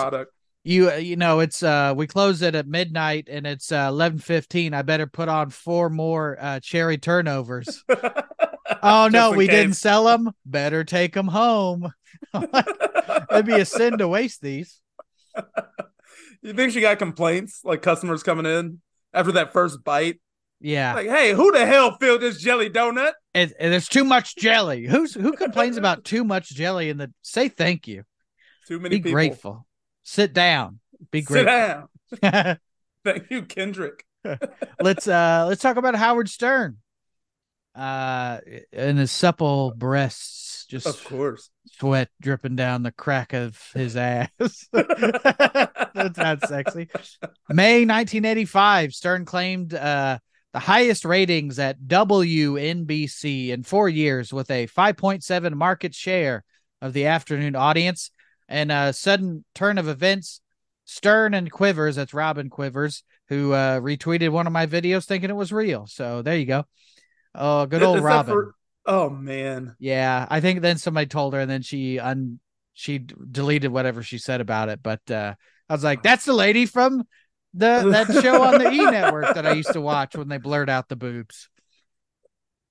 you 0.63 0.93
you 0.95 1.17
know 1.17 1.41
it's 1.41 1.63
uh 1.63 1.95
we 1.97 2.07
close 2.07 2.43
it 2.43 2.55
at 2.55 2.67
midnight 2.67 3.29
and 3.31 3.47
it's 3.47 3.73
uh 3.73 3.89
11:15. 3.91 4.75
I 4.75 4.83
better 4.83 5.07
put 5.07 5.29
on 5.29 5.51
four 5.51 5.89
more 5.89 6.37
uh 6.41 6.61
cherry 6.61 6.99
turnovers. 6.99 7.85
Oh 8.83 9.09
no, 9.09 9.31
we 9.31 9.47
didn't 9.47 9.75
sell 9.75 10.05
them. 10.05 10.33
Better 10.45 10.83
take 10.83 11.15
them 11.15 11.29
home. 11.29 11.93
It'd 12.35 13.47
be 13.47 13.55
a 13.55 13.65
sin 13.65 13.99
to 13.99 14.09
waste 14.09 14.41
these. 14.43 14.81
you 16.43 16.53
think 16.53 16.73
she 16.73 16.81
got 16.81 16.99
complaints 16.99 17.61
like 17.65 17.81
customers 17.81 18.23
coming 18.25 18.45
in 18.45 18.81
after 19.15 19.33
that 19.33 19.53
first 19.53 19.85
bite? 19.85 20.21
Yeah, 20.61 20.95
Like, 20.95 21.07
hey, 21.07 21.33
who 21.33 21.53
the 21.53 21.65
hell 21.65 21.97
filled 22.01 22.23
this 22.23 22.41
jelly 22.41 22.71
donut? 22.71 23.13
And, 23.37 23.53
and 23.61 23.73
there's 23.73 23.89
too 23.89 24.05
much 24.05 24.37
jelly. 24.37 24.87
Who's 24.87 25.15
who 25.15 25.33
complains 25.33 25.77
about 25.77 26.05
too 26.05 26.25
much 26.25 26.49
jelly 26.51 26.89
in 26.91 26.97
the? 26.97 27.13
Say 27.23 27.49
thank 27.49 27.87
you. 27.87 28.05
Too 28.67 28.81
many 28.81 28.97
Be 28.97 29.03
people. 29.03 29.13
grateful. 29.13 29.67
Sit 30.03 30.33
down. 30.33 30.81
Be 31.11 31.21
Sit 31.23 31.45
grateful. 31.45 31.89
down. 32.23 32.59
Thank 33.05 33.31
you, 33.31 33.43
Kendrick. 33.43 34.05
let's 34.81 35.07
uh 35.07 35.45
let's 35.49 35.63
talk 35.63 35.77
about 35.77 35.95
Howard 35.95 36.29
Stern. 36.29 36.79
Uh 37.75 38.39
and 38.73 38.99
his 38.99 39.13
supple 39.13 39.73
breasts 39.77 40.65
just 40.69 40.87
Of 40.87 41.05
course. 41.05 41.51
sweat 41.79 42.09
dripping 42.21 42.57
down 42.57 42.83
the 42.83 42.91
crack 42.91 43.33
of 43.35 43.61
his 43.75 43.97
ass. 43.97 44.31
That's 44.73 46.19
not 46.19 46.41
sexy. 46.49 46.89
May 47.49 47.85
1985, 47.85 48.95
Stern 48.95 49.25
claimed 49.25 49.75
uh 49.75 50.19
the 50.57 50.61
highest 50.61 51.05
ratings 51.05 51.59
at 51.59 51.83
WNBC 51.83 53.51
in 53.51 53.63
4 53.63 53.89
years 53.91 54.33
with 54.33 54.51
a 54.51 54.67
5.7 54.67 55.53
market 55.53 55.95
share 55.95 56.45
of 56.81 56.95
the 56.95 57.05
afternoon 57.05 57.55
audience 57.55 58.11
and 58.49 58.73
a 58.73 58.95
sudden 58.95 59.45
turn 59.55 59.77
of 59.77 59.87
events 59.87 60.41
Stern 60.87 61.35
and 61.35 61.53
Quivers, 61.53 61.97
that's 61.97 62.15
Robin 62.15 62.49
Quivers, 62.49 63.03
who 63.29 63.53
uh, 63.53 63.81
retweeted 63.81 64.31
one 64.31 64.47
of 64.47 64.53
my 64.55 64.67
videos 64.67 65.05
thinking 65.05 65.29
it 65.29 65.37
was 65.37 65.53
real. 65.53 65.87
So 65.87 66.23
there 66.23 66.39
you 66.39 66.47
go. 66.47 66.65
Oh, 67.35 67.67
good 67.67 67.83
old 67.83 68.01
Robin. 68.01 68.33
for- 68.33 68.55
oh 68.87 69.11
man. 69.11 69.77
Yeah, 69.79 70.27
I 70.31 70.41
think 70.41 70.63
then 70.63 70.79
somebody 70.79 71.07
told 71.07 71.35
her, 71.35 71.41
and 71.41 71.51
then 71.51 71.61
she 71.61 71.99
un 71.99 72.41
she 72.73 72.97
deleted 72.99 73.73
whatever 73.73 74.03
she 74.03 74.17
said 74.17 74.41
about 74.41 74.71
it. 74.71 74.83
But 74.83 75.03
uh, 75.11 75.35
I 75.69 75.73
was 75.75 75.85
like, 75.85 76.03
that's 76.03 76.25
the 76.25 76.33
lady 76.33 76.65
from 76.65 77.03
the 77.57 77.89
that 77.91 78.23
show 78.23 78.43
on 78.43 78.59
the 78.59 78.71
E 78.73 78.85
Network 78.85 79.35
that 79.35 79.47
I 79.47 79.53
used 79.53 79.73
to 79.73 79.81
watch 79.81 80.15
when 80.15 80.29
they 80.29 80.39
blurred 80.39 80.71
out 80.71 80.89
the 80.89 80.97
boobs. 80.97 81.49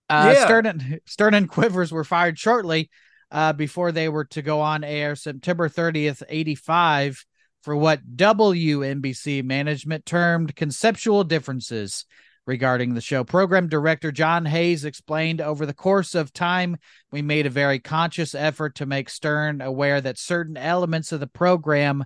Uh, 0.10 0.32
Yeah. 0.34 0.46
Stern 0.46 0.66
and 0.66 1.00
Stern 1.06 1.34
and 1.34 1.50
Quivers 1.50 1.92
were 1.92 2.04
fired 2.04 2.38
shortly 2.38 2.90
uh, 3.32 3.54
before 3.54 3.92
they 3.92 4.08
were 4.10 4.26
to 4.26 4.42
go 4.42 4.62
on 4.62 4.84
air 4.84 5.16
September 5.16 5.68
30th, 5.68 6.24
85 6.30 7.26
for 7.64 7.76
what 7.76 8.16
WNBC 8.16 9.44
management 9.44 10.06
termed 10.06 10.56
conceptual 10.56 11.24
differences 11.24 12.06
regarding 12.46 12.94
the 12.94 13.02
show. 13.02 13.24
Program 13.24 13.68
director 13.68 14.12
John 14.12 14.46
Hayes 14.46 14.86
explained 14.86 15.42
over 15.42 15.66
the 15.66 15.74
course 15.74 16.14
of 16.14 16.32
time, 16.32 16.78
we 17.12 17.24
made 17.24 17.48
a 17.48 17.50
very 17.50 17.80
conscious 17.80 18.36
effort 18.36 18.76
to 18.76 18.86
make 18.86 19.10
Stern 19.10 19.62
aware 19.62 20.00
that 20.00 20.20
certain 20.20 20.58
elements 20.58 21.12
of 21.12 21.20
the 21.20 21.28
program 21.28 22.06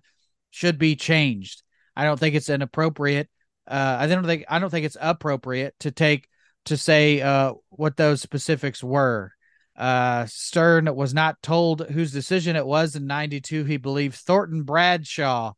should 0.49 0.77
be 0.77 0.95
changed. 0.95 1.61
I 2.00 2.06
don't 2.06 2.17
think 2.17 2.33
it's 2.33 2.50
inappropriate. 2.50 3.27
Uh, 3.67 3.97
I 4.00 4.08
don't 4.08 4.25
think 4.25 4.45
I 4.47 4.60
don't 4.60 4.69
think 4.69 4.85
it's 4.85 4.95
appropriate 5.02 5.75
to 5.81 5.91
take 5.91 6.29
to 6.65 6.77
say 6.77 7.19
uh, 7.19 7.56
what 7.71 7.97
those 7.97 8.21
specifics 8.21 8.81
were. 8.81 9.33
Uh, 9.75 10.25
Stern 10.27 10.95
was 10.95 11.13
not 11.13 11.41
told 11.41 11.85
whose 11.89 12.13
decision 12.13 12.56
it 12.56 12.65
was 12.65 12.95
in 12.95 13.06
'92. 13.06 13.65
He 13.65 13.75
believed 13.75 14.15
Thornton 14.15 14.63
Bradshaw. 14.63 15.52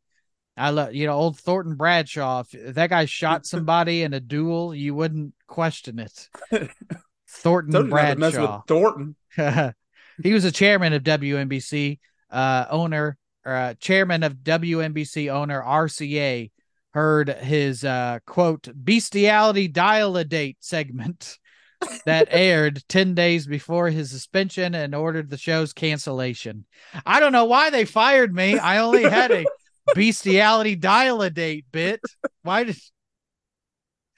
I 0.57 0.71
love 0.71 0.95
you 0.95 1.05
know 1.05 1.13
old 1.13 1.37
Thornton 1.37 1.75
Bradshaw. 1.75 2.39
If, 2.39 2.55
if 2.55 2.73
that 2.73 2.89
guy 2.89 3.05
shot 3.05 3.45
somebody 3.45 4.01
in 4.01 4.15
a 4.15 4.19
duel, 4.19 4.73
you 4.73 4.95
wouldn't 4.95 5.35
question 5.45 5.99
it. 5.99 6.27
Thornton 7.29 7.71
Told 7.71 7.85
you 7.85 7.91
not 7.91 8.13
to 8.13 8.15
mess 8.15 8.33
with 8.33 8.33
Bradshaw. 8.33 8.63
Thornton. 8.67 9.15
he 10.23 10.33
was 10.33 10.45
a 10.45 10.51
chairman 10.51 10.93
of 10.93 11.03
WNBC, 11.03 11.99
uh, 12.31 12.65
owner, 12.71 13.19
uh, 13.45 13.73
chairman 13.79 14.23
of 14.23 14.35
WNBC 14.37 15.31
owner 15.31 15.61
RCA. 15.61 16.51
Heard 16.93 17.29
his 17.29 17.85
uh, 17.85 18.19
quote 18.27 18.67
bestiality 18.75 19.69
dial 19.69 20.17
a 20.17 20.25
date 20.25 20.57
segment 20.59 21.37
that 22.05 22.27
aired 22.31 22.83
10 22.89 23.15
days 23.15 23.47
before 23.47 23.89
his 23.89 24.11
suspension 24.11 24.75
and 24.75 24.93
ordered 24.93 25.29
the 25.29 25.37
show's 25.37 25.71
cancellation. 25.71 26.65
I 27.05 27.21
don't 27.21 27.31
know 27.31 27.45
why 27.45 27.69
they 27.69 27.85
fired 27.85 28.35
me. 28.35 28.57
I 28.59 28.79
only 28.79 29.03
had 29.03 29.31
a 29.31 29.45
bestiality 29.95 30.75
dial 30.75 31.21
a 31.21 31.29
date 31.29 31.65
bit. 31.71 32.01
Why 32.43 32.65
did 32.65 32.75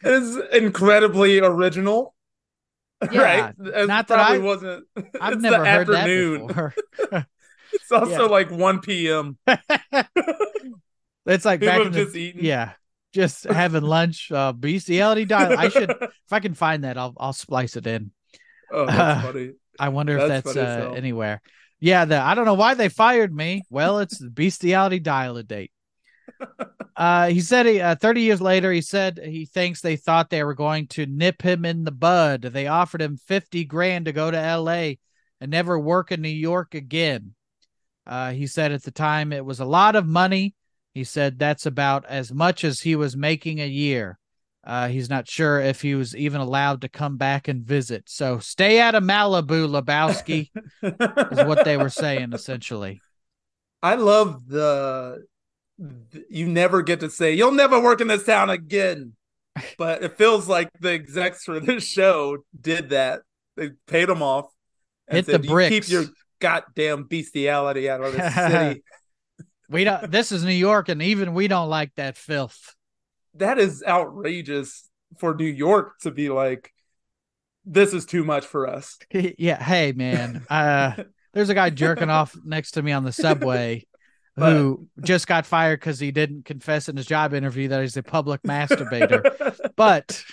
It 0.03 0.11
is 0.11 0.35
incredibly 0.51 1.39
original. 1.41 2.15
Yeah, 3.11 3.21
right? 3.59 3.87
Not 3.87 4.07
that 4.07 4.17
I- 4.19 4.39
wasn't. 4.39 4.85
I've 5.21 5.33
it's 5.33 5.41
never 5.43 5.59
the 5.63 5.69
heard 5.69 5.89
afternoon. 5.91 6.47
that 6.47 6.73
before. 6.97 7.27
It's 7.73 7.91
also 7.91 8.11
Yeah. 8.11 8.19
like 8.31 8.51
1 8.51 9.09
p.m. 9.09 9.37
It's 11.25 11.45
like 11.45 11.59
People 11.61 11.73
back 11.77 11.85
in 11.87 11.91
the, 11.93 12.03
just 12.05 12.15
eaten. 12.15 12.43
yeah, 12.43 12.73
just 13.13 13.45
having 13.45 13.83
lunch. 13.83 14.31
Uh, 14.31 14.51
bestiality 14.51 15.25
dial. 15.25 15.57
I 15.57 15.69
should 15.69 15.89
if 15.89 16.31
I 16.31 16.39
can 16.39 16.53
find 16.53 16.83
that, 16.83 16.97
I'll 16.97 17.13
I'll 17.17 17.33
splice 17.33 17.75
it 17.77 17.87
in. 17.87 18.11
oh, 18.71 18.85
that's 18.85 18.99
Uh, 18.99 19.21
funny. 19.31 19.51
I 19.79 19.89
wonder 19.89 20.17
if 20.17 20.27
That's 20.27 20.43
that's, 20.43 20.55
funny 20.55 20.67
as 20.67 20.77
uh, 20.87 20.91
anywhere. 20.91 21.41
Yeah, 21.79 22.05
the 22.05 22.17
I 22.19 22.35
don't 22.35 22.45
know 22.45 22.53
why 22.55 22.73
they 22.73 22.89
fired 22.89 23.33
me. 23.33 23.63
Well, 23.69 23.99
it's 23.99 24.17
the 24.17 24.29
bestiality 24.29 24.99
dial 24.99 25.37
a 25.37 25.43
date. 25.43 25.71
Uh, 26.95 27.25
he 27.29 27.41
said 27.41 27.65
he, 27.65 27.81
uh, 27.81 27.95
30 27.95 28.21
years 28.21 28.39
later, 28.39 28.71
he 28.71 28.79
said 28.79 29.17
he 29.17 29.45
thinks 29.47 29.81
they 29.81 29.95
thought 29.95 30.29
they 30.29 30.43
were 30.43 30.53
going 30.53 30.85
to 30.85 31.07
nip 31.07 31.41
him 31.41 31.65
in 31.65 31.85
the 31.85 31.91
bud. 31.91 32.43
They 32.43 32.67
offered 32.67 33.01
him 33.01 33.17
50 33.17 33.65
grand 33.65 34.05
to 34.05 34.11
go 34.13 34.29
to 34.29 34.37
LA 34.37 34.93
and 35.41 35.49
never 35.49 35.79
work 35.79 36.11
in 36.11 36.21
New 36.21 36.29
York 36.29 36.75
again. 36.75 37.33
Uh, 38.05 38.31
he 38.31 38.47
said 38.47 38.71
at 38.71 38.83
the 38.83 38.91
time 38.91 39.31
it 39.31 39.45
was 39.45 39.59
a 39.59 39.65
lot 39.65 39.95
of 39.95 40.05
money. 40.05 40.55
He 40.93 41.03
said 41.03 41.39
that's 41.39 41.65
about 41.65 42.05
as 42.05 42.33
much 42.33 42.63
as 42.63 42.81
he 42.81 42.95
was 42.95 43.17
making 43.17 43.59
a 43.59 43.67
year. 43.67 44.19
Uh, 44.65 44.87
he's 44.87 45.09
not 45.09 45.27
sure 45.27 45.59
if 45.59 45.81
he 45.81 45.93
was 45.93 46.15
even 46.15 46.39
allowed 46.39 46.81
to 46.81 46.89
come 46.89 47.17
back 47.17 47.47
and 47.47 47.65
visit. 47.65 48.03
So 48.07 48.39
stay 48.39 48.79
out 48.79 48.95
of 48.95 49.03
Malibu, 49.03 49.67
Lebowski, 49.67 50.49
is 50.81 51.47
what 51.47 51.65
they 51.65 51.75
were 51.75 51.89
saying 51.89 52.31
essentially. 52.33 53.01
I 53.83 53.95
love 53.95 54.47
the, 54.47 55.25
th- 56.13 56.25
you 56.29 56.47
never 56.47 56.81
get 56.81 57.01
to 57.01 57.09
say 57.09 57.33
you'll 57.33 57.51
never 57.51 57.81
work 57.81 57.99
in 57.99 58.07
this 58.07 58.25
town 58.25 58.49
again. 58.49 59.13
But 59.77 60.03
it 60.03 60.17
feels 60.17 60.47
like 60.47 60.69
the 60.79 60.93
execs 60.93 61.43
for 61.43 61.59
this 61.59 61.85
show 61.85 62.39
did 62.59 62.89
that. 62.89 63.21
They 63.55 63.71
paid 63.85 64.09
them 64.09 64.23
off. 64.23 64.45
and 65.07 65.17
Hit 65.17 65.25
the 65.27 65.31
said, 65.33 65.45
"You. 65.45 65.69
Keep 65.69 65.89
your 65.89 66.05
goddamn 66.43 67.05
bestiality 67.05 67.89
out 67.89 68.03
of 68.03 68.13
this 68.13 68.35
city. 68.35 68.83
We 69.69 69.85
don't. 69.85 70.11
This 70.11 70.31
is 70.31 70.43
New 70.43 70.51
York, 70.51 70.89
and 70.89 71.01
even 71.01 71.33
we 71.33 71.47
don't 71.47 71.69
like 71.69 71.91
that 71.95 72.17
filth. 72.17 72.75
that 73.35 73.57
is 73.57 73.81
outrageous 73.87 74.87
for 75.19 75.33
New 75.33 75.45
York 75.45 75.99
to 76.01 76.11
be 76.11 76.29
like, 76.29 76.71
this 77.65 77.93
is 77.93 78.05
too 78.05 78.23
much 78.23 78.45
for 78.45 78.67
us. 78.67 78.97
yeah. 79.11 79.61
Hey, 79.63 79.93
man. 79.93 80.45
Uh, 80.49 81.03
there's 81.33 81.49
a 81.49 81.53
guy 81.55 81.69
jerking 81.69 82.09
off 82.09 82.35
next 82.43 82.71
to 82.71 82.81
me 82.83 82.91
on 82.91 83.03
the 83.03 83.11
subway 83.13 83.85
But- 84.35 84.51
who 84.51 84.87
just 85.01 85.27
got 85.27 85.45
fired 85.45 85.79
because 85.79 85.99
he 85.99 86.11
didn't 86.11 86.45
confess 86.45 86.89
in 86.89 86.97
his 86.97 87.05
job 87.05 87.33
interview 87.33 87.69
that 87.69 87.81
he's 87.81 87.95
a 87.97 88.03
public 88.03 88.41
masturbator. 88.43 89.55
But 89.75 90.23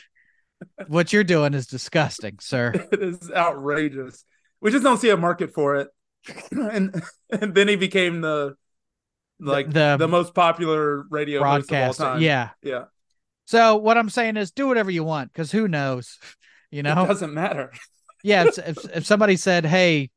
what 0.88 1.12
you're 1.12 1.24
doing 1.24 1.54
is 1.54 1.66
disgusting, 1.66 2.38
sir. 2.40 2.72
it 2.92 3.00
is 3.00 3.30
outrageous. 3.30 4.24
We 4.60 4.70
just 4.70 4.84
don't 4.84 4.98
see 5.00 5.08
a 5.10 5.16
market 5.16 5.54
for 5.54 5.76
it. 5.76 5.88
and 6.50 7.02
and 7.30 7.54
then 7.54 7.68
he 7.68 7.76
became 7.76 8.20
the 8.20 8.56
like 9.40 9.70
The- 9.70 9.96
the, 9.98 10.08
most 10.08 10.34
popular 10.34 11.04
radio 11.10 11.42
host 11.42 11.70
of 11.70 11.76
all 11.76 11.94
Broadcaster. 11.94 12.20
Yeah. 12.20 12.50
yeah. 12.62 12.84
So 13.46 13.76
what 13.76 13.98
I'm 13.98 14.10
saying 14.10 14.36
is, 14.36 14.52
do 14.52 14.68
whatever 14.68 14.90
you 14.90 15.02
want, 15.02 15.32
because 15.32 15.50
who 15.50 15.68
knows? 15.68 16.18
You 16.72 16.84
know, 16.84 17.02
It 17.02 17.08
doesn't 17.08 17.34
matter. 17.34 17.72
yeah. 18.22 18.44
If, 18.44 18.58
if 18.58 18.96
if 18.98 19.04
somebody 19.04 19.34
said, 19.34 19.66
"Hey, 19.66 20.10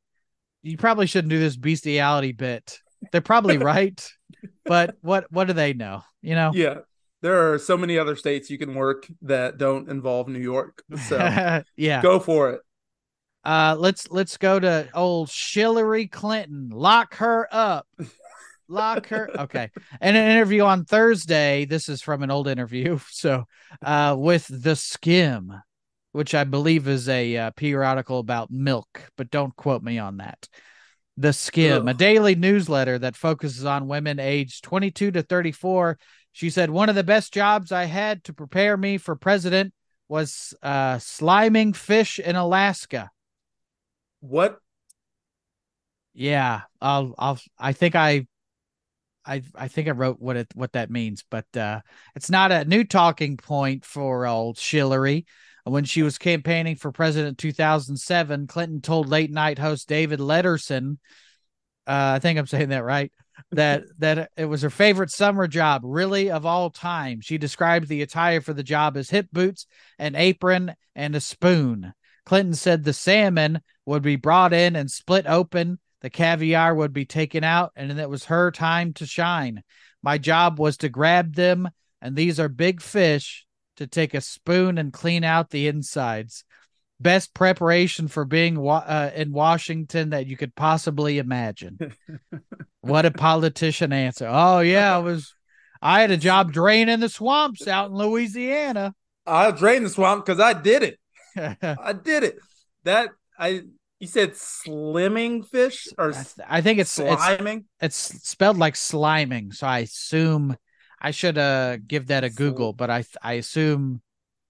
you 0.62 0.76
probably 0.76 1.08
shouldn't 1.08 1.30
do 1.30 1.40
this 1.40 1.56
bestiality 1.56 2.30
bit," 2.30 2.78
they're 3.10 3.20
probably 3.20 3.58
right. 3.58 4.00
But 4.64 4.94
what 5.00 5.26
what 5.32 5.48
do 5.48 5.52
they 5.52 5.72
know? 5.72 6.04
You 6.22 6.36
know. 6.36 6.52
Yeah. 6.54 6.82
There 7.22 7.52
are 7.52 7.58
so 7.58 7.76
many 7.76 7.98
other 7.98 8.14
states 8.14 8.50
you 8.50 8.58
can 8.58 8.72
work 8.76 9.08
that 9.22 9.58
don't 9.58 9.88
involve 9.88 10.28
New 10.28 10.38
York. 10.38 10.84
So 11.08 11.16
yeah. 11.76 12.02
go 12.02 12.20
for 12.20 12.50
it. 12.50 12.60
Uh, 13.44 13.76
let's 13.78 14.10
let's 14.10 14.36
go 14.36 14.58
to 14.58 14.88
old 14.94 15.30
Hillary 15.30 16.06
Clinton. 16.06 16.70
Lock 16.70 17.16
her 17.16 17.46
up. 17.50 17.86
Lock 18.68 19.08
her. 19.08 19.30
Okay. 19.38 19.70
And 20.00 20.16
an 20.16 20.30
interview 20.30 20.62
on 20.62 20.84
Thursday. 20.84 21.66
This 21.66 21.88
is 21.88 22.00
from 22.00 22.22
an 22.22 22.30
old 22.30 22.48
interview. 22.48 22.98
So, 23.10 23.44
uh, 23.82 24.16
with 24.18 24.46
the 24.46 24.74
Skimm, 24.74 25.60
which 26.12 26.34
I 26.34 26.44
believe 26.44 26.88
is 26.88 27.08
a 27.08 27.36
uh, 27.36 27.50
periodical 27.50 28.18
about 28.18 28.50
milk, 28.50 29.10
but 29.16 29.30
don't 29.30 29.54
quote 29.54 29.82
me 29.82 29.98
on 29.98 30.18
that. 30.18 30.48
The 31.16 31.28
Skimm, 31.28 31.88
a 31.88 31.94
daily 31.94 32.34
newsletter 32.34 32.98
that 32.98 33.16
focuses 33.16 33.64
on 33.64 33.86
women 33.86 34.18
aged 34.18 34.64
22 34.64 35.12
to 35.12 35.22
34. 35.22 35.98
She 36.32 36.50
said 36.50 36.70
one 36.70 36.88
of 36.88 36.96
the 36.96 37.04
best 37.04 37.32
jobs 37.32 37.70
I 37.70 37.84
had 37.84 38.24
to 38.24 38.32
prepare 38.32 38.76
me 38.76 38.98
for 38.98 39.14
president 39.14 39.72
was 40.08 40.54
uh, 40.62 40.96
sliming 40.96 41.76
fish 41.76 42.18
in 42.18 42.34
Alaska. 42.34 43.10
What 44.24 44.58
Yeah, 46.14 46.62
I'll 46.80 47.14
I'll 47.18 47.38
I 47.58 47.74
think 47.74 47.94
I 47.94 48.26
I 49.26 49.42
I 49.54 49.68
think 49.68 49.86
I 49.86 49.90
wrote 49.90 50.18
what 50.18 50.36
it 50.36 50.48
what 50.54 50.72
that 50.72 50.90
means, 50.90 51.24
but 51.30 51.44
uh 51.54 51.80
it's 52.16 52.30
not 52.30 52.50
a 52.50 52.64
new 52.64 52.84
talking 52.84 53.36
point 53.36 53.84
for 53.84 54.26
old 54.26 54.58
Hillary. 54.58 55.26
When 55.64 55.84
she 55.84 56.02
was 56.02 56.16
campaigning 56.16 56.76
for 56.76 56.90
president 56.90 57.30
in 57.30 57.36
2007, 57.36 58.46
Clinton 58.46 58.80
told 58.80 59.08
late 59.08 59.30
night 59.30 59.58
host 59.58 59.88
David 59.88 60.20
Letterson, 60.20 60.98
uh, 61.86 62.16
I 62.16 62.18
think 62.18 62.38
I'm 62.38 62.46
saying 62.46 62.70
that 62.70 62.84
right, 62.84 63.12
that 63.52 63.82
that 63.98 64.30
it 64.38 64.46
was 64.46 64.62
her 64.62 64.70
favorite 64.70 65.10
summer 65.10 65.46
job, 65.46 65.82
really 65.84 66.30
of 66.30 66.46
all 66.46 66.70
time. 66.70 67.20
She 67.20 67.36
described 67.36 67.88
the 67.88 68.02
attire 68.02 68.40
for 68.40 68.54
the 68.54 68.62
job 68.62 68.96
as 68.96 69.10
hip 69.10 69.28
boots, 69.32 69.66
an 69.98 70.14
apron, 70.14 70.74
and 70.94 71.14
a 71.14 71.20
spoon. 71.20 71.92
Clinton 72.26 72.54
said 72.54 72.84
the 72.84 72.92
salmon 72.92 73.60
would 73.86 74.02
be 74.02 74.16
brought 74.16 74.52
in 74.52 74.76
and 74.76 74.90
split 74.90 75.26
open, 75.26 75.78
the 76.00 76.10
caviar 76.10 76.74
would 76.74 76.92
be 76.92 77.04
taken 77.04 77.44
out, 77.44 77.72
and 77.76 77.90
then 77.90 77.98
it 77.98 78.10
was 78.10 78.24
her 78.24 78.50
time 78.50 78.92
to 78.94 79.06
shine. 79.06 79.62
My 80.02 80.18
job 80.18 80.58
was 80.58 80.76
to 80.78 80.88
grab 80.88 81.34
them, 81.34 81.68
and 82.00 82.14
these 82.14 82.38
are 82.38 82.48
big 82.48 82.82
fish, 82.82 83.46
to 83.76 83.86
take 83.86 84.14
a 84.14 84.20
spoon 84.20 84.78
and 84.78 84.92
clean 84.92 85.24
out 85.24 85.50
the 85.50 85.66
insides. 85.66 86.44
Best 87.00 87.34
preparation 87.34 88.08
for 88.08 88.24
being 88.24 88.60
wa- 88.60 88.84
uh, 88.86 89.10
in 89.14 89.32
Washington 89.32 90.10
that 90.10 90.26
you 90.26 90.36
could 90.36 90.54
possibly 90.54 91.18
imagine. 91.18 91.78
what 92.82 93.04
a 93.04 93.10
politician 93.10 93.92
answer. 93.92 94.28
Oh, 94.30 94.60
yeah, 94.60 94.94
I 94.94 94.98
was. 94.98 95.34
I 95.82 96.00
had 96.00 96.10
a 96.10 96.16
job 96.16 96.52
draining 96.52 97.00
the 97.00 97.08
swamps 97.08 97.66
out 97.66 97.90
in 97.90 97.96
Louisiana. 97.96 98.94
I 99.26 99.50
drained 99.50 99.84
the 99.84 99.90
swamp 99.90 100.24
because 100.24 100.40
I 100.40 100.54
did 100.54 100.82
it. 100.82 100.98
I 101.80 101.92
did 101.92 102.24
it. 102.24 102.38
That 102.84 103.10
I 103.38 103.62
you 103.98 104.06
said 104.06 104.32
slimming 104.32 105.46
fish 105.46 105.88
or 105.98 106.12
I, 106.48 106.60
think 106.60 106.78
it's 106.78 106.98
it's 106.98 107.22
sliming? 107.22 107.64
it's 107.80 107.96
spelled 107.96 108.58
like 108.58 108.74
sliming, 108.74 109.54
so 109.54 109.66
I 109.66 109.80
assume 109.80 110.56
I 111.00 111.10
should 111.10 111.38
uh 111.38 111.78
give 111.78 112.08
that 112.08 112.24
a 112.24 112.30
Google, 112.30 112.72
but 112.72 112.90
I 112.90 113.04
I 113.22 113.34
assume 113.34 114.02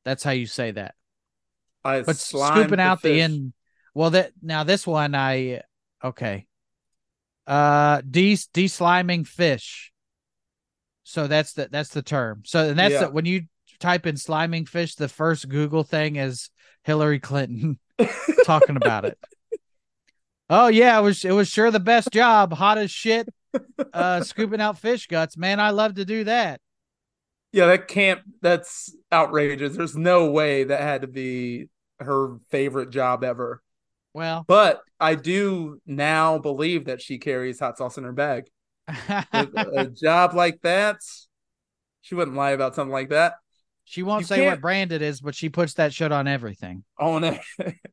that's 0.05 0.23
how 0.23 0.33
you 0.33 0.47
say 0.47 0.73
that. 0.73 0.95
I 1.85 2.03
But 2.03 2.17
scooping 2.17 2.81
out 2.81 3.03
the 3.03 3.21
end. 3.21 3.53
Well, 3.95 4.11
that 4.11 4.33
now 4.43 4.65
this 4.65 4.87
one 4.87 5.15
I 5.15 5.63
okay. 6.03 6.47
Uh, 7.47 8.01
de 8.01 8.37
de-sliming 8.55 9.27
fish. 9.27 9.93
So 11.03 11.27
that's 11.27 11.53
the 11.53 11.69
that's 11.71 11.91
the 11.91 12.03
term. 12.03 12.43
So 12.47 12.71
and 12.71 12.79
that's 12.79 12.95
Yeah. 12.95 13.07
the, 13.07 13.11
when 13.11 13.27
you 13.27 13.45
type 13.79 14.07
in 14.07 14.15
sliming 14.15 14.67
fish, 14.67 14.95
the 14.95 15.09
first 15.09 15.49
Google 15.49 15.83
thing 15.85 16.17
is 16.17 16.49
Hillary 16.85 17.19
Clinton 17.19 17.79
talking 18.45 18.77
about 18.77 19.05
it. 19.05 19.19
Oh 20.49 20.69
yeah, 20.69 20.99
it 20.99 21.03
was 21.03 21.25
it 21.25 21.33
was 21.33 21.49
sure 21.49 21.71
the 21.71 21.81
best 21.81 22.11
job, 22.13 22.53
hot 22.53 22.79
as 22.79 22.91
shit. 22.91 23.29
Uh, 23.93 24.23
scooping 24.23 24.61
out 24.61 24.79
fish 24.79 25.07
guts, 25.07 25.37
man. 25.37 25.61
I 25.61 25.71
love 25.71 25.95
to 25.95 26.05
do 26.05 26.25
that. 26.25 26.61
Yeah, 27.53 27.67
that 27.67 27.89
can't. 27.89 28.21
That's 28.43 28.95
outrageous. 29.13 29.77
There's 29.77 29.97
no 29.97 30.31
way 30.31 30.65
that 30.65 30.81
had 30.81 31.03
to 31.03 31.07
be 31.07 31.69
her 32.01 32.37
favorite 32.51 32.91
job 32.91 33.23
ever. 33.25 33.63
Well, 34.13 34.45
But 34.47 34.83
I 35.01 35.15
do 35.15 35.81
now 35.87 36.39
believe 36.39 36.85
that 36.87 37.01
she 37.01 37.19
carries 37.19 37.61
hot 37.61 37.79
sauce 37.79 37.97
in 37.99 38.05
her 38.05 38.13
bag. 38.13 38.45
A 39.33 39.87
job 39.93 40.35
like 40.35 40.61
that, 40.63 40.99
she 42.03 42.15
wouldn't 42.15 42.37
lie 42.37 42.51
about 42.51 42.75
something 42.75 42.93
like 42.93 43.09
that. 43.11 43.35
She 43.85 44.03
won't 44.03 44.23
you 44.23 44.27
say 44.27 44.47
what 44.47 44.61
brand 44.61 44.93
it 44.93 45.03
is, 45.03 45.21
but 45.21 45.35
she 45.35 45.49
puts 45.49 45.75
that 45.75 45.93
shit 45.93 46.13
on 46.13 46.27
everything. 46.27 46.85
Oh 46.99 47.19
no, 47.21 47.39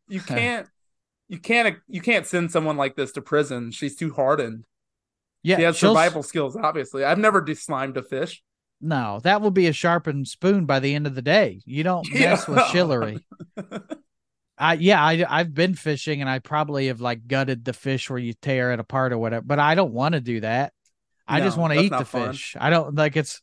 you 0.07 0.21
can't. 0.21 0.67
You 1.27 1.39
can't. 1.39 1.77
You 1.87 2.01
can't 2.01 2.25
send 2.27 2.51
someone 2.51 2.77
like 2.77 2.95
this 2.95 3.13
to 3.13 3.21
prison. 3.21 3.71
She's 3.71 3.95
too 3.95 4.11
hardened. 4.13 4.65
Yeah, 5.43 5.57
she 5.57 5.63
has 5.63 5.77
she'll- 5.77 5.91
survival 5.93 6.23
skills. 6.23 6.55
Obviously, 6.55 7.03
I've 7.03 7.17
never 7.19 7.41
de-slimed 7.41 7.97
a 7.97 8.03
fish. 8.03 8.43
No, 8.83 9.19
that 9.23 9.41
will 9.41 9.51
be 9.51 9.67
a 9.67 9.73
sharpened 9.73 10.27
spoon 10.27 10.65
by 10.65 10.79
the 10.79 10.95
end 10.95 11.05
of 11.07 11.13
the 11.15 11.21
day. 11.21 11.61
You 11.65 11.83
don't 11.83 12.07
Yeah. 12.11 12.31
mess 12.31 12.47
with 12.47 12.59
Hillary. 12.67 13.25
I 14.57 14.73
yeah, 14.73 15.03
I 15.03 15.25
I've 15.27 15.53
been 15.53 15.73
fishing 15.75 16.21
and 16.21 16.29
I 16.29 16.39
probably 16.39 16.87
have 16.87 17.01
like 17.01 17.27
gutted 17.27 17.65
the 17.65 17.73
fish 17.73 18.09
where 18.09 18.19
you 18.19 18.33
tear 18.33 18.73
it 18.73 18.79
apart 18.79 19.13
or 19.13 19.17
whatever, 19.17 19.43
but 19.45 19.59
I 19.59 19.75
don't 19.75 19.93
want 19.93 20.13
to 20.13 20.21
do 20.21 20.41
that. 20.41 20.73
I 21.27 21.39
just 21.41 21.57
want 21.57 21.73
to 21.73 21.79
eat 21.79 21.89
the 21.89 22.05
fun. 22.05 22.31
fish. 22.33 22.55
I 22.59 22.69
don't 22.69 22.93
like 22.95 23.15
it's 23.15 23.41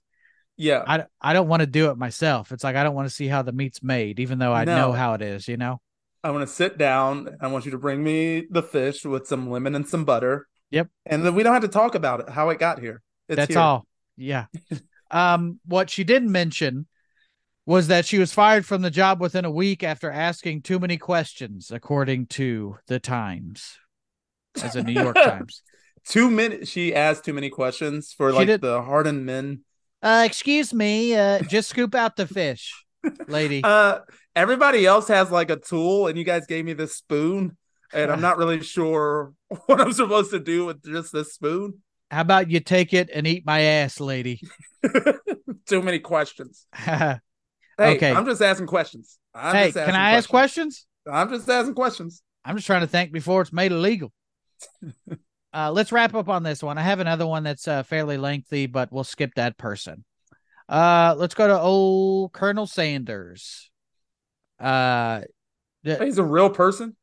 Yeah. 0.58 0.82
I 0.86 1.04
I 1.20 1.32
don't 1.32 1.48
want 1.48 1.60
to 1.60 1.66
do 1.66 1.90
it 1.90 1.96
myself. 1.96 2.52
It's 2.52 2.62
like 2.64 2.76
I 2.76 2.82
don't 2.82 2.94
want 2.94 3.08
to 3.08 3.14
see 3.14 3.28
how 3.28 3.42
the 3.42 3.52
meat's 3.52 3.82
made, 3.82 4.20
even 4.20 4.38
though 4.38 4.52
I 4.52 4.64
No. 4.64 4.76
know 4.76 4.92
how 4.92 5.14
it 5.14 5.22
is, 5.22 5.48
you 5.48 5.56
know? 5.56 5.80
I 6.22 6.30
want 6.32 6.46
to 6.46 6.52
sit 6.52 6.76
down. 6.76 7.36
I 7.40 7.46
want 7.46 7.64
you 7.64 7.70
to 7.70 7.78
bring 7.78 8.02
me 8.02 8.46
the 8.50 8.62
fish 8.62 9.04
with 9.04 9.26
some 9.28 9.48
lemon 9.48 9.74
and 9.76 9.88
some 9.88 10.04
butter. 10.04 10.48
Yep. 10.70 10.88
And 11.06 11.24
then 11.24 11.34
we 11.34 11.42
don't 11.44 11.54
have 11.54 11.62
to 11.62 11.68
talk 11.68 11.94
about 11.94 12.20
it, 12.20 12.28
how 12.28 12.50
it 12.50 12.58
got 12.58 12.80
here. 12.80 13.00
It's 13.28 13.36
That's 13.36 13.50
here. 13.54 13.58
all. 13.60 13.86
Yeah. 14.16 14.46
um, 15.10 15.60
what 15.64 15.90
she 15.90 16.02
didn't 16.04 16.32
mention 16.32 16.86
was 17.66 17.86
that 17.88 18.04
she 18.04 18.18
was 18.18 18.32
fired 18.32 18.66
from 18.66 18.82
the 18.82 18.90
job 18.90 19.20
within 19.20 19.44
a 19.44 19.50
week 19.50 19.82
after 19.84 20.10
asking 20.10 20.62
too 20.62 20.78
many 20.78 20.96
questions, 20.96 21.70
according 21.70 22.26
to 22.26 22.76
the 22.88 22.98
Times, 22.98 23.78
as 24.62 24.74
a 24.74 24.82
New 24.82 24.92
York 24.92 25.14
Times. 25.22 25.62
Too 26.06 26.30
many. 26.30 26.64
She 26.64 26.94
asked 26.94 27.24
too 27.24 27.34
many 27.34 27.50
questions 27.50 28.12
for 28.12 28.30
She 28.32 28.36
like 28.38 28.46
did- 28.48 28.60
the 28.62 28.82
hardened 28.82 29.24
men. 29.24 29.60
Uh, 30.02 30.22
excuse 30.24 30.72
me, 30.72 31.14
uh, 31.14 31.40
just 31.40 31.68
scoop 31.70 31.94
out 31.94 32.16
the 32.16 32.26
fish, 32.26 32.84
lady. 33.26 33.62
Uh, 33.64 34.00
everybody 34.36 34.86
else 34.86 35.08
has 35.08 35.30
like 35.30 35.50
a 35.50 35.56
tool, 35.56 36.06
and 36.06 36.16
you 36.16 36.24
guys 36.24 36.46
gave 36.46 36.64
me 36.64 36.72
this 36.72 36.96
spoon, 36.96 37.56
and 37.92 38.10
I'm 38.10 38.20
not 38.20 38.38
really 38.38 38.62
sure 38.62 39.32
what 39.66 39.80
I'm 39.80 39.92
supposed 39.92 40.30
to 40.30 40.38
do 40.38 40.66
with 40.66 40.82
just 40.84 41.12
this 41.12 41.34
spoon. 41.34 41.82
How 42.10 42.20
about 42.22 42.50
you 42.50 42.60
take 42.60 42.94
it 42.94 43.10
and 43.12 43.26
eat 43.26 43.44
my 43.44 43.60
ass, 43.60 44.00
lady? 44.00 44.40
Too 45.66 45.82
many 45.82 45.98
questions. 45.98 46.66
hey, 46.72 47.18
Hey, 47.76 47.96
Okay. 47.96 48.12
I'm 48.12 48.24
just 48.24 48.40
asking 48.42 48.66
questions. 48.66 49.18
I'm 49.34 49.54
just 49.66 49.74
can 49.74 49.82
asking 49.82 49.94
I 49.96 50.10
ask 50.12 50.28
questions? 50.28 50.86
I'm 51.10 51.28
just 51.28 51.48
asking 51.48 51.74
questions. 51.74 52.22
I'm 52.44 52.56
just 52.56 52.66
trying 52.66 52.80
to 52.80 52.86
think 52.86 53.12
before 53.12 53.42
it's 53.42 53.52
made 53.52 53.72
illegal. 53.72 54.12
Uh, 55.58 55.72
let's 55.72 55.90
wrap 55.92 56.14
up 56.14 56.28
on 56.28 56.42
this 56.42 56.62
one. 56.62 56.78
I 56.78 56.82
have 56.82 57.00
another 57.00 57.26
one 57.26 57.42
that's 57.42 57.66
uh, 57.66 57.82
fairly 57.82 58.16
lengthy, 58.16 58.66
but 58.66 58.92
we'll 58.92 59.04
skip 59.04 59.34
that 59.34 59.58
person. 59.58 60.04
Uh, 60.68 61.14
let's 61.18 61.34
go 61.34 61.48
to 61.48 61.58
old 61.58 62.32
Colonel 62.32 62.66
Sanders. 62.66 63.70
Uh, 64.60 65.22
He's 65.82 66.18
a 66.18 66.24
real 66.24 66.50
person. 66.50 66.96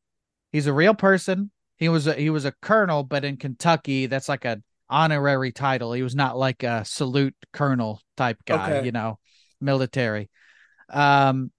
he's 0.52 0.66
a 0.66 0.72
real 0.72 0.94
person. 0.94 1.50
He 1.76 1.88
was 1.88 2.06
a, 2.06 2.14
he 2.14 2.30
was 2.30 2.44
a 2.44 2.52
colonel, 2.62 3.02
but 3.02 3.24
in 3.24 3.36
Kentucky, 3.36 4.06
that's 4.06 4.28
like 4.28 4.44
a 4.44 4.62
honorary 4.88 5.50
title. 5.52 5.92
He 5.92 6.02
was 6.02 6.14
not 6.14 6.38
like 6.38 6.62
a 6.62 6.84
salute 6.84 7.34
colonel 7.52 8.00
type 8.16 8.38
guy, 8.46 8.76
Okay. 8.76 8.86
you 8.86 8.92
know, 8.92 9.18
military. 9.60 10.30
Um, 10.88 11.50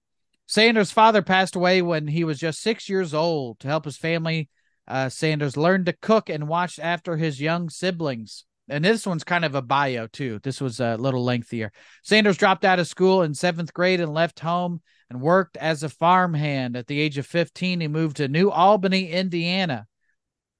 Sanders' 0.46 0.90
father 0.90 1.20
passed 1.22 1.54
away 1.54 1.82
when 1.82 2.06
he 2.06 2.24
was 2.24 2.38
just 2.38 2.62
six 2.62 2.88
years 2.88 3.12
old. 3.12 3.60
To 3.60 3.68
help 3.68 3.84
his 3.84 3.98
family, 3.98 4.48
uh, 4.88 5.08
Sanders 5.08 5.56
learned 5.56 5.86
to 5.86 5.92
cook 5.92 6.28
and 6.28 6.48
watched 6.48 6.78
after 6.78 7.16
his 7.16 7.40
young 7.40 7.68
siblings. 7.68 8.44
And 8.70 8.84
this 8.84 9.06
one's 9.06 9.24
kind 9.24 9.44
of 9.44 9.54
a 9.54 9.62
bio 9.62 10.06
too. 10.06 10.40
This 10.42 10.60
was 10.60 10.80
a 10.80 10.96
little 10.96 11.24
lengthier. 11.24 11.72
Sanders 12.02 12.36
dropped 12.36 12.64
out 12.64 12.78
of 12.78 12.86
school 12.86 13.22
in 13.22 13.34
seventh 13.34 13.72
grade 13.72 14.00
and 14.00 14.12
left 14.12 14.40
home 14.40 14.80
and 15.10 15.20
worked 15.20 15.56
as 15.56 15.82
a 15.82 15.88
farmhand. 15.88 16.76
At 16.76 16.86
the 16.86 17.00
age 17.00 17.16
of 17.18 17.26
15, 17.26 17.80
he 17.80 17.88
moved 17.88 18.16
to 18.18 18.28
New 18.28 18.50
Albany, 18.50 19.10
Indiana. 19.10 19.86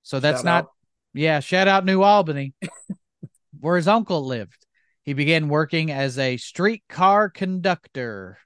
So 0.03 0.20
that's 0.20 0.39
Shout 0.39 0.45
not, 0.45 0.64
out. 0.64 0.70
yeah, 1.12 1.41
shout 1.41 1.68
out 1.68 1.85
New 1.85 2.03
Albany, 2.03 2.55
where 3.61 3.76
his 3.76 3.89
uncle 3.89 4.24
lived. 4.24 4.66
He 5.03 5.12
began 5.12 5.49
working 5.49 5.91
as 5.91 6.18
a 6.18 6.37
streetcar 6.39 7.29
conductor. 7.31 8.39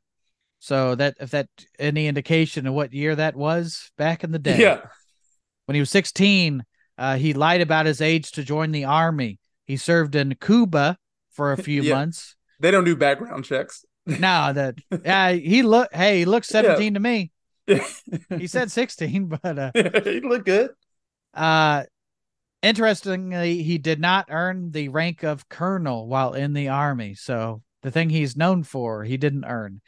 So 0.59 0.95
that 0.95 1.17
if 1.21 1.31
that 1.31 1.49
any 1.79 2.07
indication 2.07 2.67
of 2.67 2.75
what 2.75 2.93
year 2.93 3.17
that 3.17 3.35
was 3.37 3.91
back 3.97 4.23
in 4.23 4.31
the 4.31 4.39
day. 4.39 4.59
Yeah. 4.61 4.83
When 5.67 5.75
he 5.75 5.81
was 5.81 5.91
16, 5.91 6.65
uh, 6.99 7.17
he 7.17 7.33
lied 7.33 7.61
about 7.61 7.87
his 7.87 8.01
age 8.01 8.33
to 8.33 8.43
join 8.45 8.73
the 8.73 8.85
army. 8.85 9.39
He 9.65 9.77
served 9.77 10.15
in 10.15 10.35
Cuba 10.41 10.97
for 11.31 11.53
a 11.53 11.57
few 11.63 11.83
Yeah. 11.83 11.95
months. 11.95 12.37
They 12.61 12.71
don't 12.71 12.85
do 12.85 12.95
background 12.97 13.45
checks. 13.45 13.85
No, 14.07 14.53
that 14.53 14.75
yeah, 15.05 15.33
he 15.33 15.63
look 15.63 15.89
hey, 15.93 16.19
he 16.21 16.25
looks 16.25 16.49
17 16.49 16.95
to 16.95 17.01
me. 17.01 17.31
he 17.67 18.47
said 18.47 18.71
16, 18.71 19.27
but 19.27 19.59
uh 19.59 19.71
he 20.05 20.21
look 20.21 20.45
good. 20.45 20.71
uh 21.35 21.85
interestingly, 22.63 23.63
he 23.63 23.79
did 23.79 24.01
not 24.01 24.27
earn 24.31 24.71
the 24.71 24.89
rank 24.89 25.23
of 25.23 25.49
colonel 25.49 26.07
while 26.07 26.35
in 26.35 26.53
the 26.53 26.69
army. 26.69 27.15
So 27.15 27.63
the 27.83 27.91
thing 27.91 28.11
he's 28.11 28.37
known 28.37 28.63
for, 28.63 29.05
he 29.05 29.17
didn't 29.17 29.45
earn. 29.45 29.81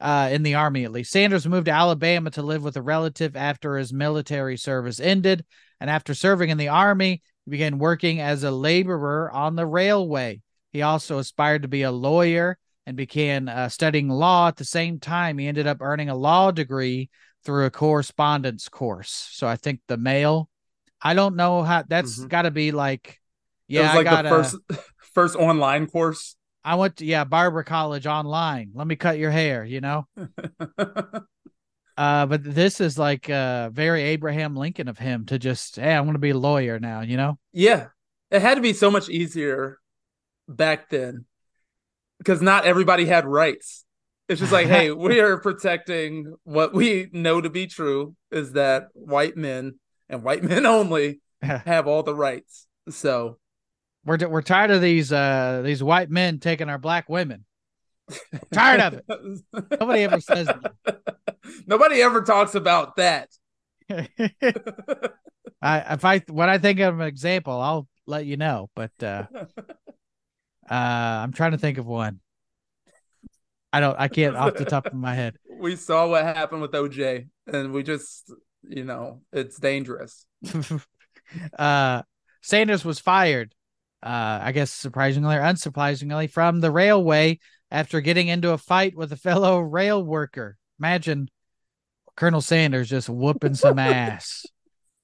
Uh, 0.00 0.30
in 0.32 0.42
the 0.42 0.54
army, 0.54 0.84
at 0.84 0.92
least. 0.92 1.12
Sanders 1.12 1.46
moved 1.46 1.66
to 1.66 1.72
Alabama 1.72 2.30
to 2.30 2.42
live 2.42 2.64
with 2.64 2.76
a 2.76 2.82
relative 2.82 3.36
after 3.36 3.76
his 3.76 3.92
military 3.92 4.56
service 4.56 4.98
ended. 4.98 5.44
And 5.78 5.90
after 5.90 6.14
serving 6.14 6.48
in 6.48 6.56
the 6.56 6.68
army, 6.68 7.22
he 7.44 7.50
began 7.50 7.78
working 7.78 8.18
as 8.18 8.42
a 8.42 8.50
laborer 8.50 9.30
on 9.30 9.56
the 9.56 9.66
railway. 9.66 10.40
He 10.72 10.80
also 10.80 11.18
aspired 11.18 11.62
to 11.62 11.68
be 11.68 11.82
a 11.82 11.90
lawyer 11.90 12.56
and 12.86 12.96
began 12.96 13.48
uh, 13.48 13.68
studying 13.68 14.08
law 14.08 14.48
at 14.48 14.56
the 14.56 14.64
same 14.64 15.00
time. 15.00 15.36
He 15.36 15.46
ended 15.46 15.66
up 15.66 15.78
earning 15.82 16.08
a 16.08 16.16
law 16.16 16.50
degree 16.50 17.10
through 17.44 17.66
a 17.66 17.70
correspondence 17.70 18.68
course. 18.68 19.28
So 19.32 19.46
I 19.46 19.56
think 19.56 19.80
the 19.86 19.96
mail, 19.96 20.48
I 21.02 21.14
don't 21.14 21.36
know 21.36 21.62
how 21.62 21.84
that's 21.86 22.18
Mhm. 22.18 22.28
got 22.28 22.42
to 22.42 22.50
be 22.50 22.72
like, 22.72 23.20
it 23.68 23.74
yeah, 23.74 23.82
was 23.82 23.96
like 23.96 24.06
I 24.06 24.22
got 24.22 24.22
the 24.22 24.28
first 24.30 24.56
first 25.14 25.36
online 25.36 25.86
course. 25.86 26.36
I 26.64 26.74
went 26.74 26.96
to 26.96 27.06
yeah 27.06 27.24
barber 27.24 27.62
college 27.62 28.06
online. 28.06 28.70
Let 28.74 28.86
me 28.86 28.96
cut 28.96 29.18
your 29.18 29.30
hair, 29.30 29.64
you 29.64 29.80
know. 29.80 30.06
Uh, 31.96 32.24
but 32.24 32.42
this 32.42 32.80
is 32.80 32.98
like 32.98 33.28
uh 33.28 33.68
very 33.70 34.02
Abraham 34.02 34.56
Lincoln 34.56 34.88
of 34.88 34.96
him 34.98 35.26
to 35.26 35.38
just 35.38 35.76
hey, 35.76 35.92
I'm 35.94 36.06
gonna 36.06 36.18
be 36.18 36.30
a 36.30 36.38
lawyer 36.38 36.78
now, 36.80 37.02
you 37.02 37.16
know. 37.18 37.38
yeah. 37.52 37.88
It 38.30 38.40
had 38.40 38.54
to 38.54 38.60
be 38.62 38.72
so 38.72 38.90
much 38.92 39.08
easier 39.08 39.80
back 40.48 40.88
then 40.88 41.24
because 42.18 42.40
not 42.40 42.64
everybody 42.64 43.04
had 43.04 43.26
rights. 43.26 43.84
It's 44.28 44.38
just 44.40 44.52
like, 44.52 44.68
hey, 44.68 44.92
we 44.92 45.18
are 45.18 45.36
protecting 45.42 46.36
what 46.44 46.72
we 46.72 47.08
know 47.12 47.40
to 47.40 47.50
be 47.50 47.66
true 47.66 48.14
is 48.30 48.52
that 48.52 48.84
white 48.94 49.36
men 49.36 49.80
and 50.08 50.22
white 50.22 50.44
men 50.44 50.64
only 50.78 51.20
have 51.42 51.88
all 51.88 52.04
the 52.04 52.14
rights. 52.14 52.68
So 52.88 53.39
We're 54.04 54.28
we're 54.28 54.42
tired 54.42 54.70
of 54.70 54.80
these 54.80 55.12
uh 55.12 55.62
these 55.64 55.82
white 55.82 56.10
men 56.10 56.38
taking 56.38 56.68
our 56.68 56.78
black 56.78 57.08
women. 57.08 57.44
tired 58.52 58.80
of 58.80 58.94
it. 58.94 59.04
Nobody 59.78 60.02
ever 60.02 60.20
says 60.20 60.48
Nobody 61.66 62.02
ever 62.02 62.22
talks 62.22 62.54
about 62.54 62.96
that. 62.96 63.28
I 63.90 64.08
if 65.94 66.04
I 66.04 66.18
when 66.28 66.48
I 66.48 66.58
think 66.58 66.80
of 66.80 67.00
an 67.00 67.06
example, 67.06 67.60
I'll 67.60 67.88
let 68.06 68.26
you 68.26 68.36
know. 68.36 68.70
But 68.74 68.92
uh 69.02 69.24
uh 70.70 70.70
I'm 70.70 71.32
trying 71.32 71.52
to 71.52 71.58
think 71.58 71.78
of 71.78 71.86
one. 71.86 72.20
I 73.72 73.80
don't 73.80 73.98
I 73.98 74.08
can't 74.08 74.36
off 74.36 74.54
the 74.54 74.64
top 74.64 74.86
of 74.86 74.94
my 74.94 75.14
head. 75.14 75.36
we 75.60 75.76
saw 75.76 76.08
what 76.08 76.24
happened 76.24 76.62
with 76.62 76.72
OJ, 76.72 77.28
and 77.46 77.72
we 77.72 77.82
just, 77.82 78.32
you 78.62 78.84
know, 78.84 79.20
it's 79.32 79.58
dangerous. 79.60 80.26
uh 81.58 82.02
Sanders 82.42 82.84
was 82.84 82.98
fired, 82.98 83.54
uh, 84.02 84.40
I 84.42 84.52
guess 84.52 84.70
surprisingly 84.70 85.36
or 85.36 85.40
unsurprisingly, 85.40 86.30
from 86.30 86.60
the 86.60 86.70
railway 86.70 87.38
after 87.70 88.00
getting 88.00 88.28
into 88.28 88.52
a 88.52 88.58
fight 88.58 88.96
with 88.96 89.12
a 89.12 89.16
fellow 89.16 89.60
rail 89.60 90.02
worker. 90.02 90.56
Imagine 90.78 91.28
Colonel 92.16 92.40
Sanders 92.40 92.88
just 92.88 93.08
whooping 93.08 93.54
some 93.54 93.78
ass. 93.78 94.46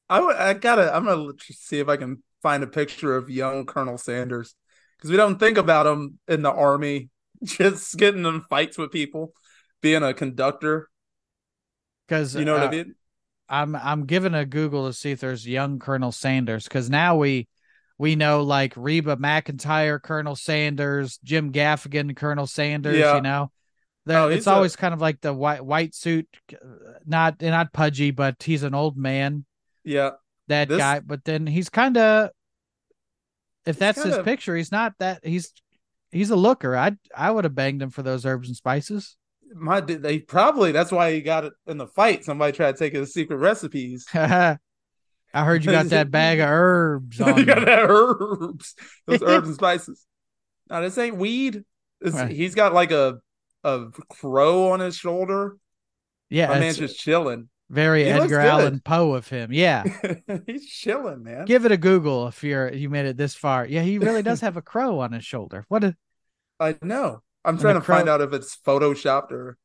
I, 0.08 0.20
I 0.20 0.52
gotta, 0.54 0.94
I'm 0.94 1.04
gonna 1.04 1.32
see 1.40 1.78
if 1.78 1.88
I 1.88 1.96
can 1.96 2.22
find 2.42 2.62
a 2.62 2.68
picture 2.68 3.16
of 3.16 3.28
young 3.28 3.66
Colonel 3.66 3.98
Sanders 3.98 4.54
because 4.96 5.10
we 5.10 5.16
don't 5.16 5.38
think 5.38 5.58
about 5.58 5.86
him 5.86 6.18
in 6.28 6.42
the 6.42 6.52
army, 6.52 7.10
just 7.44 7.96
getting 7.96 8.24
in 8.24 8.42
fights 8.42 8.78
with 8.78 8.92
people, 8.92 9.32
being 9.80 10.02
a 10.02 10.14
conductor. 10.14 10.88
Because 12.06 12.34
You 12.34 12.44
know 12.44 12.54
what 12.54 12.62
I 12.62 12.70
mean? 12.70 12.94
I'm 13.48 13.76
I'm 13.76 14.06
giving 14.06 14.34
a 14.34 14.44
Google 14.44 14.86
to 14.86 14.92
see 14.92 15.12
if 15.12 15.20
there's 15.20 15.46
young 15.46 15.78
Colonel 15.78 16.12
Sanders 16.12 16.64
because 16.64 16.90
now 16.90 17.16
we 17.16 17.48
we 17.98 18.16
know 18.16 18.42
like 18.42 18.74
Reba 18.76 19.16
McEntire, 19.16 20.00
Colonel 20.02 20.36
Sanders, 20.36 21.18
Jim 21.24 21.52
Gaffigan, 21.52 22.14
Colonel 22.16 22.46
Sanders. 22.46 22.98
Yeah. 22.98 23.16
You 23.16 23.22
know, 23.22 23.50
They're- 24.04 24.18
Oh, 24.18 24.28
it's 24.28 24.46
a- 24.46 24.52
always 24.52 24.76
kind 24.76 24.94
of 24.94 25.00
like 25.00 25.20
the 25.20 25.32
white 25.34 25.64
white 25.64 25.94
suit, 25.94 26.28
uh, 26.52 26.56
not 27.06 27.40
not 27.42 27.72
pudgy, 27.72 28.10
but 28.12 28.42
he's 28.42 28.62
an 28.62 28.74
old 28.74 28.96
man. 28.96 29.44
Yeah, 29.84 30.10
That 30.48 30.68
This- 30.68 30.78
guy, 30.78 31.00
but 31.00 31.24
then 31.24 31.46
he's 31.46 31.68
kind 31.68 31.96
of. 31.96 32.30
If 33.64 33.78
that's 33.80 34.00
his 34.02 34.14
kinda- 34.14 34.22
picture, 34.24 34.54
he's 34.56 34.70
not 34.70 34.94
that. 35.00 35.24
He's 35.24 35.52
he's 36.12 36.30
a 36.30 36.36
looker. 36.36 36.76
I 36.76 36.96
I 37.16 37.30
would 37.32 37.42
have 37.44 37.54
banged 37.56 37.82
him 37.82 37.90
for 37.90 38.02
those 38.02 38.24
herbs 38.24 38.46
and 38.48 38.56
spices. 38.56 39.16
my 39.54 39.80
they 39.80 40.18
probably 40.18 40.70
that's 40.72 40.92
why 40.92 41.12
he 41.12 41.20
got 41.20 41.44
it 41.44 41.52
in 41.66 41.78
the 41.78 41.86
fight. 41.86 42.24
Somebody 42.24 42.52
tried 42.52 42.72
to 42.72 42.78
take 42.78 42.92
his 42.94 43.12
secret 43.12 43.36
recipes. 43.38 44.06
I 45.36 45.44
heard 45.44 45.66
you 45.66 45.70
got 45.70 45.86
that 45.90 46.10
bag 46.10 46.40
of 46.40 46.48
herbs 46.48 47.20
on 47.20 47.36
you 47.36 47.44
got 47.44 47.64
that 47.66 47.84
herbs, 47.90 48.74
those 49.06 49.22
herbs 49.26 49.48
and 49.48 49.54
spices. 49.54 50.06
Now 50.70 50.80
this 50.80 50.96
ain't 50.96 51.16
weed. 51.16 51.62
Right. 52.02 52.30
He's 52.30 52.54
got 52.54 52.72
like 52.72 52.90
a 52.90 53.18
a 53.62 53.86
crow 54.08 54.68
on 54.70 54.80
his 54.80 54.96
shoulder. 54.96 55.58
Yeah, 56.30 56.48
My 56.48 56.58
man's 56.58 56.78
just 56.78 56.98
chilling. 56.98 57.50
Very 57.68 58.04
He 58.04 58.10
Edgar. 58.10 58.40
Allan 58.40 58.80
Poe 58.80 59.12
of 59.12 59.28
him. 59.28 59.52
Yeah. 59.52 59.84
He's 60.46 60.66
chilling, 60.66 61.22
man. 61.22 61.44
Give 61.44 61.64
it 61.64 61.72
a 61.72 61.76
Google 61.76 62.28
if 62.28 62.42
you're 62.42 62.72
you 62.72 62.88
made 62.88 63.06
it 63.06 63.16
this 63.16 63.34
far. 63.34 63.66
Yeah, 63.66 63.82
he 63.82 63.98
really 63.98 64.22
does 64.22 64.40
have 64.40 64.56
a 64.56 64.62
crow 64.62 65.00
on 65.00 65.12
his 65.12 65.24
shoulder. 65.24 65.64
What 65.68 65.84
a 65.84 65.94
I 66.58 66.76
know. 66.80 67.22
I'm 67.44 67.58
trying 67.58 67.74
to 67.74 67.80
find 67.82 68.08
out 68.08 68.22
if 68.22 68.32
it's 68.32 68.56
photoshopped 68.56 69.32
or 69.32 69.58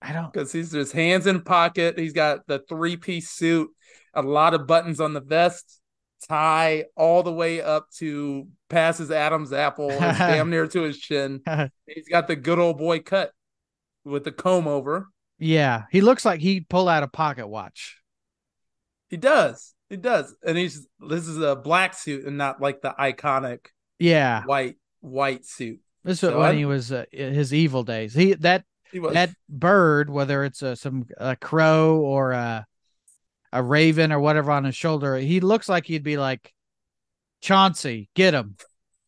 I 0.00 0.12
don't 0.12 0.32
because 0.32 0.52
he's 0.52 0.70
his 0.70 0.92
hands 0.92 1.26
in 1.26 1.40
pocket. 1.42 1.98
He's 1.98 2.12
got 2.12 2.46
the 2.46 2.58
three 2.58 2.96
piece 2.96 3.30
suit, 3.30 3.70
a 4.14 4.22
lot 4.22 4.54
of 4.54 4.66
buttons 4.66 5.00
on 5.00 5.12
the 5.12 5.20
vest, 5.20 5.80
tie 6.28 6.84
all 6.96 7.22
the 7.22 7.32
way 7.32 7.60
up 7.60 7.90
to 7.98 8.48
passes 8.70 9.10
Adam's 9.10 9.52
apple, 9.52 9.88
damn 9.98 10.50
near 10.50 10.66
to 10.66 10.82
his 10.82 10.98
chin. 10.98 11.42
He's 11.86 12.08
got 12.08 12.26
the 12.28 12.36
good 12.36 12.58
old 12.58 12.78
boy 12.78 13.00
cut 13.00 13.32
with 14.04 14.24
the 14.24 14.32
comb 14.32 14.66
over. 14.66 15.08
Yeah, 15.38 15.84
he 15.90 16.00
looks 16.00 16.24
like 16.24 16.40
he'd 16.40 16.68
pull 16.68 16.88
out 16.88 17.02
a 17.02 17.08
pocket 17.08 17.46
watch. 17.48 17.98
He 19.08 19.16
does. 19.16 19.74
He 19.90 19.96
does. 19.96 20.34
And 20.44 20.56
he's 20.56 20.86
this 21.00 21.28
is 21.28 21.38
a 21.40 21.54
black 21.56 21.94
suit 21.94 22.24
and 22.24 22.38
not 22.38 22.60
like 22.60 22.80
the 22.80 22.94
iconic 22.98 23.66
Yeah, 23.98 24.44
white 24.44 24.76
white 25.00 25.44
suit. 25.44 25.80
this 26.04 26.22
was 26.22 26.32
So 26.32 26.38
when 26.38 26.46
I'm- 26.46 26.56
he 26.56 26.64
was 26.64 26.90
uh, 26.92 27.04
his 27.12 27.52
evil 27.52 27.82
days. 27.82 28.14
He 28.14 28.34
that 28.34 28.64
He 28.92 28.98
that 29.00 29.30
bird, 29.48 30.08
whether 30.10 30.44
it's 30.44 30.62
a, 30.62 30.74
some 30.76 31.06
a 31.18 31.36
crow 31.36 31.98
or 31.98 32.32
a 32.32 32.63
a 33.54 33.62
raven 33.62 34.10
or 34.12 34.18
whatever 34.18 34.50
on 34.50 34.64
his 34.64 34.74
shoulder, 34.74 35.16
he 35.16 35.38
looks 35.40 35.68
like 35.68 35.86
he'd 35.86 36.02
be 36.02 36.18
like 36.18 36.52
Chauncey, 37.40 38.10
get 38.14 38.34
him, 38.34 38.56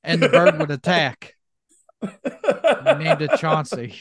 and 0.05 0.22
the 0.22 0.28
bird 0.28 0.59
would 0.59 0.70
attack. 0.70 1.34
Named 2.01 3.22
it 3.22 3.32
Chauncey. 3.38 4.01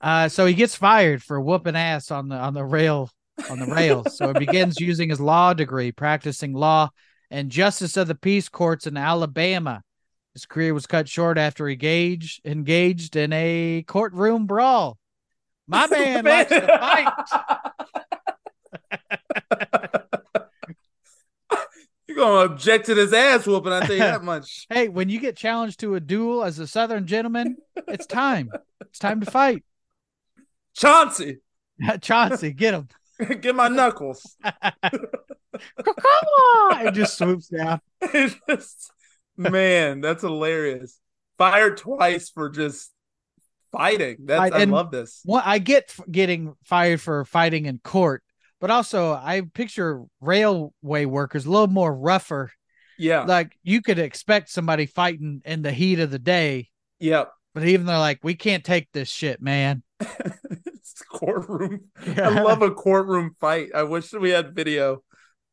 Uh, 0.00 0.28
so 0.28 0.46
he 0.46 0.54
gets 0.54 0.76
fired 0.76 1.20
for 1.20 1.40
whooping 1.40 1.74
ass 1.74 2.12
on 2.12 2.28
the 2.28 2.36
on 2.36 2.54
the 2.54 2.64
rail 2.64 3.10
on 3.50 3.58
the 3.58 3.66
rails. 3.66 4.16
So 4.16 4.28
he 4.28 4.38
begins 4.38 4.78
using 4.78 5.10
his 5.10 5.20
law 5.20 5.52
degree, 5.52 5.90
practicing 5.90 6.52
law 6.52 6.90
and 7.28 7.50
justice 7.50 7.96
of 7.96 8.06
the 8.06 8.14
peace 8.14 8.48
courts 8.48 8.86
in 8.86 8.96
Alabama. 8.96 9.82
His 10.32 10.46
career 10.46 10.74
was 10.74 10.86
cut 10.86 11.08
short 11.08 11.38
after 11.38 11.66
he 11.66 11.72
engaged 11.72 12.46
engaged 12.46 13.16
in 13.16 13.32
a 13.32 13.84
courtroom 13.88 14.46
brawl. 14.46 14.96
My 15.68 15.86
man 15.88 16.24
likes 16.24 16.50
to 16.50 16.60
fight. 16.60 17.12
You're 22.06 22.16
gonna 22.16 22.52
object 22.52 22.86
to 22.86 22.94
this 22.94 23.12
ass 23.12 23.46
whooping, 23.46 23.72
I 23.72 23.80
tell 23.80 23.96
you 23.96 23.98
that 23.98 24.22
much. 24.22 24.66
Hey, 24.70 24.88
when 24.88 25.08
you 25.08 25.18
get 25.18 25.36
challenged 25.36 25.80
to 25.80 25.96
a 25.96 26.00
duel 26.00 26.44
as 26.44 26.58
a 26.58 26.66
Southern 26.66 27.06
gentleman, 27.06 27.56
it's 27.88 28.06
time. 28.06 28.50
It's 28.80 28.98
time 28.98 29.20
to 29.20 29.30
fight. 29.30 29.64
Chauncey, 30.74 31.38
Chauncey, 32.00 32.52
get 32.52 32.74
him. 32.74 32.88
get 33.40 33.54
my 33.56 33.68
knuckles. 33.68 34.36
it 35.72 36.92
just 36.94 37.18
swoops 37.18 37.48
down. 37.48 37.80
Just, 38.12 38.92
man, 39.36 40.00
that's 40.00 40.22
hilarious. 40.22 41.00
Fired 41.38 41.76
twice 41.76 42.30
for 42.30 42.50
just 42.50 42.92
fighting. 43.76 44.16
That's 44.24 44.54
I- 44.54 44.60
I, 44.60 44.64
love 44.64 44.90
this. 44.90 45.20
Well, 45.24 45.42
I 45.44 45.58
get 45.58 45.84
f- 45.88 46.00
getting 46.10 46.54
fired 46.64 47.00
for 47.00 47.24
fighting 47.24 47.66
in 47.66 47.78
court, 47.78 48.22
but 48.60 48.70
also 48.70 49.12
I 49.12 49.42
picture 49.52 50.02
railway 50.20 51.04
workers 51.04 51.46
a 51.46 51.50
little 51.50 51.66
more 51.68 51.94
rougher. 51.94 52.50
Yeah, 52.98 53.24
Like 53.24 53.56
you 53.62 53.82
could 53.82 53.98
expect 53.98 54.48
somebody 54.48 54.86
fighting 54.86 55.42
in 55.44 55.60
the 55.60 55.70
heat 55.72 55.98
of 56.00 56.10
the 56.10 56.18
day, 56.18 56.70
yep. 56.98 57.30
but 57.54 57.64
even 57.64 57.84
they're 57.84 57.98
like, 57.98 58.20
we 58.22 58.34
can't 58.34 58.64
take 58.64 58.88
this 58.92 59.10
shit, 59.10 59.42
man. 59.42 59.82
it's 60.00 61.02
courtroom. 61.10 61.90
I 62.16 62.40
love 62.40 62.62
a 62.62 62.70
courtroom 62.70 63.34
fight. 63.38 63.68
I 63.74 63.82
wish 63.82 64.12
we 64.14 64.30
had 64.30 64.54
video. 64.54 65.02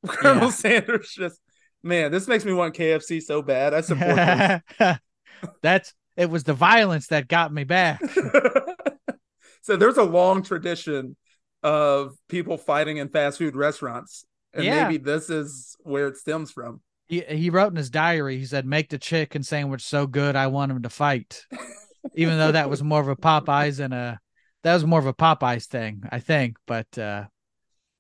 Colonel 0.08 0.46
Yeah. 0.46 0.50
Sanders 0.52 1.14
just 1.18 1.40
man, 1.84 2.12
this 2.12 2.28
makes 2.28 2.46
me 2.46 2.54
want 2.54 2.76
KFC 2.76 3.22
so 3.22 3.42
bad. 3.42 3.74
I 3.74 3.82
support 3.82 4.16
this. 4.16 4.98
That's 5.62 5.94
it 6.16 6.30
was 6.30 6.44
the 6.44 6.54
violence 6.54 7.08
that 7.08 7.28
got 7.28 7.54
me 7.54 7.64
back. 7.64 8.02
so 9.62 9.76
there's 9.76 9.98
a 9.98 10.04
long 10.04 10.44
tradition 10.44 11.16
of 11.64 12.16
people 12.28 12.58
fighting 12.58 12.98
in 12.98 13.10
fast 13.10 13.38
food 13.38 13.56
restaurants. 13.56 14.26
And 14.54 14.66
Yeah. 14.66 14.84
maybe 14.84 14.98
this 14.98 15.30
is 15.30 15.76
where 15.80 16.08
it 16.08 16.18
stems 16.18 16.52
from. 16.52 16.82
He 17.08 17.22
he 17.22 17.50
wrote 17.50 17.72
in 17.72 17.76
his 17.76 17.90
diary, 17.90 18.38
he 18.38 18.46
said, 18.46 18.66
"Make 18.66 18.90
the 18.90 18.98
chicken 18.98 19.44
sandwich 19.44 19.82
so 19.82 20.08
good, 20.08 20.36
I 20.36 20.48
want 20.48 20.72
him 20.72 20.82
to 20.84 20.90
fight." 20.90 21.46
Even 22.16 22.38
though 22.38 22.52
that 22.52 22.70
was 22.70 22.84
more 22.84 23.02
of 23.02 23.08
a 23.08 23.16
Popeyes 23.16 23.80
and 23.80 23.94
a 23.94 24.20
that 24.64 24.74
was 24.74 24.86
more 24.86 25.00
of 25.00 25.06
a 25.06 25.14
Popeyes 25.14 25.66
thing, 25.66 26.04
I 26.10 26.20
think. 26.20 26.58
But 26.66 26.98
uh, 26.98 27.26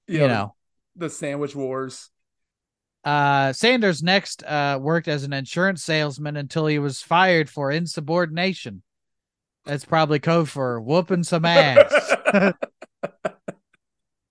you 0.07 0.19
know, 0.19 0.55
the 0.95 1.09
sandwich 1.09 1.55
wars. 1.55 2.09
Uh, 3.03 3.53
Sanders 3.53 4.01
next 4.01 4.43
uh 4.43 4.79
worked 4.81 5.07
as 5.07 5.23
an 5.23 5.33
insurance 5.33 5.83
salesman 5.83 6.37
until 6.37 6.67
he 6.67 6.79
was 6.79 7.01
fired 7.01 7.49
for 7.49 7.71
insubordination. 7.71 8.83
That's 9.65 9.85
probably 9.85 10.19
code 10.19 10.49
for 10.49 10.81
whooping 10.81 11.23
some 11.23 11.45
ass. 11.45 11.91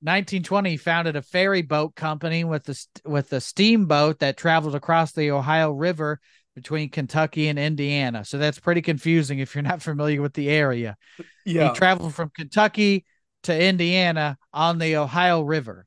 1920 0.03 0.77
founded 0.79 1.15
a 1.15 1.23
ferry 1.23 1.63
boat 1.63 1.95
company 1.95 2.43
with 2.43 2.65
the 2.65 2.87
with 3.05 3.33
a 3.33 3.41
steamboat 3.41 4.19
that 4.19 4.37
traveled 4.37 4.75
across 4.75 5.13
the 5.13 5.31
Ohio 5.31 5.71
River 5.71 6.19
between 6.57 6.91
Kentucky 6.91 7.49
and 7.49 7.59
Indiana. 7.59 8.25
So 8.25 8.37
that's 8.37 8.59
pretty 8.59 8.83
confusing 8.83 9.39
if 9.39 9.55
you're 9.55 9.63
not 9.63 9.81
familiar 9.81 10.21
with 10.21 10.35
the 10.35 10.51
area. 10.51 10.97
yeah. 11.45 11.69
He 11.69 11.75
traveled 11.77 12.15
from 12.15 12.31
Kentucky 12.35 13.05
to 13.45 13.59
Indiana 13.59 14.37
on 14.53 14.79
the 14.79 14.97
Ohio 14.97 15.43
River. 15.43 15.87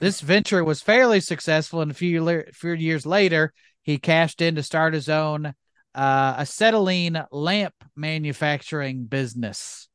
This 0.00 0.20
venture 0.20 0.64
was 0.64 0.82
fairly 0.82 1.20
successful, 1.20 1.80
and 1.80 1.90
a 1.90 1.94
few, 1.94 2.22
le- 2.22 2.52
few 2.52 2.72
years 2.72 3.06
later, 3.06 3.52
he 3.82 3.98
cashed 3.98 4.40
in 4.40 4.56
to 4.56 4.62
start 4.62 4.94
his 4.94 5.08
own 5.08 5.54
uh, 5.94 6.34
acetylene 6.38 7.22
lamp 7.30 7.74
manufacturing 7.94 9.04
business. 9.04 9.88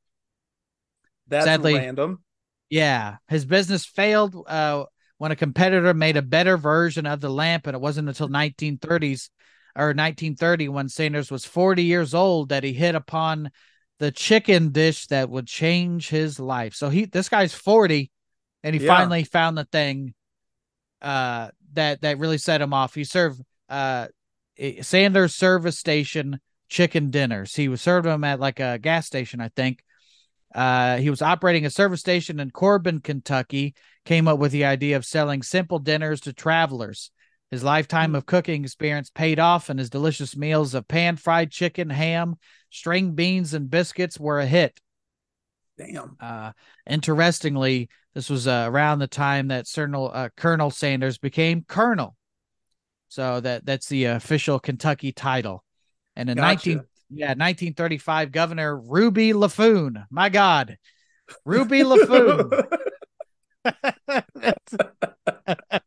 That's 1.27 1.45
sadly- 1.45 1.75
random. 1.75 2.23
Yeah, 2.69 3.17
his 3.27 3.43
business 3.43 3.85
failed 3.85 4.33
uh, 4.47 4.85
when 5.17 5.33
a 5.33 5.35
competitor 5.35 5.93
made 5.93 6.15
a 6.15 6.21
better 6.21 6.55
version 6.55 7.05
of 7.05 7.19
the 7.19 7.29
lamp, 7.29 7.67
and 7.67 7.75
it 7.75 7.81
wasn't 7.81 8.07
until 8.07 8.29
1930s 8.29 9.29
or 9.75 9.87
1930 9.87 10.69
when 10.69 10.89
Sanders 10.89 11.31
was 11.31 11.45
40 11.45 11.83
years 11.83 12.13
old 12.13 12.49
that 12.49 12.63
he 12.63 12.73
hit 12.73 12.95
upon 12.95 13.51
the 13.99 14.11
chicken 14.11 14.71
dish 14.71 15.07
that 15.07 15.29
would 15.29 15.47
change 15.47 16.09
his 16.09 16.39
life. 16.39 16.73
So 16.73 16.89
he, 16.89 17.05
this 17.05 17.29
guy's 17.29 17.53
40, 17.53 18.10
and 18.63 18.75
he 18.75 18.81
Yeah. 18.85 18.95
finally 18.95 19.23
found 19.23 19.57
the 19.57 19.65
thing 19.65 20.13
uh, 21.01 21.49
that 21.73 22.01
that 22.01 22.19
really 22.19 22.37
set 22.37 22.61
him 22.61 22.73
off. 22.73 22.93
He 22.93 23.03
served 23.03 23.41
uh, 23.69 24.07
Sanders 24.81 25.35
service 25.35 25.77
station 25.77 26.39
chicken 26.69 27.09
dinners. 27.09 27.55
He 27.55 27.67
was 27.67 27.81
served 27.81 28.05
them 28.05 28.23
at 28.23 28.39
like 28.39 28.59
a 28.59 28.77
gas 28.77 29.07
station, 29.07 29.41
I 29.41 29.49
think. 29.49 29.83
Uh, 30.53 30.97
he 30.97 31.09
was 31.09 31.21
operating 31.21 31.65
a 31.65 31.69
service 31.69 32.01
station 32.01 32.39
in 32.39 32.51
Corbin, 32.51 32.99
Kentucky. 32.99 33.73
Came 34.05 34.27
up 34.27 34.39
with 34.39 34.51
the 34.51 34.65
idea 34.65 34.97
of 34.97 35.05
selling 35.05 35.43
simple 35.43 35.79
dinners 35.79 36.21
to 36.21 36.33
travelers. 36.33 37.11
His 37.51 37.63
lifetime 37.63 38.15
of 38.15 38.25
cooking 38.25 38.63
experience 38.63 39.09
paid 39.09 39.39
off, 39.39 39.69
and 39.69 39.77
his 39.79 39.89
delicious 39.89 40.35
meals 40.37 40.73
of 40.73 40.87
pan 40.87 41.17
fried 41.17 41.51
chicken, 41.51 41.89
ham, 41.89 42.35
string 42.69 43.11
beans, 43.13 43.53
and 43.53 43.69
biscuits 43.69 44.19
were 44.19 44.39
a 44.39 44.45
hit. 44.45 44.79
Damn. 45.85 46.17
Uh, 46.19 46.51
interestingly, 46.87 47.89
this 48.13 48.29
was 48.29 48.47
uh, 48.47 48.65
around 48.67 48.99
the 48.99 49.07
time 49.07 49.47
that 49.47 49.65
Colonel, 49.73 50.11
uh, 50.13 50.29
Colonel 50.35 50.69
Sanders 50.69 51.17
became 51.17 51.63
Colonel. 51.67 52.15
So 53.09 53.39
that 53.41 53.65
that's 53.65 53.89
the 53.89 54.05
official 54.05 54.59
Kentucky 54.59 55.11
title. 55.11 55.63
And 56.15 56.29
in 56.29 56.37
Gotcha. 56.37 56.69
19 56.69 56.87
yeah, 57.13 57.27
1935 57.27 58.31
Governor 58.31 58.79
Ruby 58.79 59.33
Laffoon. 59.33 60.05
My 60.09 60.29
God. 60.29 60.77
Ruby 61.45 61.79
Laffoon. 61.81 62.67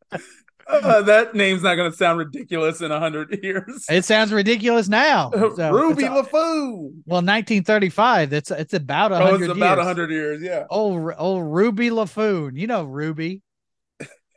Uh, 0.85 1.03
that 1.03 1.35
name's 1.35 1.63
not 1.63 1.75
going 1.77 1.91
to 1.91 1.97
sound 1.97 2.19
ridiculous 2.19 2.81
in 2.81 2.91
a 2.91 2.99
hundred 2.99 3.39
years. 3.43 3.87
it 3.91 4.05
sounds 4.05 4.33
ridiculous 4.33 4.89
now. 4.89 5.31
So 5.57 5.71
Ruby 5.73 6.05
it's- 6.05 6.27
Laffoon. 6.27 7.03
well, 7.07 7.23
1935. 7.23 8.31
That's 8.31 8.51
it's 8.51 8.75
about 8.75 9.13
a 9.13 9.17
Oh, 9.17 9.27
hundred 9.31 9.51
it's 9.51 9.57
about 9.57 9.79
a 9.79 9.83
years. 9.83 9.87
hundred 9.87 10.11
years. 10.11 10.43
Yeah. 10.43 10.65
Old 10.71 11.13
old 11.19 11.45
Ruby 11.45 11.91
Laffoon. 11.91 12.59
You 12.59 12.67
know 12.67 12.85
Ruby. 12.85 13.43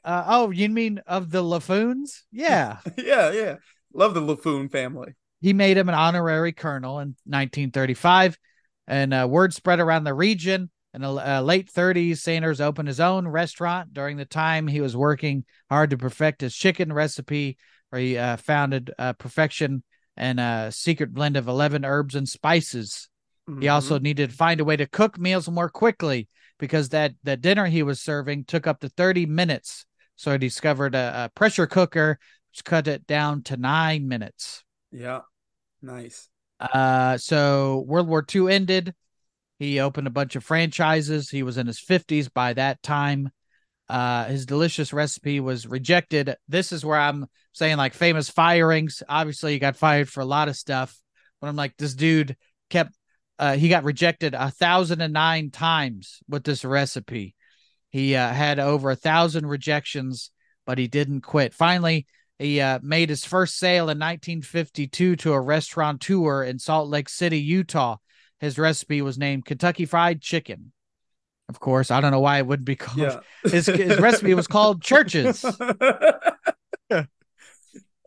Uh, 0.06 0.24
oh, 0.28 0.52
you 0.52 0.70
mean 0.70 1.02
of 1.06 1.32
the 1.32 1.44
Laffoons? 1.44 2.22
Yeah. 2.32 2.78
Yeah. 2.98 3.32
Yeah. 3.32 3.56
Love 3.94 4.14
the 4.14 4.22
Laffoon 4.22 4.72
family. 4.72 5.14
he 5.42 5.54
made 5.54 5.78
him 5.78 5.90
an 5.90 5.96
honorary 5.96 6.52
colonel 6.54 7.00
in 7.00 7.10
1935 7.26 8.38
and 8.88 9.14
uh, 9.14 9.28
word 9.30 9.54
spread 9.54 9.80
around 9.80 10.04
the 10.06 10.14
region 10.14 10.70
in 10.94 11.02
the 11.02 11.10
uh, 11.10 11.42
late 11.42 11.70
30s 11.70 12.22
sanders 12.24 12.62
opened 12.62 12.88
his 12.88 13.00
own 13.00 13.28
restaurant 13.28 13.94
during 13.94 14.18
the 14.18 14.26
time 14.26 14.68
he 14.68 14.82
was 14.82 14.96
working 14.96 15.46
hard 15.70 15.90
to 15.90 15.98
perfect 15.98 16.42
his 16.42 16.56
chicken 16.56 16.92
recipe 16.92 17.58
where 17.90 18.02
he 18.02 18.18
uh, 18.18 18.38
founded 18.38 18.92
uh, 18.98 19.14
perfection 19.14 19.84
and 20.16 20.40
a 20.40 20.72
secret 20.72 21.14
blend 21.14 21.38
of 21.38 21.48
11 21.48 21.86
herbs 21.86 22.16
and 22.16 22.28
spices 22.28 23.10
He 23.60 23.68
also 23.68 24.00
needed 24.00 24.30
to 24.32 24.36
find 24.36 24.60
a 24.60 24.66
way 24.66 24.78
to 24.78 24.88
cook 24.88 25.18
meals 25.20 25.50
more 25.50 25.70
quickly 25.70 26.28
because 26.60 26.90
that 26.90 27.14
that 27.24 27.42
dinner 27.42 27.66
he 27.68 27.84
was 27.84 28.02
serving 28.02 28.46
took 28.46 28.68
up 28.68 28.80
to 28.82 28.90
30 28.90 29.26
minutes. 29.26 29.86
So 30.16 30.32
he 30.32 30.38
discovered 30.38 30.96
a, 30.96 31.26
a 31.26 31.30
pressure 31.36 31.68
cooker, 31.68 32.20
which 32.52 32.64
cut 32.64 32.88
it 32.88 33.06
down 33.08 33.44
to 33.44 33.58
nine 33.58 34.08
minutes. 34.08 34.64
Yeah, 34.92 35.22
nice. 35.82 36.30
Uh, 36.60 37.18
so 37.18 37.84
World 37.88 38.08
War 38.08 38.22
II 38.24 38.50
ended. 38.50 38.94
He 39.60 39.80
opened 39.80 40.08
a 40.08 40.12
bunch 40.12 40.36
of 40.36 40.43
franchises. 40.43 41.30
He 41.30 41.43
was 41.43 41.58
in 41.58 41.68
his 41.68 41.80
50s 41.80 42.32
by 42.32 42.53
that 42.53 42.82
time. 42.84 43.32
Uh, 43.89 44.26
his 44.26 44.45
delicious 44.45 44.91
recipe 44.91 45.39
was 45.39 45.66
rejected. 45.66 46.36
This 46.47 46.72
is 46.72 46.84
where 46.86 46.99
I'm 46.99 47.26
saying 47.53 47.78
like 47.78 47.93
famous 47.93 48.30
firings. 48.30 49.01
Obviously, 49.08 49.53
he 49.53 49.60
got 49.60 49.78
fired 49.78 50.10
for 50.10 50.22
a 50.22 50.26
lot 50.26 50.49
of 50.49 50.58
stuff, 50.58 50.99
but 51.39 51.47
I'm 51.47 51.55
like, 51.55 51.76
this 51.78 51.93
dude 51.93 52.36
kept, 52.70 52.93
uh, 53.39 53.55
he 53.55 53.70
got 53.70 53.86
rejected 53.86 54.34
a 54.34 54.51
thousand 54.51 55.01
and 55.01 55.14
nine 55.14 55.51
times 55.51 56.20
with 56.28 56.43
this 56.43 56.66
recipe. 56.66 57.34
He 57.89 58.16
uh, 58.16 58.30
had 58.30 58.60
over 58.60 58.91
a 58.91 58.95
thousand 58.95 59.45
rejections, 59.47 60.32
but 60.66 60.78
he 60.78 60.88
didn't 60.88 61.22
quit. 61.22 61.53
Finally, 61.53 62.08
he 62.38 62.60
uh, 62.60 62.80
made 62.84 63.10
his 63.10 63.26
first 63.26 63.58
sale 63.58 63.86
in 63.86 63.97
1952 63.97 65.16
to 65.16 65.34
a 65.34 65.39
restaurateur 65.39 66.43
in 66.43 66.60
Salt 66.60 66.89
Lake 66.89 67.10
City, 67.10 67.39
Utah. 67.39 67.97
His 68.40 68.58
recipe 68.58 69.02
was 69.02 69.18
named 69.18 69.46
Kentucky 69.46 69.86
Fried 69.86 70.22
Chicken. 70.22 70.72
Of 71.50 71.60
course, 71.60 71.92
I 71.92 72.02
don't 72.02 72.12
know 72.12 72.20
why 72.20 72.38
it 72.40 72.48
wouldn't 72.48 72.66
be 72.66 72.76
called. 72.78 72.98
Yeah, 72.98 73.20
His, 73.50 73.68
his 73.68 74.00
recipe 74.00 74.34
was 74.34 74.48
called 74.48 74.82
Church's. 74.82 75.44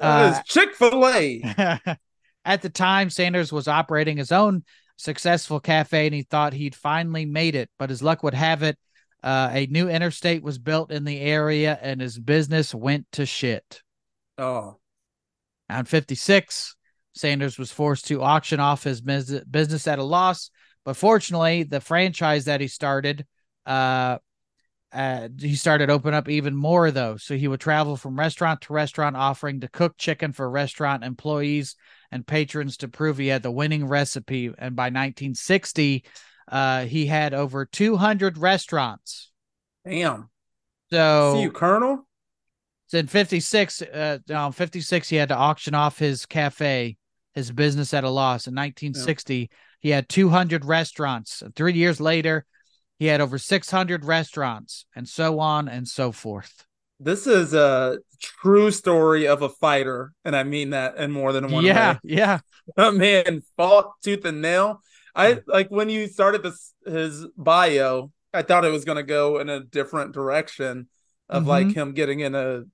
Uh, 0.01 0.41
Chick 0.47 0.75
Fil 0.77 1.07
A. 1.07 1.43
At 2.47 2.63
the 2.63 2.71
time, 2.71 3.11
Sanders 3.11 3.53
was 3.53 3.69
operating 3.69 4.17
his 4.17 4.33
own 4.33 4.65
successful 4.97 5.61
cafe 5.61 6.07
and 6.07 6.15
he 6.15 6.23
thought 6.23 6.55
he'd 6.55 6.75
finally 6.75 7.27
made 7.27 7.55
it, 7.55 7.69
but 7.79 7.91
his 7.91 8.03
luck 8.03 8.23
would 8.23 8.33
have 8.33 8.63
it. 8.63 8.79
Uh, 9.23 9.51
a 9.53 9.67
new 9.67 9.91
interstate 9.91 10.43
was 10.43 10.59
built 10.59 10.91
in 10.91 11.05
the 11.05 11.21
area 11.21 11.79
and 11.83 12.01
his 12.01 12.19
business 12.19 12.75
went 12.75 13.07
to 13.13 13.27
shit. 13.27 13.83
Oh, 14.39 14.79
On 15.69 15.85
56, 15.85 16.77
Sanders 17.15 17.59
was 17.59 17.73
forced 17.73 18.07
to 18.09 18.23
auction 18.23 18.61
off 18.61 18.85
his 18.85 19.01
bus- 19.01 19.41
business 19.51 19.87
at 19.87 19.99
a 19.99 20.05
loss, 20.05 20.51
but 20.85 20.97
fortunately, 20.97 21.65
the 21.65 21.81
franchise 21.81 22.45
that 22.47 22.61
he 22.61 22.69
started, 22.69 23.27
uh, 23.67 24.19
uh, 24.93 25.29
he 25.39 25.55
started 25.55 25.91
open 25.91 26.15
up 26.15 26.29
even 26.29 26.55
more 26.55 26.91
though. 26.91 27.17
So 27.17 27.37
he 27.37 27.49
would 27.49 27.61
travel 27.61 27.97
from 27.97 28.19
restaurant 28.19 28.63
to 28.63 28.73
restaurant, 28.73 29.17
offering 29.17 29.61
to 29.61 29.69
cook 29.69 29.97
chicken 29.99 30.33
for 30.33 30.49
restaurant 30.51 31.05
employees 31.05 31.77
and 32.11 32.27
patrons 32.27 32.79
to 32.79 32.89
prove 32.89 33.19
he 33.19 33.29
had 33.29 33.43
the 33.43 33.51
winning 33.51 33.87
recipe. 33.87 34.47
And 34.47 34.75
by 34.75 34.85
1960, 34.85 36.05
uh, 36.51 36.85
he 36.87 37.07
had 37.07 37.35
over 37.35 37.65
200 37.65 38.39
restaurants. 38.39 39.31
damn. 39.85 40.29
So 40.91 41.35
See 41.35 41.43
you, 41.43 41.53
Colonel. 41.53 42.07
So 42.91 42.99
in 42.99 43.07
56, 43.07 43.83
uh, 43.83 44.19
no, 44.29 44.51
56, 44.51 45.09
he 45.09 45.15
had 45.15 45.29
to 45.29 45.37
auction 45.37 45.77
off 45.77 46.01
his 46.01 46.27
cafe, 46.27 46.97
his 47.35 47.53
business 47.53 47.95
at 47.95 48.03
a 48.03 48.11
loss. 48.11 48.49
In 48.49 48.55
1960, 48.57 49.49
he 49.79 49.91
had 49.91 50.09
200 50.09 50.65
restaurants. 50.65 51.41
Three 51.55 51.75
years 51.75 52.01
later, 52.01 52.45
he 52.99 53.07
had 53.07 53.21
over 53.21 53.39
600 53.39 54.05
restaurants, 54.05 54.87
and 54.97 55.09
so 55.09 55.39
on 55.39 55.69
and 55.69 55.87
so 55.87 56.11
forth. 56.11 56.67
This 56.99 57.29
is 57.29 57.55
a 57.55 57.99
true 58.21 58.73
story 58.73 59.29
of 59.29 59.43
a 59.43 59.49
fighter, 59.49 60.13
and 60.25 60.35
I 60.35 60.43
mean 60.43 60.71
that 60.71 60.97
in 60.97 61.13
more 61.13 61.33
than 61.33 61.49
one 61.49 61.63
yeah, 61.63 61.93
way. 61.93 61.99
yeah, 62.03 62.41
That 62.77 62.95
man 62.95 63.45
fought 63.57 63.93
tooth 64.03 64.25
and 64.25 64.43
nail. 64.43 64.83
I 65.15 65.39
like 65.47 65.69
when 65.69 65.89
you 65.89 66.09
started 66.09 66.43
this 66.43 66.75
his 66.85 67.25
bio, 67.37 68.11
I 68.35 68.43
thought 68.43 68.65
it 68.65 68.73
was 68.73 68.85
gonna 68.85 69.05
go 69.05 69.39
in 69.39 69.49
a 69.49 69.61
different 69.61 70.13
direction 70.13 70.89
of 71.29 71.47
like 71.47 71.69
Mhm. 71.69 71.75
him 71.75 71.93
getting 71.93 72.19
into 72.19 72.67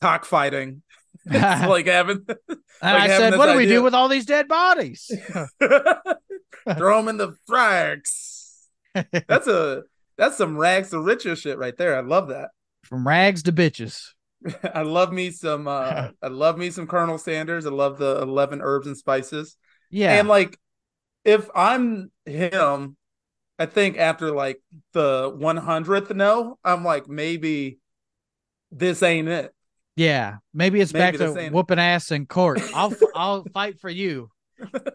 cockfighting. 0.00 0.82
Like 1.30 1.86
having 1.86 2.24
And 2.28 2.38
like 2.48 2.62
I 2.82 3.08
having 3.08 3.32
said, 3.32 3.38
"What 3.38 3.52
do 3.52 3.58
we 3.58 3.66
do 3.66 3.82
with 3.82 3.92
all 3.92 4.08
these 4.08 4.24
dead 4.24 4.48
bodies?" 4.48 5.10
throw 5.58 6.96
them 6.96 7.08
in 7.08 7.16
the 7.16 7.34
frags. 7.48 8.54
That's 8.94 9.46
a 9.46 9.82
that's 10.16 10.36
some 10.36 10.56
rags 10.56 10.90
to 10.90 11.00
riches 11.00 11.40
shit 11.40 11.58
right 11.58 11.76
there. 11.76 11.96
I 11.96 12.00
love 12.00 12.28
that. 12.28 12.50
From 12.84 13.06
rags 13.06 13.42
to 13.44 13.52
bitches. 13.52 14.10
I 14.74 14.82
love 14.82 15.12
me 15.12 15.30
some 15.30 15.66
uh 15.66 16.08
I 16.22 16.28
love 16.28 16.56
me 16.56 16.70
some 16.70 16.86
Colonel 16.86 17.18
Sanders. 17.18 17.66
I 17.66 17.70
love 17.70 17.98
the 17.98 18.22
11 18.22 18.60
herbs 18.62 18.86
and 18.86 18.96
spices. 18.96 19.56
Yeah, 19.90 20.18
And 20.18 20.28
like 20.28 20.58
if 21.24 21.48
I'm 21.54 22.10
him, 22.24 22.96
I 23.58 23.66
think 23.66 23.98
after 23.98 24.30
like 24.30 24.62
the 24.92 25.30
100th 25.32 26.14
no, 26.14 26.58
I'm 26.64 26.84
like 26.84 27.08
maybe 27.08 27.78
this 28.70 29.02
ain't 29.02 29.28
it. 29.28 29.52
Yeah. 29.98 30.36
Maybe 30.54 30.80
it's 30.80 30.92
back 30.92 31.14
Maybe 31.14 31.32
this 31.32 31.34
to 31.48 31.50
whooping 31.50 31.78
ass 31.78 32.10
in 32.10 32.26
court. 32.26 32.60
I'll 32.74 32.94
I'll 33.14 33.44
fight 33.52 33.80
for 33.80 33.90
you. 33.90 34.30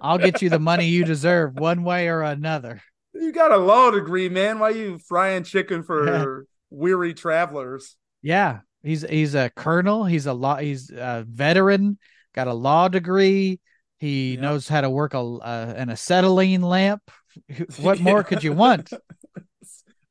I'll 0.02 0.18
get 0.18 0.42
you 0.42 0.50
the 0.50 0.60
money 0.60 0.88
you 0.88 1.06
deserve, 1.06 1.54
one 1.56 1.84
way 1.84 2.08
or 2.10 2.22
another. 2.22 2.82
You 3.14 3.32
got 3.32 3.52
a 3.52 3.58
law 3.58 3.92
degree, 3.92 4.28
man. 4.30 4.60
Why 4.60 4.70
are 4.70 4.72
you 4.72 4.98
frying 4.98 5.44
chicken 5.44 5.84
for 5.84 6.46
weary 6.70 7.14
travelers? 7.14 7.96
Yeah, 8.22 8.60
he's 8.82 9.02
he's 9.08 9.36
a 9.36 9.52
colonel. 9.56 10.04
He's 10.06 10.26
a 10.26 10.34
law. 10.34 10.58
He's 10.58 10.90
a 10.90 11.26
veteran. 11.28 11.98
Got 12.34 12.48
a 12.48 12.54
law 12.54 12.88
degree. 12.88 13.60
He 14.00 14.34
Yeah. 14.36 14.42
knows 14.42 14.68
how 14.68 14.82
to 14.82 14.90
work 14.90 15.14
a 15.14 15.20
uh, 15.20 15.74
an 15.78 15.90
acetylene 15.90 16.62
lamp. 16.62 17.02
What 17.80 18.00
more 18.00 18.24
could 18.24 18.44
you 18.44 18.54
want? 18.54 18.92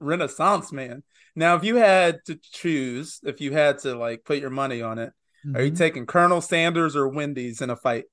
Renaissance 0.00 0.72
man. 0.72 1.02
Now, 1.34 1.54
if 1.56 1.64
you 1.64 1.76
had 1.76 2.18
to 2.26 2.38
choose, 2.52 3.20
if 3.24 3.40
you 3.40 3.52
had 3.52 3.78
to 3.80 3.94
like 3.96 4.24
put 4.24 4.38
your 4.38 4.50
money 4.50 4.82
on 4.82 4.98
it, 4.98 5.12
are 5.54 5.62
you 5.62 5.72
Mhm. 5.72 5.78
taking 5.78 6.06
Colonel 6.06 6.40
Sanders 6.40 6.94
or 6.94 7.08
Wendy's 7.08 7.60
in 7.60 7.70
a 7.70 7.76
fight? 7.76 8.04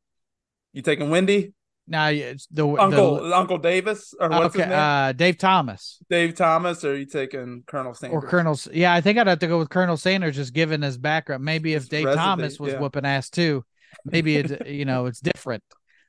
You 0.73 0.81
taking 0.81 1.09
Wendy? 1.09 1.53
now 1.91 2.07
it's 2.09 2.45
the 2.51 2.67
Uncle 2.67 3.33
Uncle 3.33 3.57
Davis 3.57 4.13
or 4.19 4.29
the, 4.29 4.37
what's 4.37 4.55
okay 4.55 4.61
his 4.65 4.69
name? 4.69 4.77
uh 4.79 5.11
Dave 5.11 5.39
Thomas 5.39 5.97
Dave 6.07 6.35
Thomas, 6.35 6.83
or 6.85 6.91
are 6.91 6.95
you 6.95 7.07
taking 7.07 7.63
Colonel 7.65 7.95
Sanders? 7.95 8.23
or 8.23 8.27
Colonel. 8.27 8.55
Yeah, 8.71 8.93
I 8.93 9.01
think 9.01 9.17
I'd 9.17 9.25
have 9.25 9.39
to 9.39 9.47
go 9.47 9.57
with 9.57 9.69
Colonel 9.71 9.97
Sanders, 9.97 10.35
just 10.35 10.53
given 10.53 10.83
his 10.83 10.99
background. 10.99 11.43
Maybe 11.43 11.73
if 11.73 11.81
His 11.81 11.89
Dave 11.89 12.05
recipe, 12.05 12.21
Thomas 12.23 12.59
was 12.59 12.73
yeah. 12.73 12.79
whooping 12.79 13.05
ass 13.05 13.31
too, 13.31 13.65
maybe 14.05 14.35
it 14.37 14.67
you 14.67 14.85
know 14.85 15.07
it's 15.07 15.19
different. 15.19 15.63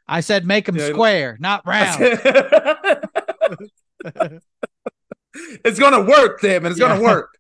I 0.07 0.21
said 0.21 0.45
make 0.45 0.69
him 0.69 0.77
Yeah, 0.77 0.89
square, 0.91 1.39
not 1.41 1.67
round. 1.67 1.99
it's 5.65 5.79
gonna 5.79 6.03
work, 6.03 6.41
damn 6.41 6.65
and 6.65 6.73
It's 6.73 6.81
gonna 6.81 7.01
work. 7.03 7.31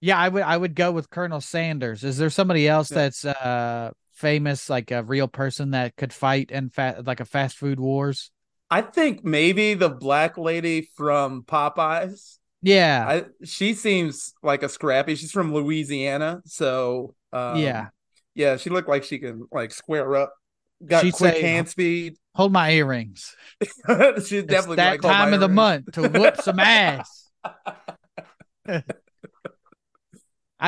Yeah, 0.00 0.18
I 0.18 0.28
would 0.28 0.42
I 0.42 0.56
would 0.56 0.74
go 0.74 0.90
with 0.92 1.10
Colonel 1.10 1.40
Sanders. 1.40 2.02
Is 2.04 2.18
there 2.18 2.30
somebody 2.30 2.66
else 2.68 2.90
Yeah. 2.90 2.98
that's 2.98 3.24
uh 3.24 3.92
famous, 4.12 4.68
like 4.70 4.90
a 4.90 5.02
real 5.02 5.28
person 5.28 5.70
that 5.72 5.96
could 5.96 6.12
fight 6.12 6.50
in 6.50 6.70
fa- 6.70 7.02
like 7.06 7.20
a 7.20 7.24
fast 7.24 7.56
food 7.56 7.78
wars? 7.80 8.30
I 8.70 8.80
think 8.80 9.24
maybe 9.24 9.74
the 9.74 9.90
black 9.90 10.38
lady 10.38 10.88
from 10.96 11.42
Popeyes. 11.42 12.38
Yeah, 12.62 13.04
I 13.06 13.24
she 13.44 13.74
seems 13.74 14.34
like 14.42 14.62
a 14.62 14.68
scrappy. 14.68 15.14
She's 15.16 15.32
from 15.32 15.52
Louisiana, 15.52 16.42
so 16.46 17.14
um, 17.32 17.56
yeah. 17.56 17.88
yeah. 18.34 18.56
She 18.56 18.70
looked 18.70 18.88
like 18.88 19.04
she 19.04 19.18
can 19.18 19.46
like 19.52 19.72
square 19.72 20.16
up. 20.16 20.32
Got 20.84 21.02
She'd 21.04 21.14
quick 21.14 21.34
say- 21.34 21.42
hand 21.42 21.68
speed. 21.68 22.16
Hold 22.34 22.52
my 22.52 22.72
earrings. 22.72 23.36
She's 23.62 23.72
It's 23.88 24.30
definitely 24.30 24.76
that 24.76 24.92
like, 24.92 25.00
time 25.02 25.34
of 25.34 25.40
the 25.40 25.48
month 25.48 25.92
to 25.92 26.08
whoop 26.08 26.40
some 26.40 26.58
ass. 26.60 27.28
I 28.66 28.82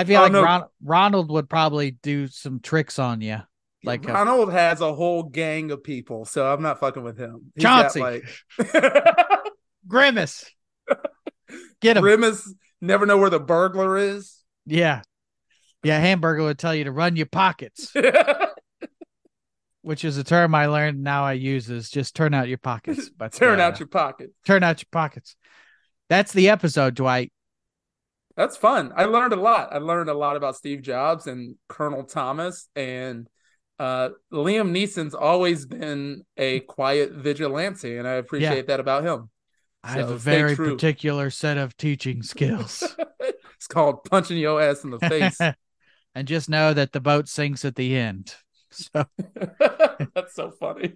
feel 0.05 0.21
Oh, 0.21 0.23
like 0.25 0.33
no. 0.33 0.43
Ron- 0.43 0.65
Ronald 0.83 1.31
would 1.31 1.49
probably 1.49 1.93
do 1.93 2.27
some 2.27 2.61
tricks 2.61 2.99
on 2.99 3.21
you. 3.21 3.39
Like 3.85 4.09
a- 4.09 4.13
Ronald 4.13 4.53
has 4.53 4.81
a 4.81 4.95
whole 4.95 5.23
gang 5.23 5.71
of 5.71 5.85
people, 5.85 6.25
so 6.25 6.51
I'm 6.53 6.63
not 6.63 6.81
fucking 6.81 7.03
with 7.03 7.19
him. 7.19 7.53
He's 7.55 7.63
got, 7.65 7.95
Chauncey. 7.95 8.01
like 8.01 8.25
Grimace. 9.89 10.51
Get 11.81 11.97
him. 11.97 12.03
Grimace 12.03 12.53
never 12.81 13.07
know 13.07 13.19
where 13.19 13.31
the 13.31 13.41
burglar 13.41 13.97
is. 13.97 14.43
yeah. 14.67 15.03
Yeah, 15.83 16.03
Hamburglar 16.03 16.45
would 16.45 16.59
tell 16.59 16.75
you 16.75 16.85
to 16.85 16.93
run 16.93 17.15
your 17.15 17.27
pockets, 17.27 17.93
which 19.85 20.05
is 20.05 20.17
a 20.17 20.25
term 20.25 20.55
I 20.55 20.67
learned 20.67 21.03
now 21.03 21.25
I 21.25 21.35
use 21.35 21.69
is 21.71 21.91
just 21.91 22.17
turn 22.17 22.35
out 22.35 22.49
your 22.49 22.59
pockets. 22.59 23.11
But 23.17 23.33
Turn 23.33 23.61
uh, 23.61 23.65
out 23.65 23.79
your 23.79 23.87
pocket. 23.89 24.31
turn 24.47 24.63
out 24.63 24.81
your 24.81 24.89
pockets. 24.91 25.37
That's 26.09 26.33
the 26.33 26.49
episode, 26.49 26.95
Dwight. 26.95 27.33
That's 28.37 28.57
fun. 28.57 28.93
I 28.97 29.05
learned 29.05 29.33
a 29.33 29.37
lot. 29.37 29.73
I 29.73 29.79
learned 29.79 30.11
a 30.11 30.15
lot 30.15 30.37
about 30.37 30.57
Steve 30.57 30.83
Jobs 30.83 31.27
and 31.27 31.57
Colonel 31.69 32.05
Thomas 32.05 32.69
and 32.75 33.29
uh 33.79 34.11
Liam 34.33 34.71
Neeson's 34.71 35.15
always 35.15 35.67
been 35.67 36.23
a 36.37 36.61
quiet 36.61 37.13
vigilante 37.13 37.97
and 37.97 38.07
I 38.09 38.15
appreciate 38.15 38.67
that 38.69 38.81
about 38.81 39.05
him. 39.05 39.31
I 39.83 39.93
have 39.93 40.11
a 40.11 40.17
very 40.17 40.57
true. 40.57 40.73
particular 40.73 41.29
set 41.31 41.59
of 41.59 41.77
teaching 41.77 42.23
skills. 42.23 42.83
it's 43.21 43.67
called 43.67 44.05
punching 44.05 44.39
your 44.39 44.61
ass 44.63 44.83
in 44.85 44.91
the 44.91 44.99
face. 45.11 45.39
and 46.15 46.27
just 46.29 46.49
know 46.49 46.73
that 46.73 46.93
the 46.93 47.01
boat 47.01 47.29
sinks 47.29 47.65
at 47.65 47.75
the 47.77 47.97
end. 47.97 48.35
So 48.75 49.05
That's 50.15 50.35
so 50.35 50.51
funny. 50.51 50.95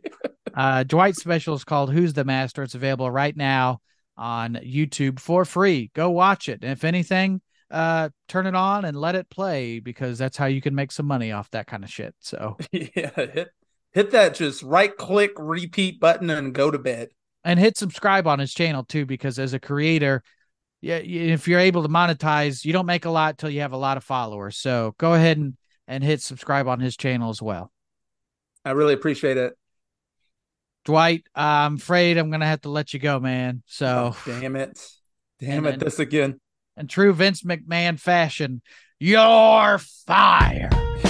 uh, 0.55 0.85
Dwight's 0.85 1.21
special 1.21 1.55
is 1.55 1.65
called 1.65 1.93
"Who's 1.93 2.13
the 2.13 2.25
Master." 2.25 2.63
It's 2.63 2.75
available 2.75 3.11
right 3.11 3.37
now 3.37 3.81
on 4.17 4.55
YouTube 4.55 5.21
for 5.21 5.45
free. 5.45 5.91
Go 5.95 6.11
watch 6.11 6.49
it. 6.49 6.61
And 6.63 6.73
if 6.73 6.85
anything, 6.85 7.41
uh, 7.71 8.09
turn 8.29 8.47
it 8.47 8.55
on 8.55 8.85
and 8.85 8.97
let 9.01 9.15
it 9.15 9.29
play 9.31 9.79
because 9.79 10.19
that's 10.19 10.37
how 10.37 10.47
you 10.47 10.61
can 10.61 10.75
make 10.75 10.91
some 10.93 11.07
money 11.07 11.33
off 11.33 11.51
that 11.51 11.67
kind 11.67 11.85
of 11.85 11.91
shit. 11.91 12.15
So 12.21 12.57
yeah, 12.73 13.11
hit 13.15 13.49
hit 13.93 14.11
that 14.13 14.35
just 14.35 14.63
right 14.63 14.95
click 14.97 15.33
repeat 15.39 16.01
button 16.01 16.31
and 16.31 16.53
go 16.55 16.71
to 16.71 16.79
bed. 16.79 17.09
and 17.45 17.59
hit 17.59 17.77
subscribe 17.77 18.27
on 18.27 18.39
his 18.39 18.53
channel 18.53 18.85
too 18.85 19.07
because 19.07 19.39
as 19.39 19.55
a 19.55 19.59
creator 19.61 20.23
yeah 20.81 20.97
if 20.99 21.49
you're 21.49 21.59
able 21.59 21.83
to 21.83 21.89
monetize 21.89 22.65
you 22.65 22.73
don't 22.73 22.87
make 22.87 23.05
a 23.07 23.11
lot 23.11 23.39
till 23.39 23.49
you 23.51 23.61
have 23.63 23.73
a 23.73 23.77
lot 23.77 23.97
of 23.97 24.05
followers 24.05 24.57
so 24.59 24.95
go 24.99 25.15
ahead 25.15 25.39
and 25.39 25.57
and 25.89 26.05
hit 26.05 26.23
subscribe 26.23 26.69
on 26.69 26.79
his 26.79 26.97
channel 26.97 27.31
as 27.31 27.43
well 27.43 27.73
I 28.65 28.71
really 28.73 28.95
appreciate 28.95 29.37
it. 29.39 29.55
dwight 30.85 31.25
i'm 31.35 31.75
afraid 31.77 32.17
i'm 32.19 32.31
gonna 32.31 32.47
have 32.47 32.61
to 32.63 32.71
let 32.71 32.93
you 32.95 33.01
go 33.01 33.19
man 33.19 33.63
so 33.67 34.15
Oh, 34.15 34.23
damn 34.41 34.55
it. 34.57 34.79
Damn 35.41 35.67
And 35.67 35.81
it, 35.81 35.85
this 35.85 35.99
again. 35.99 36.39
in 36.77 36.87
true 36.89 37.13
vince 37.13 37.43
mcmahon 37.43 37.99
fashion 37.99 38.63
you're 39.01 39.79
fired 40.07 40.75